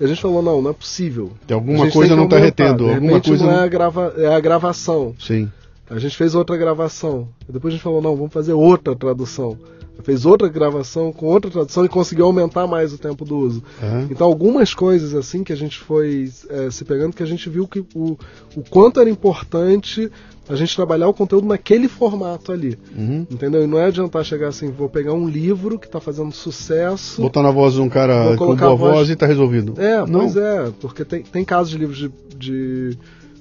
[0.00, 1.32] E a gente falou, não, não é possível.
[1.46, 2.88] Tem alguma coisa não está retendo.
[2.88, 5.14] Alguma coisa não é a, grava, é a gravação.
[5.18, 5.50] Sim.
[5.90, 7.28] A gente fez outra gravação.
[7.48, 9.58] Depois a gente falou, não, vamos fazer outra tradução.
[10.04, 13.62] fez outra gravação com outra tradução e conseguiu aumentar mais o tempo do uso.
[13.82, 14.06] Uhum.
[14.08, 17.66] Então algumas coisas assim que a gente foi é, se pegando que a gente viu
[17.66, 18.16] que o,
[18.56, 20.10] o quanto era importante
[20.48, 22.78] a gente trabalhar o conteúdo naquele formato ali.
[22.96, 23.26] Uhum.
[23.30, 23.62] Entendeu?
[23.62, 27.20] E não é adiantar chegar assim, vou pegar um livro que está fazendo sucesso.
[27.20, 29.74] Botar na voz de um cara com boa voz, voz e está resolvido.
[29.76, 30.20] É, não.
[30.20, 32.98] pois é, porque tem, tem casos de livros de, de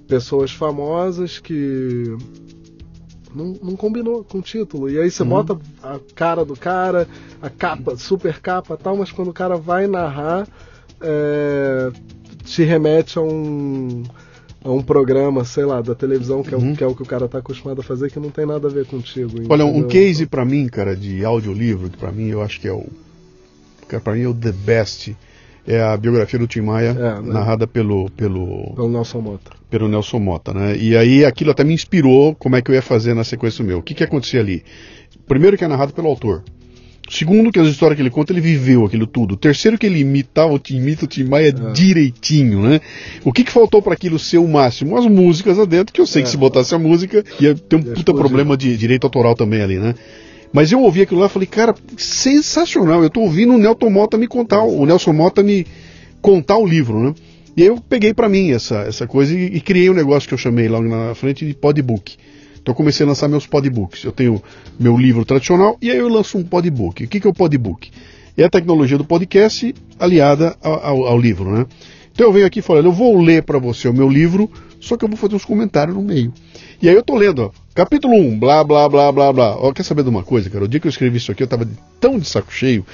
[0.10, 2.18] pessoas famosas que
[3.34, 4.90] não, não, combinou com o título.
[4.90, 5.30] E aí você uhum.
[5.30, 7.08] bota a cara do cara,
[7.40, 10.48] a capa, super capa tal, mas quando o cara vai narrar,
[11.00, 11.92] é,
[12.44, 14.04] te remete a um
[14.62, 16.74] a um programa, sei lá, da televisão, que é, uhum.
[16.74, 18.68] o, que é o que o cara está acostumado a fazer, que não tem nada
[18.68, 19.32] a ver contigo.
[19.50, 19.86] Olha, entendeu?
[19.86, 22.86] um case para mim, cara, de audiolivro, que para mim eu acho que é o.
[24.04, 25.16] para mim é o the best.
[25.70, 27.22] É a biografia do Tim Maia, é, né?
[27.22, 28.74] narrada pelo, pelo.
[28.74, 29.52] Pelo Nelson Mota.
[29.70, 30.76] Pelo Nelson Mota, né?
[30.76, 33.78] E aí aquilo até me inspirou como é que eu ia fazer na sequência meu.
[33.78, 34.64] O que, que acontecia ali?
[35.28, 36.44] Primeiro que é narrado pelo autor.
[37.08, 39.36] Segundo, que as histórias que ele conta, ele viveu aquilo tudo.
[39.36, 41.72] Terceiro, que ele imitava, imita o Tim Maia é.
[41.72, 42.82] direitinho, né?
[43.24, 44.96] O que, que faltou para aquilo ser o máximo?
[44.96, 46.26] As músicas lá dentro, que eu sei é.
[46.26, 49.80] que se botasse a música, ia ter um puta problema de direito autoral também ali,
[49.80, 49.96] né?
[50.52, 53.04] Mas eu ouvi aquilo lá e falei, cara, sensacional.
[53.04, 55.66] Eu tô ouvindo o Nelson Mota me contar, o Nelson Mota me
[56.22, 57.14] contar o livro, né?
[57.56, 60.38] E eu peguei para mim essa, essa coisa e, e, criei um negócio que eu
[60.38, 62.16] chamei lá na frente de podbook.
[62.62, 64.04] Então eu comecei a lançar meus podbooks.
[64.04, 64.42] Eu tenho
[64.80, 67.04] meu livro tradicional e aí eu lanço um podbook.
[67.04, 67.92] O que, que é o podbook?
[68.38, 71.66] É a tecnologia do podcast aliada ao, ao, ao livro, né?
[72.14, 74.50] Então eu venho aqui falando, eu vou ler para você o meu livro,
[74.80, 76.34] só que eu vou fazer uns comentários no meio.
[76.82, 79.56] E aí eu tô lendo, ó, capítulo 1, blá, blá, blá, blá, blá.
[79.58, 80.66] Ó, quer saber de uma coisa, cara?
[80.66, 81.66] O dia que eu escrevi isso aqui, eu tava
[81.98, 82.86] tão de saco cheio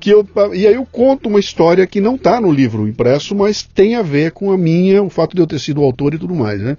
[0.00, 3.62] que eu e aí eu conto uma história que não tá no livro impresso, mas
[3.62, 6.18] tem a ver com a minha, o fato de eu ter sido o autor e
[6.18, 6.76] tudo mais, né?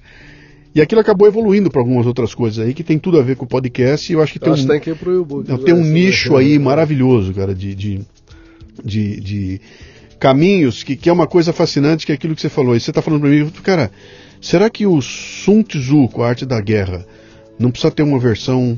[0.75, 3.45] E aquilo acabou evoluindo para algumas outras coisas aí que tem tudo a ver com
[3.45, 4.11] o podcast.
[4.11, 6.59] E eu acho que tem um, tem, que pro YouTube, não, tem um nicho aí
[6.59, 8.01] maravilhoso, cara, de, de,
[8.83, 9.61] de, de
[10.19, 12.75] caminhos que, que é uma coisa fascinante, que é aquilo que você falou.
[12.75, 13.89] E você está falando para mim, cara,
[14.39, 17.05] será que o Sun Tzu, com a arte da guerra,
[17.59, 18.77] não precisa ter uma versão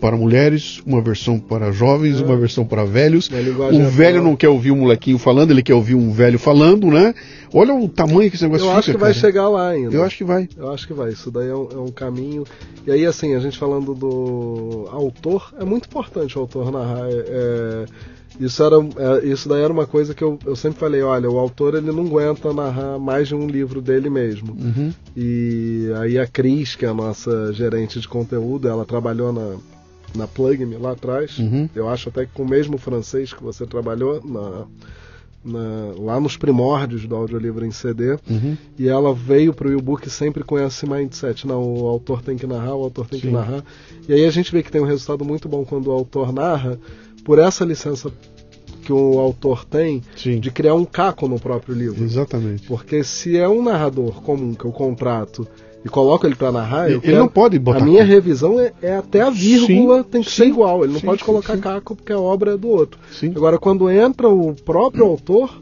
[0.00, 2.24] para mulheres, uma versão para jovens, é.
[2.24, 3.28] uma versão para velhos.
[3.72, 7.14] O velho não quer ouvir um molequinho falando, ele quer ouvir um velho falando, né?
[7.52, 9.94] Olha o tamanho que esse negócio Eu fica, acho que vai chegar lá ainda.
[9.94, 10.48] Eu acho que vai.
[10.56, 11.10] Eu acho que vai.
[11.10, 12.44] Isso daí é um, é um, caminho.
[12.86, 17.08] E aí, assim, a gente falando do autor, é muito importante o autor narrar.
[17.08, 17.84] É, é
[18.40, 21.38] isso, era, é, isso daí era uma coisa que eu, eu sempre falei, olha, o
[21.38, 24.52] autor ele não aguenta narrar mais de um livro dele mesmo.
[24.52, 24.92] Uhum.
[25.16, 29.56] E aí a Cris, que é a nossa gerente de conteúdo, ela trabalhou na
[30.14, 31.38] na Plug-me lá atrás.
[31.38, 31.68] Uhum.
[31.74, 34.66] Eu acho até que com o mesmo francês que você trabalhou na,
[35.44, 38.12] na, lá nos primórdios do audiolivro em CD.
[38.28, 38.56] Uhum.
[38.78, 41.46] E ela veio para o e-book sempre com esse mindset.
[41.46, 43.28] Não, o autor tem que narrar, o autor tem Sim.
[43.28, 43.64] que narrar.
[44.08, 46.78] E aí a gente vê que tem um resultado muito bom quando o autor narra,
[47.28, 48.10] por essa licença
[48.84, 50.40] que o autor tem Sim.
[50.40, 52.02] de criar um caco no próprio livro.
[52.02, 52.66] Exatamente.
[52.66, 55.46] Porque se é um narrador comum que eu contrato
[55.84, 57.80] e coloco ele para narrar, ele, não pode botar.
[57.80, 60.84] A minha revisão é, é até a vírgula sim, tem que sim, ser igual.
[60.84, 62.98] Ele não sim, pode colocar caco porque a obra é do outro.
[63.36, 65.54] Agora, quando entra o próprio autor,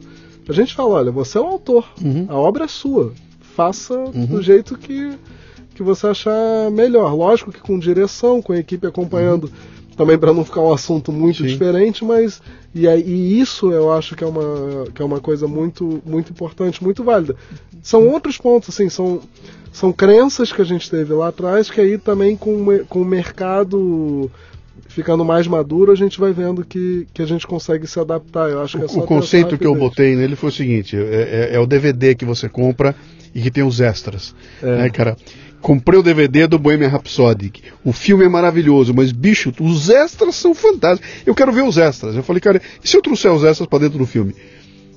[0.47, 2.27] a gente fala: olha, você é o autor, uhum.
[2.29, 3.11] a obra é sua.
[3.57, 4.25] Faça uhum.
[4.25, 5.11] do jeito que,
[5.75, 7.13] que você achar melhor.
[7.13, 9.51] Lógico que com direção, com a equipe acompanhando.
[9.97, 12.39] Também para não ficar um assunto muito diferente, mas
[12.73, 16.31] e, aí, e isso eu acho que é uma, que é uma coisa muito, muito
[16.31, 17.35] importante, muito válida.
[17.81, 19.21] São outros pontos, assim, são
[19.73, 24.31] são crenças que a gente teve lá atrás que aí também com, com o mercado
[24.87, 28.49] ficando mais maduro a gente vai vendo que, que a gente consegue se adaptar.
[28.49, 30.99] Eu acho que é só o conceito que eu botei nele foi o seguinte: é,
[31.51, 32.95] é, é, o DVD que você compra
[33.33, 34.77] e que tem os extras, é.
[34.77, 35.15] né, cara?
[35.61, 37.51] Comprei o DVD do Bohemian Rhapsody.
[37.83, 41.09] O filme é maravilhoso, mas bicho, os extras são fantásticos.
[41.25, 42.15] Eu quero ver os extras.
[42.15, 44.35] Eu falei, cara, e se eu trouxer os extras para dentro do filme?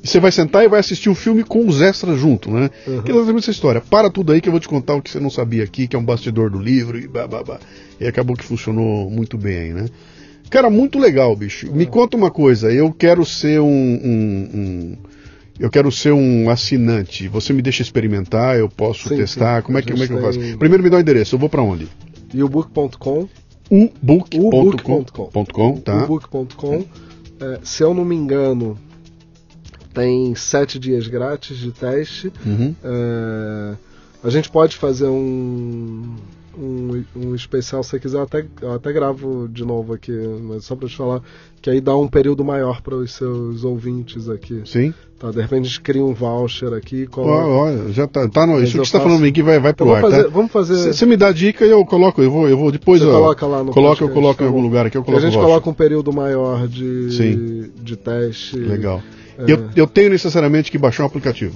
[0.03, 2.70] E você vai sentar e vai assistir o filme com os extras junto, né?
[2.87, 3.03] Uhum.
[3.03, 3.81] Que é exatamente essa história.
[3.81, 5.95] Para tudo aí que eu vou te contar o que você não sabia aqui, que
[5.95, 7.59] é um bastidor do livro e babá.
[8.01, 9.87] E acabou que funcionou muito bem aí, né?
[10.49, 11.69] Cara, muito legal, bicho.
[11.69, 11.77] Uhum.
[11.77, 14.99] Me conta uma coisa, eu quero ser um, um, um,
[15.61, 17.28] eu quero ser um assinante.
[17.28, 19.61] Você me deixa experimentar, eu posso sim, testar.
[19.61, 19.66] Sim.
[19.66, 20.39] Como, é que, como é que eu faço?
[20.59, 21.87] Primeiro me dá o endereço, eu vou para onde?
[22.35, 23.28] ubook.com
[23.70, 26.05] ubook.com, tá?
[26.05, 26.85] ubook.com.
[27.41, 28.78] É, se eu não me engano,
[29.93, 32.32] tem sete dias grátis de teste.
[32.45, 32.74] Uhum.
[32.82, 33.74] É,
[34.24, 36.16] a gente pode fazer um,
[36.59, 40.13] um, um especial, se você quiser, eu até, eu até gravo de novo aqui,
[40.43, 41.23] mas só para te falar,
[41.61, 44.63] que aí dá um período maior para os seus ouvintes aqui.
[44.65, 44.93] Sim.
[45.19, 47.07] Tá, de repente a gente cria um voucher aqui.
[47.07, 47.47] Coloca...
[47.47, 50.01] Olha, já tá, tá no, isso que você está falando aqui vai, vai pro ar,
[50.01, 50.31] fazer, tá?
[50.31, 50.95] Vamos fazer.
[50.95, 53.03] Você me dá dica e eu coloco, eu vou, eu vou depois.
[53.03, 55.31] Você eu, coloca lá no Coloca, eu coloco em algum lugar aqui, eu coloco A
[55.31, 57.71] gente coloca um período maior de, Sim.
[57.83, 58.57] de teste.
[58.57, 59.03] Legal.
[59.39, 59.53] É.
[59.53, 61.55] Eu, eu tenho necessariamente que baixar um aplicativo.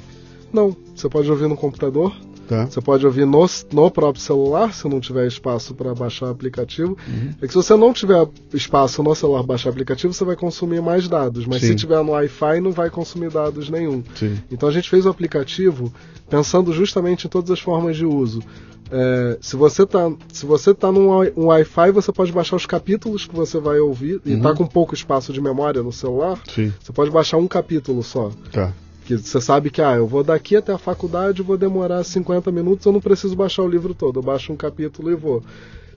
[0.53, 2.15] Não, você pode ouvir no computador.
[2.49, 2.67] Tá.
[2.67, 6.97] Você pode ouvir no, no próprio celular, se não tiver espaço para baixar o aplicativo.
[7.09, 7.31] Uhum.
[7.41, 10.37] É que se você não tiver espaço no celular para baixar o aplicativo, você vai
[10.37, 11.47] consumir mais dados.
[11.47, 11.69] Mas Sim.
[11.69, 14.03] se tiver no Wi-Fi, não vai consumir dados nenhum.
[14.15, 14.39] Sim.
[14.51, 15.93] Então a gente fez o aplicativo
[16.29, 18.43] pensando justamente em todas as formas de uso.
[18.91, 23.27] É, se você tá, se você tá num um Wi-Fi, você pode baixar os capítulos
[23.27, 24.41] que você vai ouvir e Uhum.
[24.43, 26.39] tá com pouco espaço de memória no celular.
[26.55, 26.73] Sim.
[26.81, 28.31] Você pode baixar um capítulo só.
[28.53, 28.73] Tá.
[29.05, 32.87] Que você sabe que, ah, eu vou daqui até a faculdade, vou demorar 50 minutos,
[32.87, 35.43] eu não preciso baixar o livro todo, eu baixo um capítulo e vou.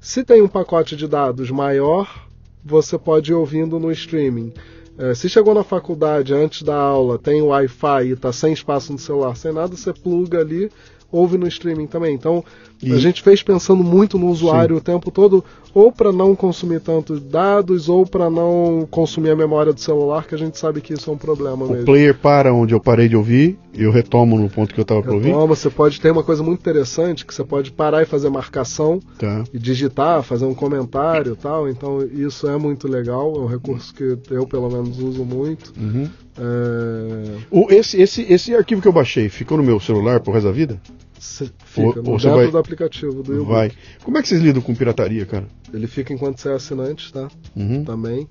[0.02, 2.28] Se tem um pacote de dados maior,
[2.64, 4.54] você pode ir ouvindo no streaming.
[4.98, 9.00] É, se chegou na faculdade antes da aula, tem Wi-Fi e tá sem espaço no
[9.00, 10.72] celular, sem nada, você pluga ali,
[11.12, 12.16] ouve no streaming também.
[12.16, 12.44] Então,
[12.82, 15.44] E- a gente fez pensando muito no usuário o tempo todo,
[15.74, 20.36] ou para não consumir tantos dados, ou para não consumir a memória do celular, que
[20.36, 21.86] a gente sabe que isso é um problema O mesmo.
[21.86, 25.14] player para onde eu parei de ouvir, eu retomo no ponto que eu estava para
[25.14, 25.34] ouvir.
[25.48, 29.44] Você pode ter uma coisa muito interessante que você pode parar e fazer marcação Tá.
[29.54, 31.68] e digitar, fazer um comentário e tal.
[31.70, 35.74] Então isso é muito legal, é um recurso que eu pelo menos uso muito.
[35.80, 36.08] Uhum.
[36.40, 40.46] É, O, esse, esse, esse arquivo que eu baixei ficou no meu celular pro resto
[40.48, 40.80] da vida?
[41.20, 43.48] Cê- fica Ou- no ou dentro vai- do aplicativo do YouTube.
[43.50, 43.72] Vai.
[44.04, 45.48] Como é que vocês lidam com pirataria, cara?
[45.74, 47.28] Ele fica enquanto você é assinante, tá?
[47.56, 47.84] Uhum.
[47.84, 48.28] Também.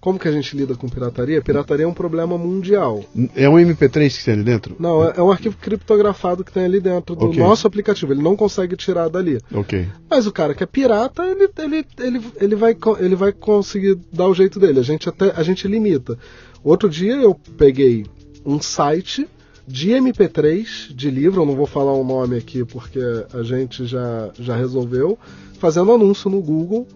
[0.00, 1.42] Como que a gente lida com pirataria?
[1.42, 3.04] Pirataria é um problema mundial.
[3.36, 4.74] É um MP3 que tem ali dentro?
[4.80, 7.38] Não, é, é um arquivo criptografado que tem ali dentro do Ok.
[7.38, 8.10] nosso aplicativo.
[8.10, 9.38] Ele não consegue tirar dali.
[9.52, 9.86] Ok.
[10.08, 14.26] Mas o cara que é pirata, ele, ele, ele, ele, vai, ele vai conseguir dar
[14.26, 14.80] o jeito dele.
[14.80, 16.18] A gente até a gente limita.
[16.64, 18.06] Outro dia eu peguei
[18.42, 19.28] um site
[19.70, 22.98] de MP3 de livro, eu não vou falar o nome aqui porque
[23.32, 25.18] a gente já, já resolveu,
[25.58, 26.86] fazendo anúncio no Google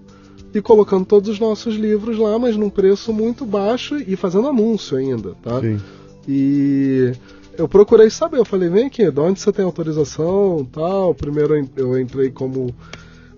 [0.52, 4.96] e colocando todos os nossos livros lá, mas num preço muito baixo e fazendo anúncio
[4.96, 5.60] ainda, tá?
[5.60, 5.80] Sim.
[6.28, 7.12] E
[7.56, 11.14] eu procurei saber, eu falei, vem aqui, de onde você tem autorização tal.
[11.14, 12.74] Primeiro eu en- eu entrei como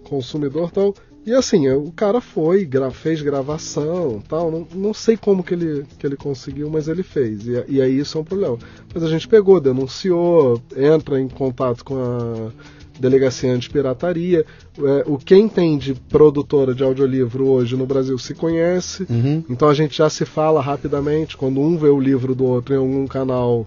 [0.04, 0.94] consumidor tal.
[1.26, 4.48] E assim, o cara foi, gra- fez gravação tal.
[4.50, 7.46] Não, não sei como que ele, que ele conseguiu, mas ele fez.
[7.48, 8.56] E, e aí isso é um problema.
[8.94, 12.52] Mas a gente pegou, denunciou, entra em contato com a
[13.00, 14.46] delegacia antipirataria.
[14.78, 19.04] É, o quem tem de produtora de audiolivro hoje no Brasil se conhece.
[19.10, 19.42] Uhum.
[19.50, 21.36] Então a gente já se fala rapidamente.
[21.36, 23.66] Quando um vê o livro do outro em algum canal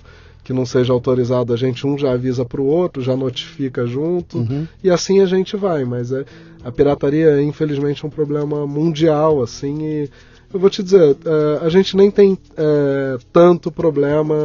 [0.50, 4.40] que não seja autorizado, a gente um já avisa para o outro, já notifica junto.
[4.40, 4.66] Uhum.
[4.84, 5.86] E assim a gente vai.
[5.86, 6.26] Mas é,
[6.64, 9.44] a pirataria, infelizmente, é um problema mundial.
[9.44, 10.10] assim E
[10.52, 14.36] eu vou te dizer, é, a gente nem tem é, tanto problema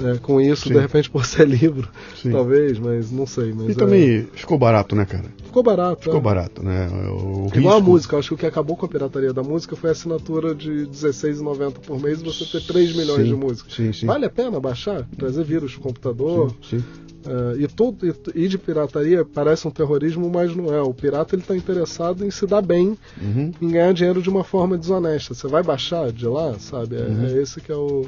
[0.00, 0.74] é, com isso, Sim.
[0.74, 1.88] de repente por ser livro,
[2.20, 2.30] Sim.
[2.30, 3.52] talvez, mas não sei.
[3.52, 5.24] Mas E é, também ficou barato, né, cara?
[5.44, 6.02] ficou barato.
[6.02, 6.22] Ficou é.
[6.22, 6.88] barato, né?
[7.10, 9.90] O Igual a música, acho que o que acabou com a pirataria da música foi
[9.90, 13.74] a assinatura de R$16,90 por mês e você ter 3 milhões Sim, de músicas.
[13.74, 14.06] Sim, sim.
[14.06, 15.06] Vale a pena baixar?
[15.16, 16.54] Trazer vírus pro computador?
[16.62, 16.84] Sim, sim.
[17.26, 20.80] eh, e, tudo, e, e de pirataria parece um terrorismo, mas não é.
[20.82, 23.50] O pirata ele tá interessado em se dar bem, Uhum.
[23.60, 25.34] em ganhar dinheiro de uma forma desonesta.
[25.34, 26.96] Você vai baixar de lá, sabe?
[26.96, 27.24] É, Uhum.
[27.26, 28.06] é esse que é o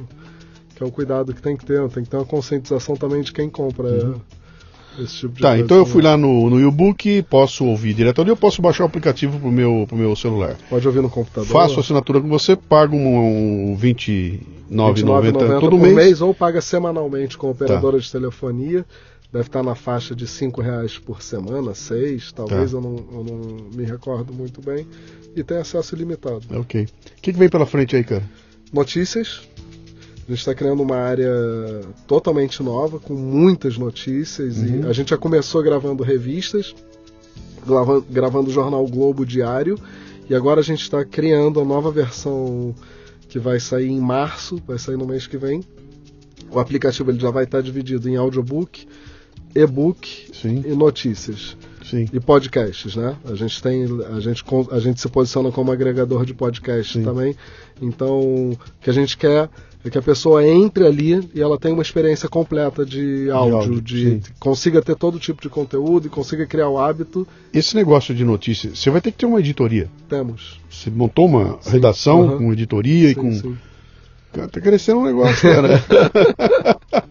[0.81, 1.86] que é o cuidado que tem que ter.
[1.90, 4.15] Tem que ter uma conscientização também de quem compra
[4.98, 5.62] esse tipo de Tá, coisa.
[5.65, 8.86] então eu fui lá no, no e-book, posso ouvir direto ali, eu posso baixar o
[8.86, 10.57] aplicativo pro meu, pro meu celular.
[10.70, 11.47] Pode ouvir no computador.
[11.48, 14.40] Faço assinatura com você, pago um, um 29,90
[14.70, 15.94] R$29,90 todo mês.
[15.94, 16.20] mês.
[16.23, 18.02] ou paga semanalmente com a operadora Tá.
[18.02, 18.85] de telefonia.
[19.32, 22.77] Deve estar na faixa de R$ reais por semana, seis, talvez, Tá.
[22.78, 24.85] eu, não, eu não me recordo muito bem.
[25.36, 26.40] E tem acesso ilimitado.
[26.52, 26.82] Ok.
[26.82, 28.24] O que, que vem pela frente aí, cara?
[28.73, 29.43] Notícias.
[30.31, 31.28] A gente está criando uma área
[32.07, 34.59] totalmente nova, com muitas notícias.
[34.59, 34.82] Uhum.
[34.85, 36.73] E a gente já começou gravando revistas,
[37.66, 39.77] grava- gravando o jornal Globo Diário.
[40.28, 42.73] E agora a gente está criando a nova versão
[43.28, 45.65] que vai sair em março, vai sair no mês que vem.
[46.48, 48.86] O aplicativo ele já vai estar dividido em audiobook,
[49.52, 52.07] e-book Sim, e notícias sim.
[52.12, 53.16] e podcasts, né?
[53.24, 57.02] A gente tem, a gente, a gente se posiciona como agregador de podcast Sim.
[57.02, 57.35] também.
[57.82, 58.20] Então,
[58.52, 59.51] o que a gente quer
[59.85, 63.81] é que a pessoa entre ali e ela tenha uma experiência completa de áudio, áudio,
[63.81, 64.23] de, sim.
[64.39, 67.27] consiga ter todo tipo de conteúdo e consiga criar o hábito.
[67.52, 69.89] Esse negócio de notícias, você vai ter que ter uma editoria.
[70.09, 70.61] Temos.
[70.69, 71.73] Você montou uma Sim.
[71.73, 72.39] redação Aham.
[72.39, 73.32] com editoria e Sim, com.
[73.32, 73.59] sim.
[74.32, 75.82] tá crescendo um negócio, cara.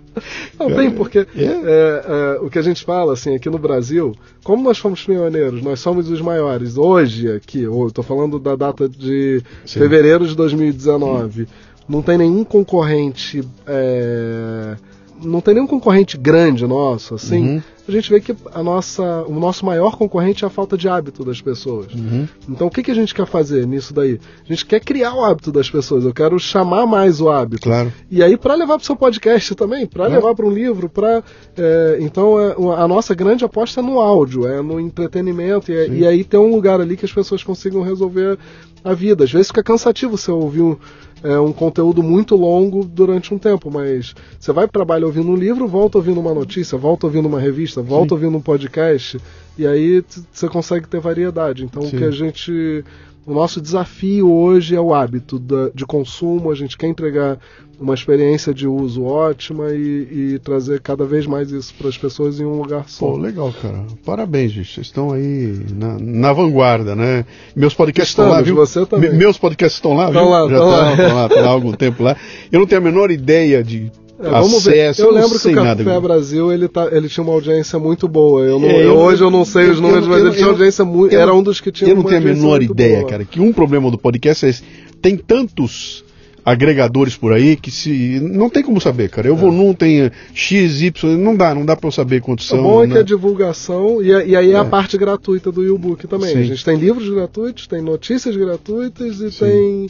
[0.59, 1.25] Não, tem, porque é.
[1.35, 4.13] É, é, o que a gente fala, assim, aqui no Brasil,
[4.43, 6.77] como nós fomos pioneiros, nós somos os maiores.
[6.77, 9.79] Hoje, aqui, estou falando da data de Sim.
[9.79, 11.47] fevereiro de 2019,
[11.89, 13.43] não tem nenhum concorrente.
[13.65, 14.75] É,
[15.21, 17.55] não tem nenhum concorrente grande nosso, assim.
[17.55, 20.87] Uhum a gente vê que a nossa, o nosso maior concorrente é a falta de
[20.87, 21.91] hábito das pessoas.
[21.93, 22.27] Uhum.
[22.47, 24.19] Então, o que, que a gente quer fazer nisso daí?
[24.43, 26.05] A gente quer criar o hábito das pessoas.
[26.05, 27.63] Eu quero chamar mais o hábito.
[27.63, 27.91] Claro.
[28.09, 30.13] E aí, para levar para o seu podcast também, para claro.
[30.13, 31.23] levar para um livro, para.
[31.57, 35.71] É, então, é, a nossa grande aposta é no áudio, é no entretenimento.
[35.71, 38.37] E, e aí tem um lugar ali que as pessoas consigam resolver
[38.83, 39.23] a vida.
[39.23, 40.77] Às vezes fica cansativo você ouvir um
[41.23, 45.29] é um conteúdo muito longo durante um tempo, mas você vai para o trabalho ouvindo
[45.29, 48.15] um livro, volta ouvindo uma notícia, volta ouvindo uma revista, volta Sim.
[48.21, 49.19] ouvindo um podcast,
[49.57, 51.63] e aí você consegue ter variedade.
[51.63, 51.95] Então Sim.
[51.95, 52.83] o que a gente.
[53.25, 57.37] O nosso desafio hoje é o hábito da, de consumo, a gente quer entregar
[57.79, 62.39] uma experiência de uso ótima e, e trazer cada vez mais isso para as pessoas
[62.39, 63.07] em um lugar só.
[63.07, 63.85] Pô, legal, cara.
[64.05, 64.73] Parabéns, gente.
[64.73, 67.25] Vocês estão aí na, na vanguarda, né?
[67.55, 68.55] Meus podcasts Estamos, estão lá, viu?
[68.55, 69.11] Você também.
[69.11, 70.31] Me, meus podcasts estão lá, estão viu?
[70.31, 72.17] Lá, Já estão lá, estão lá, estão lá há algum tempo lá.
[72.51, 74.93] Eu não tenho a menor ideia de é, vamos ver.
[74.99, 78.41] Eu, lembro que o Café nada, Brasil ele, tá, ele tinha uma audiência muito boa.
[78.41, 81.15] Eu, não, é, eu, hoje eu não sei os números, mas ele tinha audiência muito.
[81.15, 81.89] Era um dos que tinha.
[81.89, 83.09] Eu não tenho a menor ideia, boa.
[83.09, 83.25] cara.
[83.25, 84.63] Que um problema do podcast é esse.
[85.01, 86.03] Tem tantos
[86.43, 89.27] agregadores por aí que se não tem como saber, cara.
[89.27, 89.55] Eu vou é.
[89.55, 92.59] num tem X, Y, não dá, não dá para eu saber quantos são.
[92.59, 92.93] O bom é né?
[92.95, 94.55] que a divulgação e, e aí é.
[94.55, 94.65] a é.
[94.65, 96.33] parte gratuita do e-book também.
[96.33, 96.39] Sim.
[96.39, 99.45] A gente tem livros gratuitos, tem notícias gratuitas e Sim.
[99.45, 99.89] tem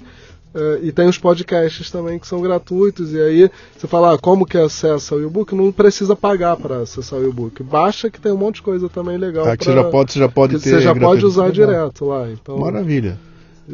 [0.54, 3.14] Uh, e tem os podcasts também que são gratuitos.
[3.14, 7.20] E aí você fala ah, como que acessa o e-book, não precisa pagar para acessar
[7.20, 7.62] o e-book.
[7.62, 9.48] Baixa que tem um monte de coisa também legal.
[9.48, 10.70] Ah, que pra, você já pode, você já pode ter.
[10.70, 12.30] Você já pode usar direto lá.
[12.32, 13.20] Então, Maravilha.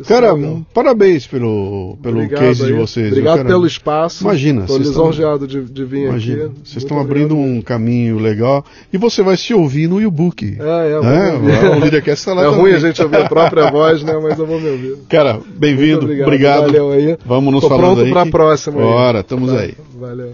[0.04, 0.34] Cara,
[0.74, 2.68] parabéns pelo, pelo Obrigado case aí.
[2.68, 3.08] de vocês.
[3.08, 4.24] Obrigado cara, pelo espaço.
[4.24, 4.62] Imagina.
[4.62, 6.54] Estou lisonjeado de, de vir imagina, aqui.
[6.64, 10.58] Vocês estão abrindo um caminho legal e você vai se ouvir no e-book.
[10.60, 11.66] É, é.
[11.66, 12.60] é o Leadercast tá lá É também.
[12.60, 14.20] ruim a gente ouvir a própria voz, né?
[14.22, 14.98] Mas eu vou me ouvir.
[15.08, 16.04] Cara, bem-vindo.
[16.04, 16.28] Obrigado.
[16.28, 16.62] obrigado.
[16.62, 17.18] Valeu aí.
[17.26, 18.82] Vamos nos Tô falando pronto para a próxima.
[18.82, 19.76] Bora, estamos aí.
[19.98, 20.34] Valeu.